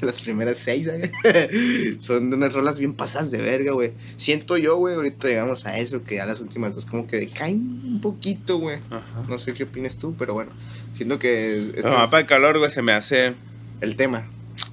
Las 0.00 0.20
primeras 0.20 0.58
seis, 0.58 0.86
¿eh? 0.88 1.96
Son 2.00 2.28
de 2.28 2.36
unas 2.36 2.52
rolas 2.52 2.78
bien 2.78 2.92
pasadas 2.94 3.30
de 3.30 3.38
verga, 3.40 3.72
güey. 3.72 3.92
Siento 4.16 4.58
yo, 4.58 4.76
güey, 4.76 4.96
ahorita 4.96 5.28
llegamos 5.28 5.64
a 5.64 5.78
eso, 5.78 6.02
que 6.02 6.16
ya 6.16 6.26
las 6.26 6.40
últimas 6.40 6.74
dos 6.74 6.84
como 6.84 7.06
que 7.06 7.16
decaen 7.16 7.80
un 7.84 8.00
poquito, 8.02 8.58
güey. 8.58 8.80
Ajá. 8.90 9.24
No 9.28 9.38
sé 9.38 9.54
qué 9.54 9.62
opinas 9.64 9.96
tú, 9.96 10.14
pero 10.18 10.34
bueno. 10.34 10.50
Siento 10.92 11.18
que. 11.18 11.56
este- 11.74 11.88
El 11.88 11.94
mapa 11.94 12.18
de 12.18 12.26
calor, 12.26 12.58
güey, 12.58 12.70
se 12.70 12.82
me 12.82 12.92
hace 12.92 13.34
el 13.80 13.96
tema. 13.96 14.26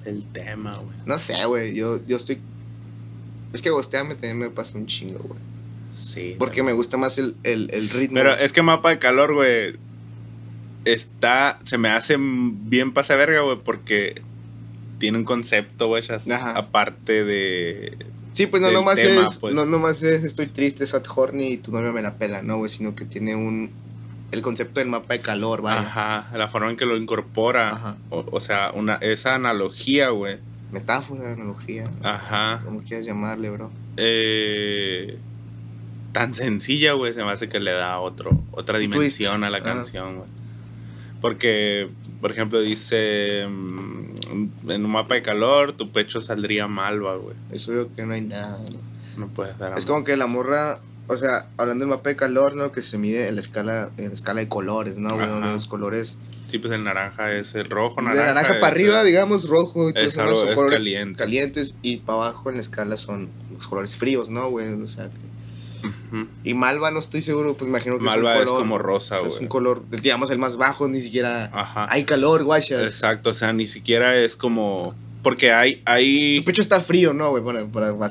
el 0.04 0.26
tema, 0.26 0.74
güey. 0.76 0.96
No 1.06 1.16
sé, 1.18 1.42
güey. 1.46 1.72
Yo, 1.72 2.04
yo 2.06 2.16
estoy. 2.16 2.42
Es 3.52 3.62
que 3.62 3.70
Gosteame 3.70 4.14
también 4.14 4.38
me 4.38 4.50
pasa 4.50 4.78
un 4.78 4.86
chingo, 4.86 5.20
güey. 5.20 5.40
Sí. 5.92 6.36
Porque 6.38 6.62
me 6.62 6.72
gusta 6.72 6.96
más 6.96 7.18
el, 7.18 7.36
el, 7.42 7.70
el 7.72 7.90
ritmo. 7.90 8.14
Pero 8.14 8.34
es 8.34 8.52
que 8.52 8.62
mapa 8.62 8.90
de 8.90 8.98
calor, 8.98 9.34
güey, 9.34 9.74
está, 10.84 11.58
se 11.64 11.78
me 11.78 11.88
hace 11.90 12.16
bien 12.18 12.92
pasa 12.92 13.16
verga, 13.16 13.40
güey, 13.42 13.58
porque 13.62 14.22
tiene 14.98 15.18
un 15.18 15.24
concepto, 15.24 15.88
güey, 15.88 16.02
aparte 16.54 17.24
de... 17.24 17.96
Sí, 18.32 18.46
pues 18.46 18.62
no 18.62 18.70
nomás 18.70 18.98
tema, 18.98 19.28
es, 19.28 19.36
pues. 19.36 19.54
no 19.54 19.66
nomás 19.66 20.02
es 20.02 20.24
estoy 20.24 20.46
triste, 20.46 20.86
sad 20.86 21.02
horny 21.06 21.48
y 21.48 21.56
tu 21.58 21.70
novia 21.70 21.92
me 21.92 22.00
la 22.00 22.14
pela, 22.14 22.40
no, 22.40 22.56
güey, 22.56 22.70
sino 22.70 22.94
que 22.94 23.04
tiene 23.04 23.36
un 23.36 23.70
el 24.30 24.40
concepto 24.40 24.80
del 24.80 24.88
mapa 24.88 25.12
de 25.12 25.20
calor, 25.20 25.60
vaya. 25.60 25.80
Ajá, 25.80 26.30
la 26.34 26.48
forma 26.48 26.70
en 26.70 26.78
que 26.78 26.86
lo 26.86 26.96
incorpora. 26.96 27.68
Ajá. 27.68 27.96
O, 28.08 28.24
o 28.32 28.40
sea, 28.40 28.72
una, 28.74 28.94
esa 28.94 29.34
analogía, 29.34 30.08
güey. 30.08 30.38
Metáfora, 30.72 31.32
analogía, 31.32 31.84
Ajá. 32.02 32.60
como 32.64 32.80
quieras 32.82 33.06
llamarle, 33.06 33.50
bro. 33.50 33.70
Eh, 33.98 35.18
tan 36.12 36.34
sencilla, 36.34 36.92
güey, 36.94 37.12
se 37.14 37.22
me 37.22 37.30
hace 37.30 37.48
que 37.48 37.60
le 37.60 37.72
da 37.72 38.00
otro, 38.00 38.30
otra 38.52 38.78
dimensión 38.78 39.44
a 39.44 39.50
la 39.50 39.58
Ah. 39.58 39.62
canción, 39.62 40.16
güey. 40.16 40.28
Porque, 41.20 41.88
por 42.20 42.32
ejemplo, 42.32 42.60
dice, 42.60 43.46
mm, 43.48 44.70
en 44.70 44.84
un 44.84 44.90
mapa 44.90 45.14
de 45.14 45.22
calor, 45.22 45.72
tu 45.72 45.90
pecho 45.92 46.20
saldría 46.20 46.66
malva, 46.66 47.16
güey. 47.16 47.36
Eso 47.52 47.70
creo 47.72 47.94
que 47.94 48.04
no 48.04 48.14
hay 48.14 48.22
nada, 48.22 48.58
¿no? 48.70 49.26
No 49.26 49.28
puedes 49.28 49.56
dar 49.58 49.72
Es 49.78 49.84
amor. 49.84 49.94
como 49.96 50.04
que 50.04 50.16
la 50.16 50.26
morra, 50.26 50.78
o 51.08 51.16
sea, 51.16 51.46
hablando 51.56 51.84
del 51.84 51.90
mapa 51.90 52.08
de 52.10 52.16
calor, 52.16 52.54
¿no? 52.54 52.72
Que 52.72 52.82
se 52.82 52.98
mide 52.98 53.28
en 53.28 53.34
la 53.34 53.40
escala, 53.40 53.90
en 53.96 54.08
la 54.08 54.14
escala 54.14 54.40
de 54.40 54.48
colores, 54.48 54.98
¿no? 54.98 55.16
Donde 55.16 55.52
los 55.52 55.66
colores 55.66 56.16
Sí, 56.48 56.58
pues 56.58 56.72
el 56.74 56.84
naranja 56.84 57.32
es 57.32 57.54
el 57.54 57.64
rojo, 57.70 57.96
de 58.02 58.08
naranja. 58.08 58.26
naranja 58.34 58.52
es 58.54 58.60
para 58.60 58.72
arriba, 58.74 59.00
el- 59.00 59.06
digamos, 59.06 59.48
rojo, 59.48 59.88
y 59.88 59.94
todo 59.94 60.02
es 60.04 60.16
es 60.16 60.54
colores 60.54 60.80
caliente. 60.80 61.18
calientes 61.18 61.76
y 61.80 61.96
para 61.98 62.18
abajo 62.28 62.50
en 62.50 62.56
la 62.56 62.60
escala 62.60 62.96
son 62.98 63.30
los 63.54 63.66
colores 63.66 63.96
fríos, 63.96 64.28
¿no, 64.28 64.50
güey? 64.50 64.70
O 64.72 64.86
sea, 64.86 65.08
y 66.44 66.54
malva 66.54 66.90
no 66.90 66.98
estoy 66.98 67.22
seguro, 67.22 67.54
pues 67.56 67.68
imagino 67.68 67.98
que 67.98 68.04
Malva 68.04 68.34
es 68.36 68.42
es 68.42 68.42
un 68.42 68.46
color, 68.50 68.62
como 68.62 68.78
rosa, 68.78 69.20
es 69.22 69.28
güey. 69.28 69.42
un 69.42 69.48
color, 69.48 69.82
digamos, 69.90 70.30
el 70.30 70.38
más 70.38 70.56
bajo, 70.56 70.86
ni 70.88 71.00
siquiera 71.00 71.46
Ajá. 71.52 71.86
hay 71.90 72.04
calor, 72.04 72.44
guachas. 72.44 72.82
Exacto, 72.86 73.30
o 73.30 73.34
sea, 73.34 73.52
ni 73.52 73.66
siquiera 73.66 74.16
es 74.16 74.36
como... 74.36 74.94
Porque 75.22 75.52
hay... 75.52 75.80
hay 75.84 76.36
Tu 76.38 76.44
pecho 76.44 76.60
está 76.62 76.80
frío, 76.80 77.14
¿no, 77.14 77.30
güey? 77.30 77.42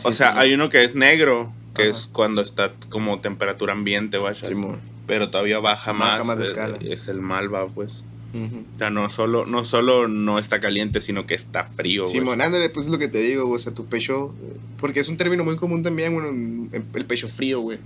O 0.03 0.11
sea, 0.11 0.37
hay 0.39 0.53
uno 0.53 0.69
que 0.69 0.83
es 0.83 0.95
negro, 0.95 1.53
que 1.75 1.83
Ajá. 1.83 1.91
es 1.91 2.07
cuando 2.11 2.41
está 2.41 2.73
como 2.89 3.19
temperatura 3.21 3.73
ambiente, 3.73 4.17
güey. 4.17 4.35
Simón. 4.35 4.79
pero 5.07 5.29
todavía 5.29 5.59
baja, 5.59 5.91
Baja 5.93 6.17
más. 6.19 6.25
más 6.27 6.37
de 6.37 6.43
es- 6.43 6.49
escala. 6.49 6.77
Es 6.81 7.07
el 7.07 7.21
malva, 7.21 7.67
pues. 7.67 8.03
Ujú. 8.33 8.63
O 8.73 8.77
sea, 8.77 8.89
no 8.89 9.09
solo, 9.09 9.45
no 9.45 9.65
solo 9.65 10.07
no 10.07 10.39
está 10.39 10.61
caliente, 10.61 11.01
sino 11.01 11.25
que 11.25 11.33
está 11.33 11.65
frío. 11.65 12.05
Simón, 12.05 12.39
ándale, 12.41 12.69
pues 12.69 12.85
es 12.85 12.91
lo 12.91 12.97
que 12.97 13.09
te 13.09 13.17
digo, 13.19 13.45
güey, 13.45 13.55
o 13.57 13.59
sea, 13.59 13.73
tu 13.73 13.87
pecho, 13.87 14.33
porque 14.77 15.01
es 15.01 15.09
un 15.09 15.17
término 15.17 15.43
muy 15.43 15.57
común 15.57 15.83
también, 15.83 16.13
bueno, 16.13 16.29
el 16.29 16.81
el 16.93 17.05
pecho 17.05 17.27
frío, 17.27 17.59
güey. 17.59 17.77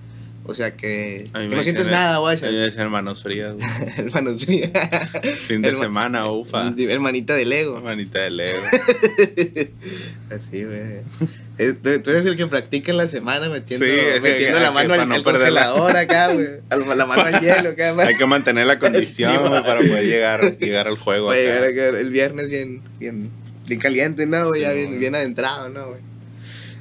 O 0.47 0.53
sea, 0.53 0.77
que, 0.77 1.27
que 1.33 1.47
no 1.55 1.63
sientes 1.63 1.87
dicen- 1.87 1.93
nada, 1.93 2.19
güey. 2.19 2.37
A 2.37 2.41
mí 2.51 2.55
me 2.55 2.65
dicen 2.65 2.91
manos 2.91 3.23
frías. 3.23 3.55
Hermanos 3.97 4.41
fríos. 4.45 4.69
Fin 5.47 5.63
de 5.63 5.69
Herma- 5.73 5.79
semana, 5.79 6.27
ufa. 6.29 6.71
Hermanita 6.77 7.33
de 7.33 7.45
Lego. 7.45 7.81
Manita 7.81 8.21
de 8.21 8.29
Lego. 8.29 8.59
Así, 10.31 10.63
güey. 10.63 11.01
Tú, 11.57 12.09
eres 12.09 12.25
el 12.25 12.35
que 12.35 12.47
practica 12.47 12.91
en 12.91 12.97
la 12.97 13.07
semana 13.07 13.47
metiendo, 13.49 13.85
Sí, 13.85 13.91
metiendo 14.21 14.57
que- 14.57 14.63
la 14.63 14.71
mano 14.71 14.93
al, 14.93 15.07
no 15.07 15.23
congelador 15.23 15.95
acá, 15.95 16.33
güey. 16.33 16.47
La 16.97 17.05
mano 17.05 17.21
al 17.21 17.39
hielo 17.39 17.69
acá. 17.69 17.95
Hay 18.05 18.15
que 18.15 18.25
mantener 18.25 18.67
la 18.67 18.77
condición, 18.79 19.31
Sí, 19.31 19.37
para 19.63 19.79
poder 19.79 20.05
llegar, 20.05 20.57
llegar 20.57 20.87
al 20.87 20.97
juego. 20.97 21.27
Para 21.27 21.39
llegar 21.39 21.63
acá. 21.63 21.87
acá 21.89 21.99
el 21.99 22.09
viernes 22.09 22.49
bien, 22.49 22.81
bien, 22.99 23.29
bien 23.67 23.79
caliente, 23.79 24.25
¿no? 24.25 24.47
güey? 24.49 24.61
ya 24.61 24.69
Sí, 24.71 24.75
bien, 24.75 24.87
güey. 24.89 24.99
bien 24.99 25.15
adentrado, 25.15 25.69
¿no, 25.69 25.87
güey? 25.89 26.01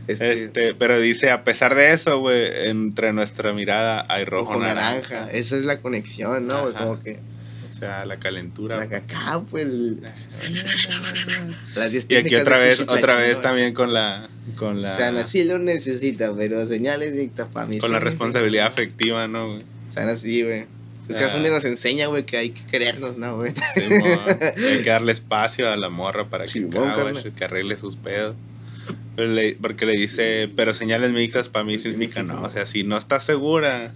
Este, 0.09 0.33
Este, 0.33 0.75
pero 0.75 1.01
dice, 1.01 1.31
a 1.31 1.45
pesar 1.45 1.75
de 1.75 1.93
eso, 1.93 2.19
güey, 2.19 2.69
entre 2.69 3.13
nuestra 3.13 3.53
mirada 3.55 4.05
hay 4.09 4.25
rojo, 4.25 4.55
rojo 4.55 4.65
naranja. 4.65 5.15
naranja. 5.15 5.33
Eso 5.33 5.57
es 5.57 5.65
la 5.65 5.79
conexión, 5.81 6.47
¿no? 6.47 6.63
güey? 6.63 6.75
Como 6.75 7.01
que 7.01 7.21
sea, 7.85 8.05
la 8.07 8.19
calentura. 8.19 8.77
la 8.77 8.89
cacá, 8.89 9.43
pues. 9.51 9.65
el- 9.65 10.01
Las 11.77 11.91
10 11.93 12.07
Y 12.09 12.17
aquí 12.17 12.35
otra 12.37 12.59
vez, 12.59 12.81
otra 12.81 13.17
vez 13.17 13.41
también 13.41 13.75
con 13.75 13.93
la, 13.93 14.29
con 14.57 14.83
la, 14.83 14.93
O 14.93 14.97
sea, 14.97 15.09
así 15.19 15.45
lo 15.45 15.59
necesita, 15.59 16.35
pero 16.37 16.65
señales, 16.67 17.15
Víctor, 17.15 17.49
para 17.49 17.67
mí. 17.67 17.79
con 17.79 17.93
la 17.93 18.01
responsabilidad 18.01 18.67
afectiva, 18.67 19.27
¿no, 19.29 19.49
güey? 19.53 19.63
Sean 19.89 20.09
así, 20.09 20.43
güey. 20.43 20.67
Es 21.09 21.19
que 21.19 21.25
Ah. 21.25 21.27
al 21.27 21.33
fondo 21.33 21.51
nos 21.51 21.65
enseña, 21.67 22.07
güey, 22.07 22.25
que 22.25 22.39
hay 22.39 22.51
que 22.51 22.65
querernos, 22.65 23.19
¿no, 23.19 23.37
güey? 23.37 23.53
Hay 23.77 24.83
que 24.83 24.89
darle 24.91 25.13
espacio 25.13 25.71
a 25.71 25.77
la 25.77 25.91
morra 25.91 26.31
para 26.31 26.45
que, 26.45 26.67
que 27.37 27.45
arregle 27.45 27.77
sus 27.77 27.97
pedos. 27.97 28.35
Pero 29.17 29.29
le- 29.31 29.57
porque 29.61 29.87
le 29.87 29.93
dice, 29.93 30.51
pero 30.57 30.75
señales 30.75 31.11
mixtas 31.13 31.49
para 31.49 31.65
mí 31.65 31.79
significa 31.79 32.23
no. 32.23 32.41
O 32.43 32.51
sea, 32.51 32.67
si 32.67 32.83
no 32.85 32.97
estás 32.97 33.23
segura, 33.25 33.93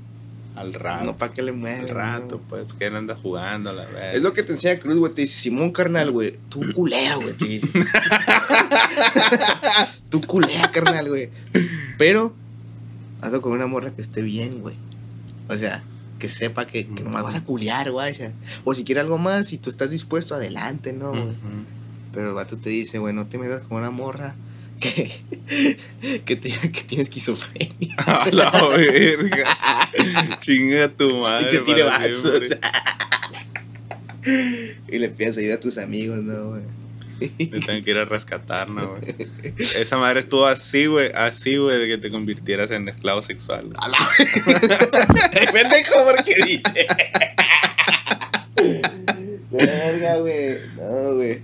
al 0.59 0.74
rato. 0.74 1.04
No, 1.04 1.16
para 1.16 1.32
que 1.32 1.42
le 1.42 1.52
mueva. 1.52 1.80
al 1.80 1.88
rato, 1.88 2.40
pues, 2.48 2.72
que 2.72 2.86
él 2.86 2.96
anda 2.96 3.14
jugando, 3.14 3.72
la 3.72 3.84
verdad. 3.86 4.14
Es 4.14 4.22
lo 4.22 4.32
que 4.32 4.42
te 4.42 4.52
enseña 4.52 4.78
Cruz, 4.80 4.96
güey. 4.96 5.12
Te 5.12 5.22
dice, 5.22 5.40
Simón, 5.40 5.70
carnal, 5.70 6.11
güey. 6.11 6.36
Tú 6.48 6.61
culea, 6.74 7.16
güey. 7.16 7.32
Te 7.34 7.46
dice. 7.46 7.68
Tú 10.11 10.20
culea, 10.20 10.70
carnal, 10.70 11.09
güey. 11.09 11.30
Pero, 11.96 12.34
hazlo 13.20 13.40
con 13.40 13.52
una 13.52 13.66
morra 13.66 13.92
que 13.92 14.02
esté 14.02 14.22
bien, 14.22 14.61
güey. 14.61 14.76
O 15.48 15.56
sea, 15.56 15.84
que 16.18 16.28
sepa 16.28 16.66
que, 16.66 16.86
que 16.88 17.02
nomás 17.02 17.22
vas 17.22 17.36
a 17.36 17.44
culear, 17.44 17.90
güey. 17.90 18.14
O, 18.64 18.74
si 18.74 18.84
quiere 18.84 19.00
algo 19.00 19.18
más, 19.18 19.46
si 19.46 19.59
tú 19.59 19.70
estás 19.70 19.90
dispuesto, 19.90 20.34
adelante, 20.34 20.92
¿no, 20.92 21.11
güey? 21.11 21.34
Pero 22.12 22.28
el 22.28 22.34
vato 22.34 22.59
te 22.59 22.70
dice, 22.70 22.98
güey, 22.98 23.14
no 23.14 23.26
te 23.26 23.38
metas 23.38 23.66
con 23.66 23.78
una 23.78 23.90
morra 23.90 24.34
que, 24.79 25.12
que, 26.24 26.37
te, 26.37 26.51
que 26.51 26.83
tiene 26.83 27.03
esquizofrenia. 27.03 27.97
A 28.07 28.29
la 28.31 28.51
verga. 28.68 29.57
Chinga 30.41 30.89
tu 30.89 31.20
madre. 31.20 31.49
y 31.49 31.51
que 31.51 31.59
tire 31.61 31.85
para 31.85 31.99
vasos. 31.99 32.43
y 34.89 34.99
le 34.99 35.09
pidas 35.09 35.39
ayuda 35.39 35.55
a 35.55 35.61
tus 35.61 35.79
amigos, 35.79 36.22
¿no, 36.22 36.51
güey? 36.51 36.62
Me 37.51 37.61
tengo 37.61 37.85
que 37.85 37.91
ir 37.91 37.97
a 37.99 38.05
rescatar, 38.05 38.70
¿no, 38.70 38.97
güey? 38.97 39.16
Esa 39.59 39.97
madre 39.99 40.20
estuvo 40.20 40.47
así, 40.47 40.87
güey, 40.87 41.11
así, 41.14 41.57
güey, 41.57 41.79
de 41.79 41.89
que 41.89 41.99
te 41.99 42.11
convirtieras 42.11 42.70
en 42.70 42.89
esclavo 42.89 43.22
sexual. 43.22 43.70
A 43.76 43.89
la 43.89 43.99
pendejo 45.53 45.95
porque 46.07 46.35
dice. 46.47 46.87
Verga, 49.51 50.16
güey. 50.18 50.59
No, 50.76 51.14
güey. 51.14 51.43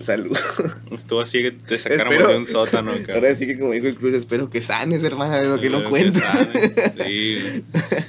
Salud. 0.00 0.36
Estuvo 0.96 1.20
así 1.20 1.42
que 1.42 1.50
te 1.52 1.78
sacáramos 1.78 2.12
Espero- 2.14 2.28
de 2.28 2.36
un 2.38 2.46
sótano, 2.46 2.92
cabrón. 3.06 3.16
Ahora 3.16 3.34
sí 3.34 3.46
que 3.46 3.58
como 3.58 3.72
dijo 3.72 3.86
el 3.86 3.94
Cruz, 3.94 4.14
espero 4.14 4.48
que 4.50 4.60
sanes, 4.60 5.04
hermana, 5.04 5.38
de 5.40 5.48
lo 5.48 5.60
que 5.60 5.70
no 5.70 5.84
cuenta. 5.88 6.20
sane. 6.20 6.72
Sí. 7.06 7.64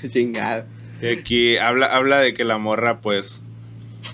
Chingada. 0.07 0.65
Y 1.01 1.07
aquí 1.07 1.57
habla, 1.57 1.87
habla 1.87 2.19
de 2.19 2.33
que 2.33 2.43
la 2.43 2.57
morra, 2.57 3.01
pues, 3.01 3.41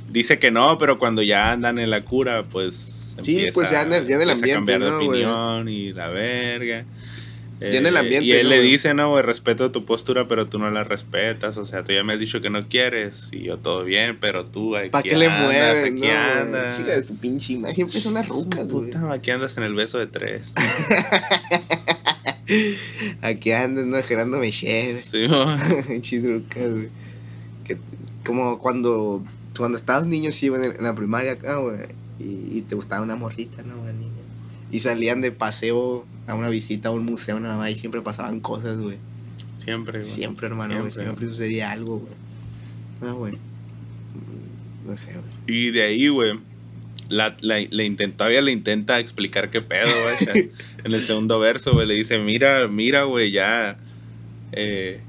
dice 0.09 0.39
que 0.39 0.51
no, 0.51 0.77
pero 0.77 0.97
cuando 0.99 1.21
ya 1.21 1.51
andan 1.51 1.79
en 1.79 1.89
la 1.89 2.01
cura, 2.03 2.43
pues. 2.43 3.15
Sí, 3.21 3.45
pues, 3.53 3.71
ya 3.71 3.81
en 3.81 3.93
el- 3.93 4.07
ya 4.07 4.15
en 4.15 4.21
el 4.21 4.29
empieza 4.31 4.55
a 4.55 4.59
ambiente, 4.59 4.85
cambiar 4.85 4.99
de 4.99 5.07
opinión 5.07 5.69
y 5.69 5.91
la 5.93 6.07
verga. 6.09 6.85
Ya 7.59 7.67
en 7.67 7.85
el 7.87 7.95
Eh, 7.95 7.99
ambiente, 7.99 8.25
Y 8.25 8.31
él 8.33 8.43
¿no, 8.43 8.49
le 8.51 8.61
dice, 8.61 8.93
no, 8.93 9.09
güey, 9.09 9.23
respeto 9.23 9.71
tu 9.71 9.83
postura, 9.85 10.27
pero 10.27 10.47
tú 10.47 10.59
no 10.59 10.69
la 10.69 10.83
respetas. 10.83 11.57
O 11.57 11.65
sea, 11.65 11.83
tú 11.83 11.91
ya 11.91 12.03
me 12.03 12.13
has 12.13 12.19
dicho 12.19 12.39
que 12.39 12.49
no 12.49 12.67
quieres 12.67 13.29
y 13.31 13.43
yo 13.43 13.57
todo 13.57 13.83
bien, 13.83 14.17
pero 14.19 14.45
tú 14.45 14.75
aquí 14.75 14.89
¿Para 14.89 15.01
qué 15.03 15.17
le 15.17 15.29
mueves? 15.29 15.85
Aquí 15.85 16.07
no, 16.07 16.41
andas. 16.41 16.77
Chica 16.77 16.91
de 16.95 17.03
su 17.03 17.17
pinche 17.17 17.57
madre. 17.57 17.73
Siempre 17.73 17.99
son 17.99 18.13
las 18.13 18.27
rucas, 18.27 18.71
güey. 18.71 18.91
Puta, 18.91 19.11
aquí 19.11 19.31
andas 19.31 19.57
en 19.57 19.63
el 19.63 19.73
beso 19.73 19.97
de 19.97 20.07
tres. 20.07 20.53
Aquí 23.21 23.51
andas, 23.51 23.85
¿no? 23.85 24.01
Gerándome 24.03 24.51
share. 24.51 24.95
Sí, 24.95 25.27
güey. 25.27 25.57
Pinches 25.87 26.25
rucas, 26.25 26.69
güey. 26.69 26.89
Como 28.25 28.57
cuando, 28.59 29.23
cuando 29.57 29.77
estabas 29.77 30.07
niño, 30.07 30.31
sí, 30.31 30.47
güey, 30.47 30.63
en 30.63 30.83
la 30.83 30.95
primaria 30.95 31.33
acá, 31.33 31.57
güey. 31.57 31.77
Y, 32.19 32.57
y 32.57 32.61
te 32.61 32.75
gustaba 32.75 33.01
una 33.01 33.15
morrita, 33.15 33.63
¿no? 33.63 33.79
Una 33.81 33.91
niña. 33.91 34.11
Y 34.71 34.79
salían 34.79 35.21
de 35.21 35.31
paseo 35.31 36.05
a 36.27 36.35
una 36.35 36.49
visita 36.49 36.89
a 36.89 36.91
un 36.91 37.05
museo, 37.05 37.37
una 37.37 37.49
mamá, 37.49 37.69
y 37.71 37.75
siempre 37.75 38.01
pasaban 38.01 38.39
cosas, 38.39 38.79
güey. 38.79 38.97
Siempre, 39.55 39.99
güey. 39.99 40.11
Siempre, 40.11 40.47
hermano, 40.47 40.79
güey. 40.79 40.91
Siempre. 40.91 41.15
Siempre 41.15 41.25
sucedía 41.27 41.71
algo, 41.71 41.99
güey. 41.99 42.13
No, 43.01 43.15
güey. 43.15 43.33
No 44.85 44.95
sé, 44.95 45.13
güey. 45.13 45.25
Y 45.47 45.71
de 45.71 45.83
ahí, 45.83 46.07
güey, 46.09 46.39
la, 47.09 47.35
la, 47.41 47.59
le 47.59 47.85
intentó, 47.85 48.17
todavía 48.17 48.41
le 48.41 48.51
intenta 48.51 48.99
explicar 48.99 49.49
qué 49.49 49.61
pedo, 49.61 49.89
güey. 50.03 50.51
en 50.83 50.93
el 50.93 51.01
segundo 51.01 51.39
verso, 51.39 51.73
güey, 51.73 51.87
le 51.87 51.93
dice, 51.95 52.19
mira, 52.19 52.67
mira, 52.67 53.03
güey, 53.03 53.31
ya, 53.31 53.77
eh, 54.51 54.99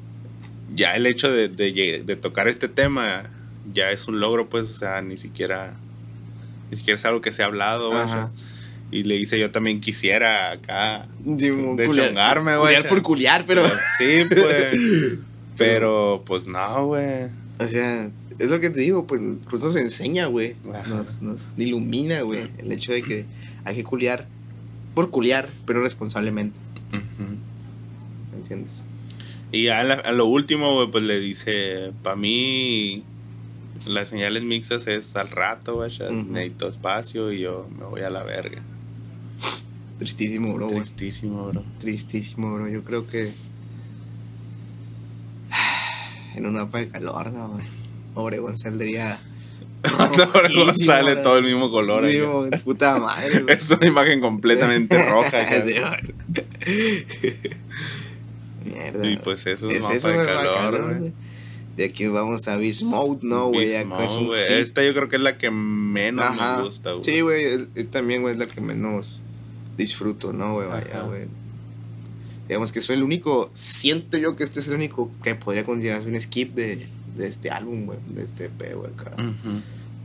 ya 0.74 0.94
el 0.96 1.06
hecho 1.06 1.30
de, 1.30 1.48
de 1.48 2.16
tocar 2.16 2.48
este 2.48 2.68
tema 2.68 3.30
ya 3.72 3.90
es 3.90 4.08
un 4.08 4.20
logro, 4.20 4.48
pues, 4.48 4.70
o 4.70 4.72
sea, 4.72 5.00
ni 5.02 5.16
siquiera, 5.16 5.74
ni 6.70 6.76
siquiera 6.76 6.98
es 6.98 7.04
algo 7.04 7.20
que 7.20 7.32
se 7.32 7.42
ha 7.42 7.46
hablado, 7.46 7.90
güey. 7.90 8.02
Y 8.90 9.02
le 9.04 9.16
dice, 9.16 9.38
yo 9.38 9.50
también 9.50 9.80
quisiera 9.80 10.52
acá, 10.52 11.06
Sí, 11.36 11.50
como 11.50 11.76
de 11.76 11.86
culiar- 11.86 12.06
chongarme, 12.08 12.56
güey. 12.56 12.74
Culiar 12.74 12.88
por 12.88 13.02
culiar, 13.02 13.44
pero. 13.46 13.66
Sí, 13.98 14.24
pues, 14.28 15.18
pero, 15.58 16.22
pues, 16.26 16.46
no, 16.46 16.86
güey. 16.86 17.26
O 17.58 17.66
sea, 17.66 18.10
es 18.38 18.48
lo 18.50 18.60
que 18.60 18.70
te 18.70 18.80
digo, 18.80 19.06
pues, 19.06 19.20
pues 19.50 19.62
nos 19.62 19.76
enseña, 19.76 20.26
güey. 20.26 20.54
Nos, 20.88 21.20
nos 21.20 21.54
ilumina, 21.58 22.22
güey. 22.22 22.40
El 22.58 22.72
hecho 22.72 22.92
de 22.92 23.02
que 23.02 23.24
hay 23.64 23.74
que 23.74 23.84
culiar 23.84 24.26
por 24.94 25.10
culiar, 25.10 25.48
pero 25.66 25.82
responsablemente. 25.82 26.58
¿Me 28.32 28.38
entiendes? 28.38 28.84
Y 29.52 29.68
a, 29.68 29.82
la- 29.82 29.94
a 29.94 30.12
lo 30.12 30.26
último, 30.26 30.74
güey, 30.74 30.90
pues 30.90 31.04
le 31.04 31.20
dice, 31.20 31.92
para 32.02 32.16
mí 32.16 33.02
las 33.86 34.08
señales 34.08 34.42
mixtas 34.42 34.86
es 34.86 35.14
al 35.16 35.28
rato, 35.28 35.76
güey, 35.76 35.90
necesito 36.28 36.68
espacio 36.68 37.32
y 37.32 37.40
yo 37.40 37.68
me 37.78 37.84
voy 37.86 38.02
a 38.02 38.10
la 38.10 38.22
verga. 38.22 38.62
Tristísimo, 39.98 40.54
bro. 40.54 40.68
Tristísimo, 40.68 41.48
bro. 41.48 41.64
Tristísimo, 41.78 42.54
bro. 42.54 42.68
Yo 42.68 42.84
creo 42.84 43.06
que. 43.06 43.32
En 46.34 46.46
una 46.46 46.64
mapa 46.64 46.78
de 46.78 46.88
calor, 46.88 47.32
¿no? 47.32 47.58
Obregón 48.14 48.56
saldría. 48.56 49.18
Rojísimo, 49.82 50.72
sale 50.72 51.12
güey. 51.12 51.24
todo 51.24 51.38
el 51.38 51.44
mismo 51.44 51.70
color. 51.70 52.08
Sí, 52.08 52.20
güey, 52.20 52.50
puta 52.64 52.98
madre, 52.98 53.40
güey. 53.42 53.56
Es 53.56 53.70
una 53.70 53.86
imagen 53.86 54.20
completamente 54.20 55.02
roja. 55.10 55.38
Mierda. 58.64 59.06
y 59.08 59.16
pues 59.16 59.46
eso 59.46 59.70
es 59.70 59.78
es, 59.78 59.90
eso, 59.90 60.08
mapa 60.08 60.20
de 60.20 60.24
güey, 60.24 60.36
para 60.36 60.54
calor, 60.54 60.98
güey. 60.98 61.12
De 61.76 61.84
aquí 61.84 62.06
vamos 62.06 62.46
a 62.48 62.56
Beast 62.56 62.82
Mode, 62.82 63.20
¿no, 63.22 63.48
güey? 63.48 63.72
Es. 63.72 64.50
Esta 64.50 64.84
yo 64.84 64.92
creo 64.94 65.08
que 65.08 65.16
es 65.16 65.22
la 65.22 65.38
que 65.38 65.50
menos 65.50 66.24
Ajá. 66.24 66.58
me 66.58 66.64
gusta, 66.64 66.92
güey. 66.92 67.04
Sí, 67.04 67.20
güey, 67.20 67.66
también, 67.90 68.22
güey, 68.22 68.34
es 68.34 68.38
la 68.38 68.46
que 68.46 68.60
menos 68.60 69.20
disfruto, 69.78 70.32
¿no, 70.34 70.54
güey? 70.54 70.68
Vaya, 70.68 71.00
güey. 71.02 71.22
Digamos 72.48 72.70
que 72.72 72.80
soy 72.82 72.96
el 72.96 73.02
único, 73.02 73.48
siento 73.54 74.18
yo 74.18 74.36
que 74.36 74.44
este 74.44 74.60
es 74.60 74.68
el 74.68 74.74
único 74.74 75.10
que 75.22 75.34
podría 75.34 75.62
considerarse 75.62 76.08
un 76.08 76.18
skip 76.20 76.54
de, 76.54 76.86
de 77.16 77.26
este 77.28 77.50
álbum, 77.50 77.86
güey, 77.86 77.98
de 78.08 78.24
este 78.24 78.44
EP, 78.46 78.74
güey, 78.74 78.90
acá. 78.92 79.12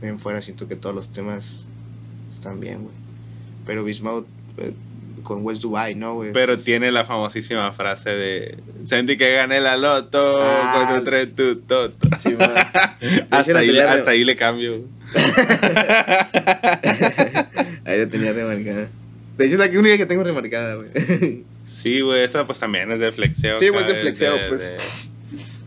Bien 0.00 0.18
fuera, 0.18 0.40
siento 0.42 0.68
que 0.68 0.76
todos 0.76 0.94
los 0.94 1.10
temas 1.10 1.66
están 2.28 2.60
bien, 2.60 2.82
güey. 2.82 2.94
Pero 3.66 3.82
Mode 4.02 4.26
eh, 4.58 4.74
con 5.22 5.42
West 5.44 5.62
Dubai, 5.62 5.94
¿no, 5.94 6.14
güey? 6.16 6.32
Pero 6.32 6.58
tiene 6.58 6.92
la 6.92 7.06
famosísima 7.06 7.72
frase 7.72 8.10
de 8.10 8.58
sentí 8.84 9.16
que 9.16 9.32
gané 9.34 9.60
la 9.60 9.78
loto 9.78 10.38
Ah. 10.42 10.86
con 10.88 10.98
tu 10.98 11.04
tres 11.04 11.34
tu 11.34 11.56
toto. 11.60 12.08
Sí, 12.18 12.34
Hasta 13.30 13.58
ahí, 13.58 13.78
hasta 13.78 14.12
le 14.12 14.36
cambio. 14.36 14.84
Ahí 17.86 17.98
la 17.98 18.06
tenía 18.08 18.32
remarcada. 18.32 18.88
De 19.36 19.46
hecho, 19.46 19.54
es 19.62 19.72
la 19.72 19.78
única 19.78 19.96
que 19.96 20.06
tengo 20.06 20.22
remarcada, 20.22 20.74
güey. 20.76 20.90
Sí, 21.64 22.02
güey, 22.02 22.22
esta 22.22 22.46
pues 22.46 22.58
también 22.58 22.92
es 22.92 23.00
de 23.00 23.10
flexeo. 23.10 23.56
Sí, 23.56 23.68
güey, 23.70 23.82
es 23.84 23.88
de 23.88 23.94
flexeo, 23.94 24.36
pues. 24.48 24.60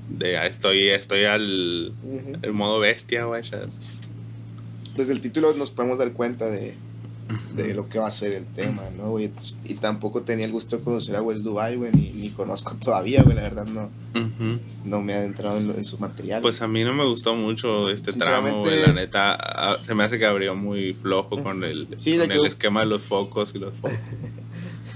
De, 0.09 0.27
de- 0.27 0.37
ah, 0.37 0.45
estoy, 0.45 0.89
estoy 0.89 1.23
al 1.25 1.91
el 2.43 2.53
modo 2.53 2.79
bestia, 2.79 3.25
güey. 3.25 3.41
Desde 4.95 5.13
el 5.13 5.21
título 5.21 5.53
nos 5.53 5.71
podemos 5.71 5.97
dar 5.97 6.11
cuenta 6.13 6.49
de, 6.51 6.75
de 7.55 7.73
lo 7.73 7.89
que 7.89 7.99
va 7.99 8.07
a 8.07 8.11
ser 8.11 8.33
el 8.33 8.45
tema, 8.45 8.83
¿no, 8.97 9.11
güey? 9.11 9.31
Y 9.65 9.73
tampoco 9.75 10.21
tenía 10.21 10.45
el 10.45 10.51
gusto 10.51 10.77
de 10.77 10.83
conocer 10.83 11.15
a 11.15 11.21
West 11.21 11.43
Dubai, 11.43 11.75
güey, 11.75 11.91
ni, 11.91 12.11
ni 12.11 12.29
conozco 12.29 12.75
todavía, 12.83 13.21
güey, 13.23 13.35
la 13.35 13.41
verdad 13.43 13.65
no, 13.65 13.89
Ujú. 14.15 14.59
no 14.85 15.01
me 15.01 15.13
he 15.13 15.15
adentrado 15.17 15.57
en, 15.57 15.69
en 15.71 15.83
su 15.83 15.97
material. 15.97 16.41
Pues 16.41 16.61
a 16.61 16.67
mí 16.67 16.83
no 16.83 16.93
me 16.93 17.03
gustó 17.05 17.35
mucho 17.35 17.89
este 17.89 18.13
tramo, 18.13 18.59
güey. 18.59 18.81
La 18.81 18.93
neta, 18.93 19.33
ah, 19.39 19.77
se 19.83 19.93
me 19.93 20.03
hace 20.03 20.17
que 20.19 20.25
abrió 20.25 20.55
muy 20.55 20.93
flojo 20.93 21.41
con 21.43 21.63
el, 21.63 21.87
Sí, 21.97 22.17
con 22.17 22.27
que- 22.29 22.35
el 22.35 22.45
esquema 22.45 22.79
de 22.81 22.85
los 22.87 23.01
focos 23.03 23.53
y 23.55 23.59
los 23.59 23.73
focos. 23.73 23.97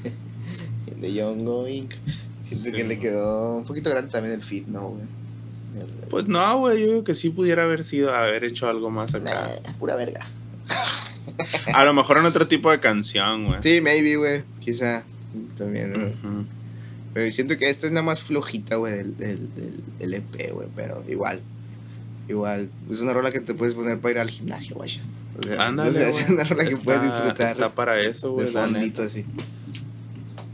de 1.02 1.14
Young 1.14 1.44
Going. 1.44 1.88
Siento 2.42 2.66
Sí, 2.66 2.72
que 2.72 2.84
le 2.84 3.00
quedó 3.00 3.58
un 3.58 3.64
poquito 3.66 3.90
grande 3.90 4.12
también 4.12 4.36
el 4.36 4.42
fit, 4.42 4.68
¿no, 4.68 4.90
güey? 4.90 5.04
Pues 6.10 6.28
no, 6.28 6.60
güey, 6.60 6.82
yo 6.82 6.88
creo 6.88 7.04
que 7.06 7.16
sí 7.16 7.30
pudiera 7.30 7.64
haber 7.64 7.84
sido, 7.86 8.14
haber 8.14 8.44
hecho 8.44 8.68
algo 8.68 8.90
más 8.90 9.16
acá. 9.16 9.32
Nah, 9.66 9.74
pura 9.80 9.96
verga. 9.96 10.28
A 11.74 11.84
lo 11.86 11.94
mejor 11.94 12.18
en 12.18 12.26
otro 12.26 12.48
tipo 12.48 12.72
de 12.72 12.80
canción, 12.80 13.46
güey. 13.46 13.60
Sí, 13.64 13.82
maybe, 13.82 14.16
güey, 14.18 14.44
quizá. 14.60 15.04
También, 15.58 15.94
¿no? 15.94 16.00
Ujú. 16.08 16.46
Pero 17.14 17.30
siento 17.32 17.58
que 17.58 17.70
esta 17.70 17.88
es 17.88 17.94
la 17.94 18.02
más 18.02 18.22
flojita, 18.22 18.76
güey, 18.78 18.94
del, 18.94 19.18
del, 19.18 19.56
del, 19.56 19.74
del 20.00 20.14
EP, 20.16 20.52
güey. 20.54 20.68
Pero 20.76 21.04
igual. 21.10 21.42
Igual. 22.30 22.70
Es 22.90 23.02
una 23.02 23.14
rola 23.14 23.32
que 23.32 23.40
te 23.42 23.54
puedes 23.54 23.74
poner 23.76 24.00
para 24.00 24.12
ir 24.14 24.20
al 24.20 24.30
gimnasio, 24.30 24.76
güey. 24.76 25.00
O 25.38 25.42
sea, 25.42 25.68
Ándale, 25.68 25.90
o 25.90 25.94
sea, 25.94 26.10
es 26.10 26.22
güey. 26.24 26.34
una 26.34 26.44
rola 26.44 26.64
que 26.64 26.72
Está- 26.72 26.84
puedes 26.84 27.04
disfrutar 27.04 27.52
Está 27.52 27.70
para 27.74 28.00
eso, 28.00 28.28
de 28.28 28.34
güey. 28.34 28.46
neta. 28.48 28.68
fondito 28.68 29.04
así. 29.04 29.26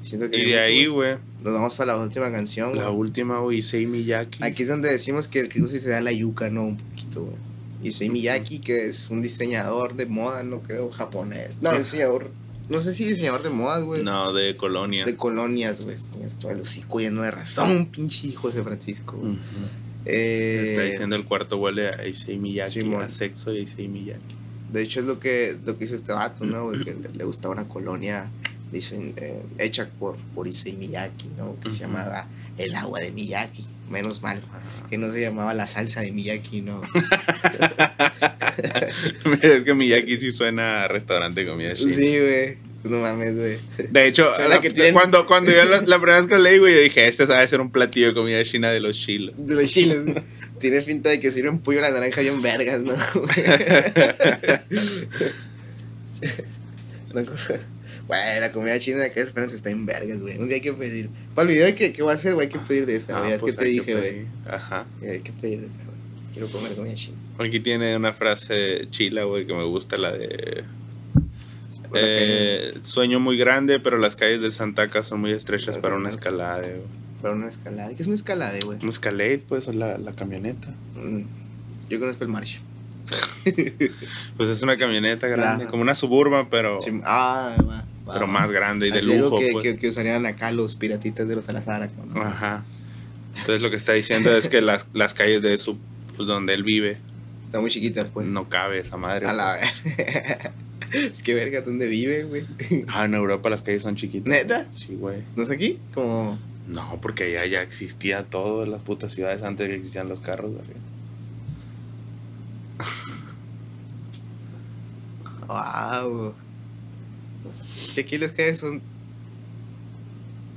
Siento 0.01 0.29
que 0.29 0.37
Y 0.37 0.45
de 0.51 0.59
ahí, 0.59 0.85
güey, 0.87 1.17
Nos 1.43 1.53
vamos 1.53 1.75
para 1.75 1.95
la 1.95 2.01
última 2.03 2.31
canción, 2.31 2.75
la 2.75 2.85
güey. 2.87 2.95
última, 2.95 3.39
güey, 3.39 3.57
Issei 3.59 3.85
Miyaki. 3.85 4.43
Aquí 4.43 4.63
es 4.63 4.69
donde 4.69 4.89
decimos 4.89 5.27
que 5.27 5.39
el 5.39 5.49
Kirusi 5.49 5.79
se 5.79 5.89
da 5.89 6.01
la 6.01 6.11
yuca, 6.11 6.49
¿no? 6.49 6.63
Un 6.65 6.77
poquito, 6.77 7.21
güey. 7.25 7.35
Issei 7.83 8.09
Miyaki, 8.09 8.59
que 8.59 8.87
es 8.87 9.09
un 9.09 9.21
diseñador 9.21 9.95
de 9.95 10.05
moda, 10.05 10.43
no 10.43 10.61
creo, 10.61 10.89
japonés. 10.91 11.49
No, 11.61 11.71
diseñador. 11.77 12.31
No 12.69 12.79
sé 12.81 12.91
si 12.91 13.05
diseñador 13.05 13.43
de 13.43 13.49
modas, 13.49 13.83
güey. 13.83 14.03
No, 14.03 14.33
de 14.33 14.57
Colonia. 14.57 15.05
De 15.05 15.15
colonias, 15.15 15.81
güey. 15.81 15.95
Tienes 16.11 16.37
todo 16.37 16.51
el 16.51 16.61
hocico 16.61 16.99
lleno 16.99 17.21
de 17.21 17.31
razón, 17.31 17.85
pinche 17.91 18.31
José 18.33 18.63
Francisco. 18.63 19.15
güey. 19.17 19.33
Ujú. 19.33 19.39
Eh, 20.05 20.65
Está 20.71 20.83
diciendo 20.83 21.15
el 21.15 21.25
cuarto 21.25 21.57
huele 21.57 21.89
a 21.89 22.07
Issei 22.07 22.37
Miyaki, 22.37 22.93
a 22.95 23.09
sexo 23.09 23.53
y 23.53 23.57
a 23.57 23.61
Issei 23.61 23.87
Miyaki. 23.87 24.35
De 24.71 24.81
hecho, 24.81 24.99
es 24.99 25.05
lo 25.05 25.19
que, 25.19 25.57
lo 25.65 25.77
que 25.77 25.85
hizo 25.85 25.95
este 25.95 26.11
vato, 26.13 26.43
¿no? 26.45 26.65
güey? 26.65 26.83
Que 26.83 26.93
le, 26.93 27.09
le 27.13 27.23
gustaba 27.23 27.53
una 27.53 27.67
colonia 27.67 28.29
dicen, 28.71 29.13
eh, 29.17 29.43
hecha 29.59 29.89
por, 29.97 30.17
por 30.35 30.47
Issei 30.47 30.73
Miyaki, 30.73 31.27
¿no? 31.37 31.57
Que 31.61 31.69
se 31.69 31.79
llamaba 31.79 32.27
El 32.57 32.75
agua 32.75 32.99
de 32.99 33.11
Miyaki. 33.11 33.63
Menos 33.89 34.21
mal. 34.21 34.41
Que 34.89 34.97
no 34.97 35.11
se 35.11 35.21
llamaba 35.21 35.53
la 35.53 35.67
salsa 35.67 36.01
de 36.01 36.11
Miyaki, 36.11 36.61
¿no? 36.61 36.81
es 39.41 39.63
que 39.63 39.73
Miyaki 39.73 40.17
sí 40.17 40.31
suena 40.31 40.83
a 40.83 40.87
restaurante 40.87 41.41
de 41.41 41.47
comida 41.47 41.73
china. 41.75 41.93
sí, 41.93 42.19
güey. 42.19 42.57
No 42.83 42.99
mames, 43.01 43.35
güey. 43.35 43.57
De 43.89 44.07
hecho, 44.07 44.25
Son 44.35 44.49
la- 44.49 44.55
la 44.55 44.61
que 44.61 44.69
tienen- 44.69 44.93
cuando, 44.93 45.25
cuando 45.25 45.51
yo 45.51 45.65
la, 45.65 45.81
la 45.81 45.97
primera 45.99 46.19
vez 46.21 46.29
que 46.29 46.37
leí, 46.39 46.57
güey, 46.57 46.73
yo 46.75 46.81
dije, 46.81 47.07
este 47.07 47.27
sabe 47.27 47.45
ser 47.47 47.59
un 47.59 47.69
platillo 47.71 48.07
de 48.07 48.13
comida 48.13 48.41
china 48.45 48.71
de 48.71 48.79
los 48.79 48.97
chilos. 48.97 49.35
De 49.37 49.55
los 49.55 49.69
chiles. 49.69 50.03
güey. 50.05 50.15
Tiene 50.61 50.81
finta 50.81 51.09
de 51.09 51.19
que 51.19 51.31
sirven 51.31 51.59
pollo 51.59 51.79
a 51.79 51.81
la 51.83 51.91
naranja 51.91 52.21
bien 52.21 52.41
vergas, 52.41 52.81
¿no? 52.81 52.93
No, 57.13 57.21
Güey, 58.07 58.39
la 58.39 58.51
comida 58.51 58.79
china 58.79 58.99
de 58.99 59.07
acá 59.07 59.15
de 59.15 59.21
Esperanza 59.23 59.55
está 59.55 59.69
en 59.69 59.85
vergas, 59.85 60.21
güey. 60.21 60.37
Un 60.37 60.47
día 60.47 60.55
hay 60.55 60.61
que 60.61 60.73
pedir. 60.73 61.09
Para 61.35 61.49
el 61.49 61.55
video 61.55 61.75
que, 61.75 61.91
que 61.91 62.01
voy 62.01 62.11
a 62.11 62.15
hacer, 62.15 62.33
güey, 62.35 62.47
hay 62.47 62.53
que 62.53 62.59
pedir 62.59 62.85
de 62.85 62.95
esa, 62.95 63.19
güey. 63.19 63.31
Ah, 63.31 63.35
es 63.35 63.41
pues 63.41 63.55
que 63.55 63.63
te 63.63 63.65
dije, 63.69 63.95
güey. 63.95 64.25
Ajá. 64.49 64.85
Hay 65.01 65.19
que 65.19 65.33
pedir 65.33 65.61
de 65.61 65.67
esa, 65.67 65.83
güey. 65.83 65.97
Quiero 66.31 66.47
comer 66.47 66.73
comida 66.73 66.93
china. 66.93 67.17
Aquí 67.39 67.59
tiene 67.59 67.95
una 67.97 68.13
frase 68.13 68.87
chila, 68.89 69.23
güey, 69.25 69.45
que 69.45 69.53
me 69.53 69.63
gusta, 69.65 69.97
la 69.97 70.11
de... 70.13 70.63
Eh, 71.93 72.73
sueño 72.81 73.19
muy 73.19 73.37
grande, 73.37 73.79
pero 73.79 73.97
las 73.97 74.15
calles 74.15 74.41
de 74.41 74.51
Santaca 74.51 75.03
son 75.03 75.21
muy 75.21 75.31
estrechas 75.31 75.77
para 75.77 75.95
una 75.95 76.09
escalada. 76.09 76.59
güey. 76.61 76.81
Para 77.21 77.33
una 77.33 77.47
escalada. 77.47 77.89
¿Qué 77.95 78.01
es 78.01 78.07
una 78.07 78.15
escalada, 78.15 78.57
güey? 78.65 78.79
Un 78.81 78.89
escalade, 78.89 79.41
pues, 79.47 79.73
la, 79.73 79.97
la 79.97 80.11
camioneta. 80.13 80.67
Mm, 80.95 81.21
Yo 81.89 81.99
conozco 81.99 82.23
el 82.23 82.29
March. 82.29 82.59
Pues 84.35 84.49
es 84.49 84.61
una 84.61 84.75
camioneta 84.77 85.27
grande, 85.27 85.67
como 85.67 85.81
una 85.81 85.95
suburban, 85.95 86.49
pero, 86.49 86.81
Sí, 86.81 86.91
ah, 87.05 87.55
va, 87.61 87.85
pero 88.11 88.27
más 88.27 88.51
grande 88.51 88.87
y 88.87 88.91
de 88.91 88.99
Así 88.99 89.17
lujo. 89.17 89.39
que, 89.39 89.49
pues. 89.51 89.63
que, 89.63 89.77
que 89.77 89.89
usarían 89.89 90.25
acá 90.25 90.51
los 90.51 90.75
piratitas 90.75 91.27
de 91.27 91.35
los 91.35 91.45
Salazar. 91.45 91.89
Ajá. 92.15 92.65
Entonces 93.31 93.61
lo 93.61 93.69
que 93.69 93.75
está 93.75 93.93
diciendo 93.93 94.35
es 94.35 94.47
que 94.49 94.61
las, 94.61 94.85
las 94.93 95.13
calles 95.13 95.41
de 95.41 95.57
su, 95.57 95.77
pues, 96.15 96.27
donde 96.27 96.53
él 96.53 96.63
vive, 96.63 96.97
Está 97.45 97.61
muy 97.61 97.69
chiquita, 97.69 98.03
pues. 98.05 98.27
no 98.27 98.49
cabe 98.49 98.79
esa 98.79 98.97
madre. 98.97 99.27
A 99.27 99.33
la 99.33 99.57
pues. 99.83 99.95
ver. 99.97 100.51
es 100.91 101.23
que 101.23 101.33
verga, 101.33 101.61
¿dónde 101.61 101.87
vive, 101.87 102.23
güey? 102.23 102.45
Ah, 102.89 103.05
en 103.05 103.13
Europa 103.13 103.49
las 103.49 103.61
calles 103.61 103.83
son 103.83 103.95
chiquitas. 103.95 104.27
¿Neta? 104.27 104.67
Sí, 104.71 104.95
güey. 104.95 105.23
¿No 105.35 105.43
es 105.43 105.51
aquí? 105.51 105.79
Como. 105.93 106.37
No, 106.67 106.99
porque 107.01 107.23
allá 107.23 107.45
ya 107.45 107.61
existía 107.61 108.23
todo 108.23 108.65
en 108.65 108.71
las 108.71 108.81
putas 108.81 109.13
ciudades 109.13 109.43
antes 109.43 109.65
de 109.67 109.73
que 109.73 109.77
existían 109.77 110.09
los 110.09 110.19
carros. 110.19 110.51
güey. 110.51 110.65
Wow. 115.47 116.33
Que 117.95 118.01
aquí 118.01 118.17
las 118.17 118.31
calles 118.31 118.59
son 118.59 118.81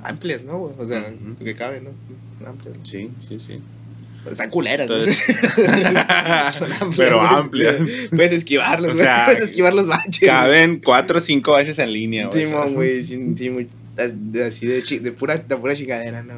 amplias, 0.03 0.43
¿no, 0.45 0.59
güey? 0.59 0.75
O 0.79 0.87
sea, 0.87 1.01
Ujú. 1.01 1.31
lo 1.39 1.45
que 1.45 1.55
cabe, 1.57 1.81
¿no? 1.81 1.91
Son 2.39 2.47
amplias. 2.49 2.79
¿no? 2.79 2.85
Sí, 2.85 3.11
sí, 3.27 3.39
sí. 3.39 3.61
Están 4.31 4.51
culeras, 4.51 4.89
¿no? 4.89 4.97
Entonces- 4.97 5.25
Son 6.55 6.71
amplias, 6.73 6.95
Pero 6.97 7.21
amplias. 7.23 7.77
Puedes 8.11 8.33
esquivarlos, 8.33 8.93
O 8.95 8.97
sea, 8.97 9.25
Puedes 9.27 9.45
esquivar 9.45 9.73
los 9.73 9.87
baches. 9.87 10.29
Caben 10.29 10.81
cuatro 10.85 11.19
o 11.19 11.23
cinco 11.23 11.53
baches 11.53 11.79
en 11.79 11.93
línea, 11.93 12.27
güey. 12.27 12.45
Simón, 12.45 12.75
güey. 12.75 13.05
Sí, 13.05 13.35
sí, 13.37 13.49
muy- 13.51 13.69
así 14.47 14.67
de, 14.67 14.83
de 15.01 15.13
pura, 15.13 15.37
de 15.39 15.57
pura 15.57 15.75
chingadera, 15.75 16.23
¿no? 16.23 16.35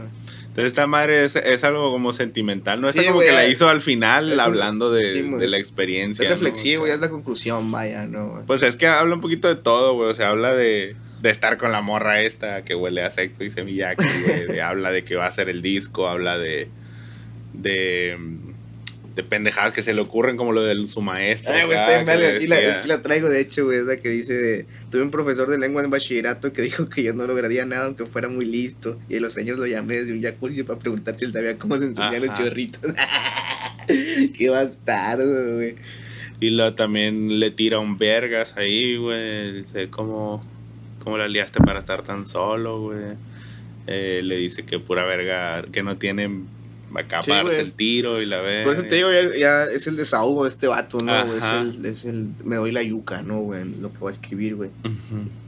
Entonces 0.52 0.72
esta 0.72 0.86
madre 0.86 1.24
es, 1.24 1.34
es 1.34 1.64
algo 1.64 1.90
como 1.90 2.12
sentimental, 2.12 2.78
¿no? 2.80 2.88
Esta 2.90 3.00
Sí, 3.00 3.06
como 3.08 3.20
que 3.20 3.32
la 3.32 3.44
es- 3.46 3.54
hizo 3.54 3.68
al 3.70 3.80
final 3.80 4.32
es 4.32 4.38
hablando 4.38 4.92
de, 4.92 5.10
sí, 5.10 5.22
de 5.22 5.46
la 5.48 5.56
Es 5.56 5.62
experiencia. 5.62 6.24
¿no? 6.24 6.30
reflexivo, 6.30 6.84
O 6.84 6.86
ya 6.86 6.92
es 6.94 7.00
la 7.00 7.08
conclusión, 7.08 7.70
vaya, 7.72 8.06
¿no? 8.06 8.42
Pues 8.46 8.62
es 8.62 8.76
que 8.76 8.86
habla 8.86 9.14
un 9.14 9.22
poquito 9.22 9.48
de 9.48 9.54
todo, 9.56 9.94
güey. 9.94 10.10
O 10.10 10.14
sea, 10.14 10.28
habla 10.28 10.54
de, 10.54 10.94
de 11.22 11.30
estar 11.30 11.56
con 11.56 11.72
la 11.72 11.80
morra 11.80 12.20
esta 12.20 12.64
que 12.66 12.74
huele 12.74 13.02
a 13.02 13.10
sexo 13.10 13.44
y 13.44 13.50
semillaki, 13.50 14.04
güey. 14.46 14.60
habla 14.60 14.90
de 14.92 15.04
que 15.04 15.16
va 15.16 15.24
a 15.24 15.28
hacer 15.28 15.48
el 15.48 15.62
disco, 15.62 16.06
habla 16.06 16.36
de. 16.38 16.68
de. 17.54 18.18
de 19.14 19.22
pendejadas 19.22 19.72
que 19.72 19.80
se 19.80 19.94
le 19.94 20.02
ocurren, 20.02 20.36
como 20.36 20.52
lo 20.52 20.62
de 20.62 20.86
su 20.86 21.00
maestra. 21.00 21.54
Ay, 21.54 21.64
güey, 21.64 21.78
está 21.78 22.00
en 22.00 22.42
Y 22.42 22.46
la 22.46 23.02
traigo, 23.02 23.28
de 23.30 23.40
hecho, 23.40 23.64
güey, 23.64 23.78
es 23.78 23.84
la 23.84 23.96
que 23.96 24.08
dice 24.10 24.34
de... 24.34 24.66
Tuve 24.92 25.04
un 25.04 25.10
profesor 25.10 25.48
de 25.48 25.56
lengua 25.56 25.82
en 25.82 25.88
bachillerato 25.88 26.52
que 26.52 26.60
dijo 26.60 26.86
que 26.86 27.02
yo 27.02 27.14
no 27.14 27.26
lograría 27.26 27.64
nada 27.64 27.86
aunque 27.86 28.04
fuera 28.04 28.28
muy 28.28 28.44
listo. 28.44 29.00
Y 29.08 29.16
a 29.16 29.20
los 29.20 29.38
años 29.38 29.58
lo 29.58 29.66
llamé 29.66 29.94
desde 29.94 30.12
un 30.12 30.20
jacuzzi 30.20 30.64
para 30.64 30.78
preguntar 30.78 31.16
si 31.16 31.24
él 31.24 31.32
sabía 31.32 31.58
cómo 31.58 31.78
se 31.78 31.86
enseñan 31.86 32.20
los 32.20 32.34
chorritos. 32.34 32.92
Qué 34.36 34.50
bastardo, 34.50 35.54
güey. 35.54 35.76
Y 36.40 36.50
luego 36.50 36.74
también 36.74 37.40
le 37.40 37.50
tira 37.50 37.78
un 37.78 37.96
vergas 37.96 38.54
ahí, 38.58 38.98
güey. 38.98 39.52
Dice, 39.62 39.88
¿cómo, 39.88 40.44
¿cómo 41.02 41.16
la 41.16 41.26
liaste 41.26 41.60
para 41.60 41.80
estar 41.80 42.02
tan 42.02 42.26
solo, 42.26 42.82
güey? 42.82 43.14
Eh, 43.86 44.20
le 44.22 44.36
dice 44.36 44.64
que 44.64 44.78
pura 44.78 45.06
verga, 45.06 45.64
que 45.72 45.82
no 45.82 45.96
tienen 45.96 46.48
acá 47.00 47.22
Sí, 47.22 47.30
para 47.30 47.42
darse 47.44 47.56
güey. 47.58 47.66
el 47.66 47.72
tiro 47.74 48.22
y 48.22 48.26
la 48.26 48.40
verga. 48.40 48.64
Por 48.64 48.72
eso 48.74 48.82
te 48.84 48.94
digo, 48.96 49.08
ya, 49.10 49.36
ya 49.36 49.64
es 49.64 49.86
el 49.86 49.96
desahogo 49.96 50.44
de 50.44 50.50
este 50.50 50.66
vato, 50.66 50.98
¿no? 50.98 51.26
güey? 51.26 51.38
Es 51.38 51.44
el, 51.44 51.86
es 51.86 52.04
el... 52.04 52.28
Me 52.44 52.56
doy 52.56 52.72
la 52.72 52.82
yuca, 52.82 53.22
¿no, 53.22 53.40
güey? 53.40 53.64
Lo 53.80 53.92
que 53.92 53.98
voy 53.98 54.08
a 54.08 54.10
escribir, 54.12 54.56
güey. 54.56 54.70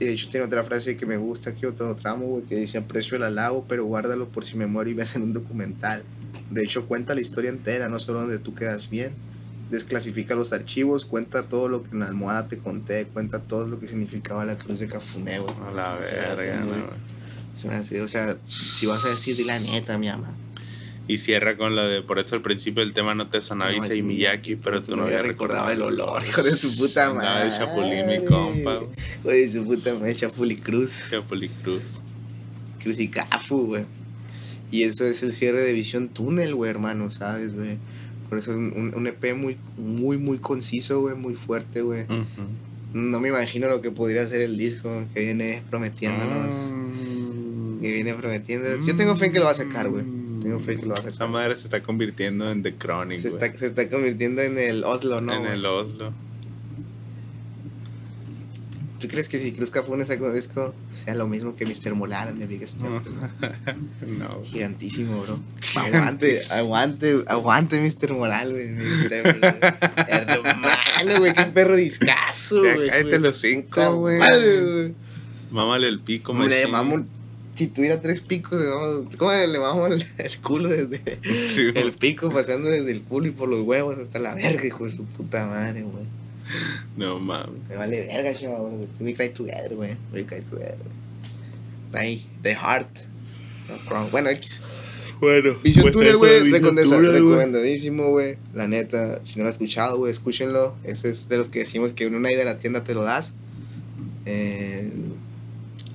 Y 0.01 0.05
de 0.05 0.12
hecho 0.12 0.28
tiene 0.28 0.47
otra 0.47 0.64
frase 0.64 0.97
que 0.97 1.07
me 1.07 1.16
gusta, 1.16 1.51
aquí 1.51 1.66
otro 1.66 1.95
tramo, 1.97 2.26
güey, 2.26 2.45
que 2.45 2.57
dice 2.57 2.78
aprecio 2.78 3.16
el 3.16 3.22
halago, 3.22 3.64
pero 3.68 3.84
guárdalo 3.84 4.28
por 4.28 4.45
si 4.45 4.57
me 4.57 4.66
muero 4.66 4.90
y 4.90 4.95
me 4.95 5.03
hacen 5.03 5.22
un 5.22 5.32
documental. 5.32 6.03
De 6.51 6.62
hecho 6.62 6.86
cuenta 6.86 7.14
la 7.14 7.20
historia 7.20 7.51
entera, 7.51 7.88
no 7.88 7.99
solo 7.99 8.20
donde 8.20 8.38
tú 8.38 8.55
quedas 8.55 8.90
bien. 8.90 9.12
Desclasifica 9.70 10.34
los 10.34 10.53
archivos, 10.53 11.05
cuenta 11.07 11.49
todo 11.49 11.68
lo 11.68 11.82
que 11.82 11.90
en 11.92 12.01
la 12.01 12.07
almohada 12.07 12.49
te 12.49 12.59
conté, 12.59 13.07
cuenta 13.07 13.40
todo 13.40 13.66
lo 13.66 13.80
que 13.80 13.88
significaba 13.88 14.45
la 14.45 14.57
cruz 14.59 14.78
de 14.78 14.88
Cafuné, 14.88 15.38
güey. 15.38 15.55
A 15.66 15.70
la 15.72 15.95
verga, 15.95 16.90
hace, 17.72 18.03
o 18.03 18.09
sea, 18.09 18.36
si 18.49 18.86
vas 18.86 19.05
a 19.05 19.09
decir, 19.09 19.36
di 19.36 19.45
la 19.45 19.59
neta, 19.59 19.97
mi 19.97 20.09
ama. 20.09 20.30
Y 21.07 21.18
cierra 21.18 21.57
con 21.57 21.74
lo 21.74 21.86
de, 21.86 22.00
por 22.00 22.18
eso 22.18 22.34
al 22.34 22.40
principio 22.42 22.82
el 22.82 22.94
tema 22.94 23.14
no 23.14 23.28
te 23.28 23.42
sonaba 23.42 23.72
No, 23.72 23.84
es 23.84 24.02
Miyaki, 24.02 24.57
pero 24.57 24.82
tú 24.82 24.96
no 24.96 25.02
habías 25.02 25.26
recordaba 25.26 25.70
el 25.72 25.78
recordado 25.78 26.07
olor, 26.14 26.22
hijo 26.28 26.42
de 26.42 26.57
su 26.57 26.74
puta 26.76 27.12
madre. 27.12 27.50
de 27.50 27.59
chapulín, 27.59 28.07
mi 28.07 28.24
compa. 28.26 28.80
Hijo 29.20 29.28
de 29.28 29.50
su 29.50 29.64
puta 29.64 29.94
madre, 29.94 30.14
Chapuli 30.14 30.57
Cruz. 30.57 31.09
Chapuli 31.11 31.48
Cruz. 31.62 32.00
Crucicafu, 32.82 33.66
güey. 33.66 33.84
Y 34.70 34.82
eso 34.84 35.05
es 35.07 35.22
el 35.22 35.32
cierre 35.32 35.62
de 35.62 35.72
Visión 35.72 36.09
Túnel, 36.09 36.55
güey, 36.55 36.70
hermano, 36.70 37.11
¿sabes, 37.11 37.55
güey? 37.55 37.78
Por 38.28 38.38
eso 38.38 38.52
es 38.52 38.57
un, 38.59 38.92
un- 38.96 39.07
EP 39.07 39.34
muy, 39.36 39.57
muy, 39.76 40.16
muy 40.18 40.38
conciso, 40.38 41.00
güey, 41.00 41.14
muy 41.14 41.34
fuerte, 41.34 41.82
güey. 41.82 42.07
No 42.92 43.20
me 43.20 43.28
imagino 43.28 43.68
lo 43.68 43.80
que 43.80 43.90
podría 43.90 44.26
ser 44.26 44.40
el 44.40 44.57
disco 44.57 45.05
que 45.12 45.20
viene 45.20 45.62
prometiéndonos. 45.68 46.70
Mm. 46.72 47.80
Que 47.80 47.92
viene 47.92 48.14
prometiendo. 48.14 48.68
Yo 48.84 48.96
tengo 48.96 49.14
fe 49.16 49.26
en 49.26 49.32
que 49.32 49.38
lo 49.38 49.44
va 49.44 49.50
a 49.50 49.55
sacar, 49.55 49.88
güey. 49.90 50.05
Lo 50.51 50.57
Esa 50.95 51.12
sacar. 51.12 51.28
madre 51.28 51.57
se 51.57 51.64
está 51.64 51.82
convirtiendo 51.82 52.51
en 52.51 52.62
The 52.62 52.76
Chronic, 52.76 53.18
Se 53.18 53.30
güey. 53.30 53.42
está, 53.45 53.59
se 53.59 53.66
está 53.66 53.88
convirtiendo 53.88 54.42
en 54.42 54.59
el 54.59 54.84
Oslo, 54.84 55.20
¿no? 55.20 55.32
en 55.34 55.40
güey? 55.40 55.53
el 55.55 55.66
Oslo. 55.66 56.12
¿Tú 59.01 59.09
crees 59.09 59.28
que 59.28 59.38
si 59.38 59.53
Cruz 59.53 59.70
Cafune 59.70 60.07
saca 60.07 60.24
un 60.24 60.34
disco 60.34 60.74
sea 60.90 61.14
lo 61.14 61.26
mismo 61.28 61.55
que 61.55 61.66
Mr. 61.66 61.95
Molar 61.95 62.32
the 62.38 62.47
Biggest 62.47 62.78
Step? 62.78 62.90
no. 64.18 64.42
Gigantísimo, 64.45 65.20
bro. 65.20 65.38
Aguante, 65.76 66.40
aguante, 66.51 67.22
aguante, 67.26 67.80
Mr. 67.82 68.14
Moral, 68.14 68.53
güey. 68.53 68.68
Hermano, 70.09 71.18
güey, 71.18 71.34
qué 71.34 71.45
perro 71.45 71.76
discazo, 71.76 72.64
Ya 72.64 72.74
güey. 72.76 72.88
cállate 72.88 73.11
pues, 73.11 73.22
los 73.22 73.36
cinco, 73.38 73.97
güey. 73.97 74.16
güey. 74.18 74.95
Mámale 75.51 75.88
el 75.88 76.01
pico, 76.01 76.32
Como 76.32 76.45
le. 76.45 76.66
Si 77.55 77.68
tuviera 77.68 78.00
tres 78.00 78.20
picos, 78.20 78.61
¿cómo 79.16 79.32
le 79.32 79.46
llamamos 79.46 79.92
el, 79.92 80.05
el 80.18 80.38
culo 80.40 80.68
desde 80.68 81.18
Sí, 81.50 81.70
el 81.74 81.92
pico 81.92 82.30
pasando 82.30 82.68
desde 82.70 82.90
el 82.90 83.02
culo 83.02 83.28
y 83.28 83.30
por 83.30 83.48
los 83.48 83.62
huevos 83.62 83.98
hasta 83.98 84.18
la 84.18 84.34
verga, 84.34 84.66
hijo 84.66 84.84
de 84.84 84.90
su 84.90 85.05
puta 85.05 85.46
madre, 85.46 85.82
güey? 85.82 86.05
No 86.96 87.18
mames. 87.18 87.61
Me 87.68 87.76
vale 87.76 88.07
verga, 88.07 88.34
chaval. 88.34 88.86
We 89.00 89.14
cry 89.14 89.30
together, 89.30 89.74
güey. 89.74 89.96
We 90.12 90.24
cry 90.24 90.40
together, 90.42 90.76
güey. 91.92 92.26
The 92.42 92.55
heart. 92.55 92.88
No. 93.88 94.09
Bueno, 94.11 94.30
X. 94.30 94.62
Bueno, 95.20 95.55
Vision 95.62 95.84
pues 95.84 95.94
Tunnel, 95.94 96.16
güey. 96.16 96.50
recomendadísimo, 96.50 98.11
güey. 98.11 98.36
La 98.52 98.68
neta, 98.68 99.24
si 99.24 99.38
no 99.38 99.44
lo 99.44 99.48
has 99.48 99.55
escuchado, 99.55 99.96
güey, 99.96 100.11
escúchenlo. 100.11 100.76
Ese 100.84 101.09
es 101.09 101.28
de 101.28 101.38
los 101.38 101.48
que 101.48 101.61
decimos 101.61 101.94
que 101.94 102.05
en 102.05 102.14
una 102.14 102.30
ida 102.30 102.42
a 102.42 102.46
la 102.46 102.59
tienda 102.59 102.84
te 102.84 102.94
lo 102.94 103.05
das. 103.05 103.32
Eh, 104.26 104.84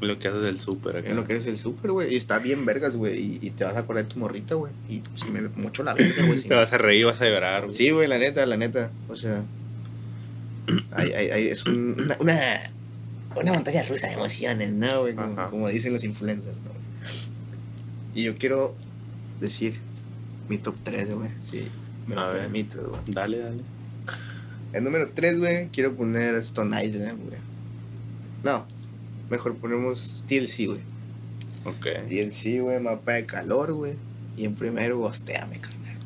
Lo 0.01 0.17
que 0.19 0.27
haces 0.29 0.41
del 0.41 0.59
súper 0.61 0.97
acá. 0.97 1.09
en 1.09 1.15
lo 1.17 1.25
que 1.25 1.35
es 1.35 1.45
el 1.47 1.57
súper, 1.57 1.91
güey. 1.91 2.13
Y 2.13 2.15
está 2.15 2.39
bien 2.39 2.65
vergas, 2.65 2.95
güey. 2.95 3.19
Y, 3.19 3.39
y 3.41 3.49
te 3.51 3.65
vas 3.65 3.75
a 3.75 3.79
acordar 3.79 4.05
de 4.05 4.09
tu 4.09 4.19
morrita, 4.19 4.55
güey. 4.55 4.71
Y 4.87 5.01
se 5.15 5.29
me 5.31 5.41
mucho 5.49 5.83
la 5.83 5.93
verga, 5.93 6.25
güey. 6.25 6.37
si 6.41 6.47
Te 6.47 6.53
no. 6.55 6.61
vas 6.61 6.71
a 6.73 6.77
reír, 6.77 7.05
vas 7.05 7.19
a 7.21 7.25
llorar, 7.25 7.63
güey. 7.65 7.75
Sí, 7.75 7.89
güey, 7.91 8.07
la 8.07 8.17
neta, 8.17 8.45
la 8.45 8.55
neta. 8.57 8.91
O 9.09 9.15
sea, 9.15 9.43
hay, 10.91 11.11
hay, 11.11 11.27
hay- 11.31 11.47
es 11.47 11.65
un- 11.65 11.95
una, 11.99 12.17
una, 12.19 12.61
una 13.35 13.53
montaña 13.53 13.83
rusa 13.83 14.07
de 14.07 14.13
emociones, 14.13 14.73
¿no, 14.73 15.01
güey? 15.01 15.15
Como, 15.49 15.67
dicen 15.69 15.93
los 15.93 16.03
influencers, 16.03 16.55
¿no? 16.57 16.71
Y 18.15 18.23
yo 18.23 18.37
quiero 18.37 18.75
decir 19.39 19.79
mi 20.47 20.57
top 20.57 20.75
3, 20.83 21.13
güey. 21.15 21.29
Sí, 21.39 21.67
me 22.07 22.15
A 22.15 22.27
lo 22.27 22.33
ver. 22.33 22.41
permites, 22.43 22.83
güey. 22.85 23.01
Dale, 23.07 23.39
dale. 23.39 23.61
El 24.73 24.83
número 24.83 25.09
3, 25.13 25.39
güey, 25.39 25.67
quiero 25.69 25.95
poner 25.95 26.35
Stone 26.35 26.83
Island, 26.85 27.19
güey. 27.27 27.39
No, 28.43 28.65
mejor 29.29 29.55
ponemos 29.55 30.23
TLC, 30.27 30.65
güey. 30.67 30.81
Ok. 31.65 32.07
TLC, 32.07 32.61
güey, 32.61 32.79
mapa 32.79 33.13
de 33.13 33.25
calor, 33.25 33.73
güey. 33.73 33.93
Y 34.37 34.45
en 34.45 34.55
primero, 34.55 34.97
Gosteame, 34.97 35.59
carnal. 35.59 35.97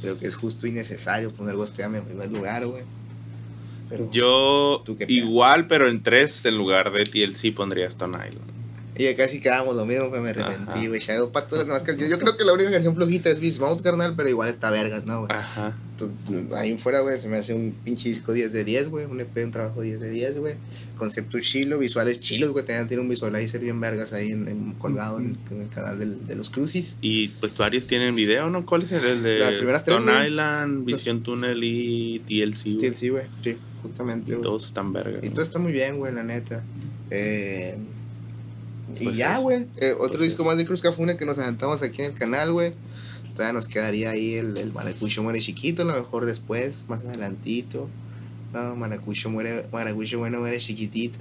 Creo 0.00 0.18
que 0.18 0.26
es 0.26 0.34
justo 0.34 0.66
y 0.66 0.72
necesario 0.72 1.32
poner 1.32 1.56
Gosteame 1.56 1.98
en 1.98 2.04
primer 2.04 2.30
lugar, 2.30 2.66
güey. 2.66 2.84
Pero, 3.88 4.10
Yo 4.10 4.84
igual, 5.08 5.66
pero 5.66 5.88
en 5.88 6.02
tres 6.02 6.44
en 6.44 6.58
lugar 6.58 6.92
de 6.92 7.04
TLC 7.04 7.54
pondría 7.54 7.86
Stone 7.86 8.18
Island. 8.28 8.57
Y 8.98 9.04
ya 9.04 9.16
casi 9.16 9.40
quedamos 9.40 9.76
lo 9.76 9.86
mismo, 9.86 10.10
pero 10.10 10.22
me 10.22 10.30
arrepentí, 10.30 10.88
güey. 10.88 11.00
Shadow 11.00 11.30
todas 11.30 11.52
las 11.52 11.66
demás 11.66 11.84
canciones. 11.84 12.10
Yo 12.10 12.18
creo 12.18 12.36
que 12.36 12.44
la 12.44 12.52
única 12.52 12.70
canción 12.72 12.94
flojita 12.94 13.30
es 13.30 13.38
Bismuth, 13.40 13.80
carnal, 13.80 14.14
pero 14.16 14.28
igual 14.28 14.48
está 14.48 14.70
vergas, 14.70 15.06
¿no, 15.06 15.20
güey? 15.20 15.30
Ajá. 15.32 15.76
Ahí 16.54 16.76
fuera, 16.78 17.00
güey, 17.00 17.18
se 17.18 17.28
me 17.28 17.38
hace 17.38 17.54
un 17.54 17.72
pinche 17.84 18.08
disco 18.08 18.32
10 18.32 18.52
de 18.52 18.64
10, 18.64 18.88
güey. 18.88 19.04
Un 19.06 19.20
EP, 19.20 19.36
un 19.44 19.50
trabajo 19.50 19.80
10 19.82 20.00
de 20.00 20.10
10, 20.10 20.38
güey. 20.38 20.54
Concepto 20.96 21.38
chilo, 21.40 21.78
visuales 21.78 22.20
chilos, 22.20 22.50
güey. 22.52 22.64
También 22.64 22.86
tiene 22.88 23.02
un 23.02 23.08
visualizer 23.08 23.60
bien 23.60 23.80
vergas 23.80 24.12
ahí 24.12 24.32
en, 24.32 24.46
en- 24.48 24.72
colgado 24.74 25.18
en, 25.20 25.38
en 25.50 25.62
el 25.62 25.68
canal 25.68 25.98
del- 25.98 26.26
de 26.26 26.34
los 26.36 26.50
Crucis. 26.50 26.96
Y 27.00 27.28
pues 27.40 27.56
varios 27.56 27.86
tienen 27.86 28.14
video, 28.14 28.50
¿no? 28.50 28.66
¿Cuál 28.66 28.82
es 28.82 28.92
el, 28.92 29.04
el 29.04 29.22
de 29.22 29.38
Las 29.38 29.56
primeras 29.56 29.84
tres, 29.84 29.98
Stone. 29.98 30.26
Island, 30.26 30.84
Vision 30.84 31.22
Tunnel 31.22 31.60
y 31.62 32.18
TLC? 32.26 32.76
güey? 32.80 32.94
Sí, 32.94 33.08
güey. 33.10 33.24
Sí, 33.42 33.56
justamente, 33.82 34.32
Y 34.32 34.40
todos 34.40 34.66
están 34.66 34.92
verga. 34.92 35.20
Y 35.22 35.30
todo 35.30 35.42
está 35.42 35.58
muy 35.60 35.72
bien, 35.72 35.98
güey, 35.98 36.12
la 36.12 36.22
neta. 36.24 36.62
Eh, 37.10 37.76
y 38.98 39.04
Pues 39.04 39.16
ya, 39.16 39.38
güey. 39.38 39.66
Eh, 39.76 39.92
otro 39.92 40.18
Pues 40.18 40.22
disco 40.22 40.42
eso. 40.42 40.48
más 40.48 40.56
de 40.58 40.66
Cruz 40.66 40.80
Cafune 40.82 41.16
que 41.16 41.24
nos 41.26 41.38
aventamos 41.38 41.82
aquí 41.82 42.02
en 42.02 42.12
el 42.12 42.14
canal, 42.18 42.52
güey. 42.52 42.72
Todavía 43.34 43.52
nos 43.52 43.68
quedaría 43.68 44.10
ahí 44.10 44.34
el, 44.34 44.56
el 44.56 44.72
Maracucho 44.72 45.22
muere 45.22 45.38
chiquito, 45.40 45.82
a 45.82 45.84
lo 45.84 45.94
mejor 45.94 46.26
después, 46.26 46.86
más 46.88 47.04
adelantito. 47.04 47.88
No, 48.52 48.74
Maracucho 48.76 49.28
muere, 49.30 49.66
Maracucho 49.72 50.18
bueno 50.18 50.40
muere 50.40 50.58
chiquitito. 50.58 51.18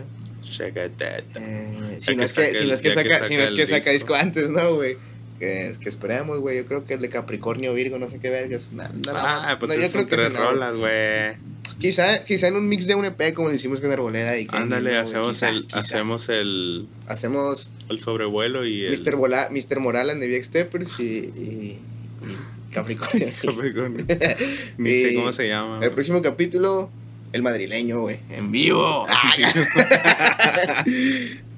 Eh, 1.35 1.97
si, 1.99 2.11
no 2.11 2.19
que 2.19 2.25
es 2.25 2.33
que, 2.33 2.41
saque 2.45 2.55
si 2.55 2.63
no 2.63 2.69
el- 2.69 2.71
es 2.71 2.81
que 2.81 2.89
ya 2.89 3.03
que 3.03 3.09
saca, 3.09 3.25
si 3.25 3.35
no 3.35 3.41
es 3.43 3.49
saca 3.49 3.55
que 3.55 3.61
el 3.61 3.67
saca 3.67 3.91
disco 3.91 4.13
disco. 4.13 4.15
antes, 4.15 4.49
¿no, 4.49 4.75
güey? 4.75 4.97
Que, 5.39 5.73
que 5.79 5.89
esperemos, 5.89 6.39
güey. 6.39 6.57
Yo 6.57 6.65
creo 6.65 6.83
que 6.85 6.95
el 6.95 7.01
de 7.01 7.09
Capricornio 7.09 7.73
Virgo, 7.73 7.99
no 7.99 8.07
sé 8.07 8.19
qué 8.19 8.29
vergas. 8.29 8.71
No, 8.71 8.83
no, 8.83 9.11
Ah, 9.13 9.57
pues 9.59 9.75
no, 9.75 9.79
yo 9.83 9.91
creo 9.91 10.07
que 10.07 10.15
tres 10.15 10.33
rolas, 10.33 10.75
güey. 10.75 11.35
Quizá, 11.79 12.23
quizá 12.23 12.47
en 12.47 12.55
un 12.55 12.67
mix 12.67 12.87
de 12.87 12.95
un 12.95 13.05
EP 13.05 13.33
como 13.33 13.49
lo 13.49 13.53
hicimos 13.55 13.79
con 13.81 13.91
Arboleda 13.91 14.37
y 14.39 14.47
que 14.47 14.55
Ándale, 14.55 14.93
no, 14.93 14.99
hacemos 14.99 15.29
quizá, 15.33 15.49
el, 15.49 15.67
quizá. 15.67 15.79
hacemos 15.79 16.29
el, 16.29 16.87
hacemos 17.07 17.71
el 17.89 17.99
sobrevuelo 17.99 18.65
y 18.65 18.85
el 18.85 18.99
Mr. 18.99 19.15
Bola, 19.15 19.49
Mr. 19.51 19.79
Moralan 19.79 20.19
de 20.19 20.27
VX 20.27 20.45
Steppers 20.47 20.99
y, 20.99 21.03
y, 21.03 21.79
y 22.23 22.37
Capricornio. 22.73 23.27
Capricornio. 23.43 24.05
Ni 24.77 24.89
sé 24.89 25.11
Y 25.11 25.15
cómo 25.15 25.31
se 25.33 25.47
llama. 25.47 25.79
El 25.83 25.91
próximo 25.91 26.21
capítulo, 26.23 26.89
el 27.31 27.43
madrileño, 27.43 28.01
güey. 28.01 28.19
En 28.31 28.51
vivo. 28.51 29.05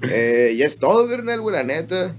eh, 0.02 0.54
ya 0.56 0.66
es 0.66 0.78
todo, 0.78 1.08
carnal, 1.08 1.40
güey, 1.40 1.54
la 1.56 1.64
neta. 1.64 2.14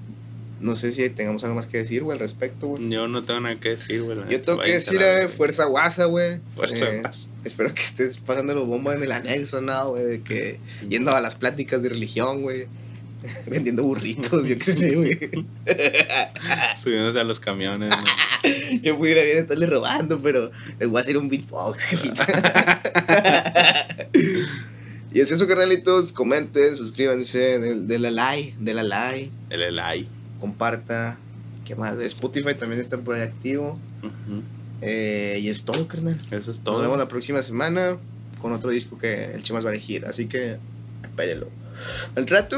No 0.61 0.75
sé 0.75 0.91
si 0.91 1.09
tengamos 1.09 1.43
algo 1.43 1.55
más 1.55 1.65
que 1.65 1.77
decir, 1.79 2.03
güey, 2.03 2.15
al 2.15 2.19
respecto, 2.19 2.67
güey. 2.67 2.87
Yo 2.89 3.07
no 3.07 3.23
tengo 3.23 3.39
nada 3.41 3.55
que 3.59 3.69
decir, 3.69 4.03
güey. 4.03 4.17
Yo 4.29 4.41
tengo 4.41 4.59
que 4.59 4.73
decir 4.73 5.01
eh, 5.01 5.27
fuerza 5.27 5.65
guasa, 5.65 6.05
güey. 6.05 6.39
Fuerza 6.55 6.89
Eh, 6.89 6.99
guasa. 7.01 7.27
Espero 7.43 7.73
que 7.73 7.81
estés 7.81 8.17
pasando 8.19 8.53
los 8.53 8.67
bombos 8.67 8.95
en 8.95 9.01
el 9.03 9.11
anexo, 9.11 9.61
¿no, 9.61 9.89
güey? 9.89 10.03
De 10.03 10.21
que 10.21 10.59
yendo 10.87 11.15
a 11.15 11.19
las 11.21 11.35
pláticas 11.35 11.81
de 11.81 11.89
religión, 11.89 12.43
güey. 12.43 12.67
Vendiendo 13.47 13.83
burritos, 13.83 14.47
yo 14.47 14.57
qué 14.57 14.71
sé, 14.71 14.95
güey. 14.95 15.17
Subiéndose 16.81 17.19
a 17.19 17.23
los 17.23 17.39
camiones. 17.39 17.91
¿no? 17.95 18.03
Yo 18.81 18.97
pudiera 18.97 19.23
bien 19.23 19.37
estarle 19.37 19.67
robando, 19.67 20.19
pero 20.19 20.49
les 20.79 20.89
voy 20.89 20.97
a 20.97 21.01
hacer 21.01 21.17
un 21.17 21.29
beatbox, 21.29 21.93
y 25.13 25.19
es 25.19 25.31
eso, 25.31 25.47
carnalitos. 25.47 26.11
Comenten, 26.11 26.75
suscríbanse, 26.75 27.59
de, 27.59 27.75
de 27.81 27.99
la 27.99 28.11
like, 28.11 28.55
de 28.59 28.73
la 28.73 28.83
like, 28.83 29.29
El 29.49 29.61
Elai. 29.61 30.07
Comparta. 30.41 31.17
¿Qué 31.63 31.75
más? 31.75 31.97
Spotify 31.99 32.55
también 32.55 32.81
está 32.81 32.97
por 32.97 33.15
ahí 33.15 33.21
activo. 33.21 33.79
Eh, 34.81 35.39
y 35.41 35.47
es 35.47 35.63
todo, 35.63 35.87
carnal. 35.87 36.17
Eso 36.31 36.51
es 36.51 36.57
Nos 36.57 36.81
vemos 36.81 36.87
todo. 36.87 36.97
la 36.97 37.07
próxima 37.07 37.41
semana 37.43 37.97
con 38.41 38.51
otro 38.51 38.71
disco 38.71 38.97
que 38.97 39.25
el 39.31 39.43
Chimas 39.43 39.63
va 39.63 39.69
a 39.69 39.73
elegir. 39.73 40.05
Así 40.05 40.25
que 40.25 40.57
espérenlo. 41.03 41.47
Al 42.15 42.27
rato. 42.27 42.57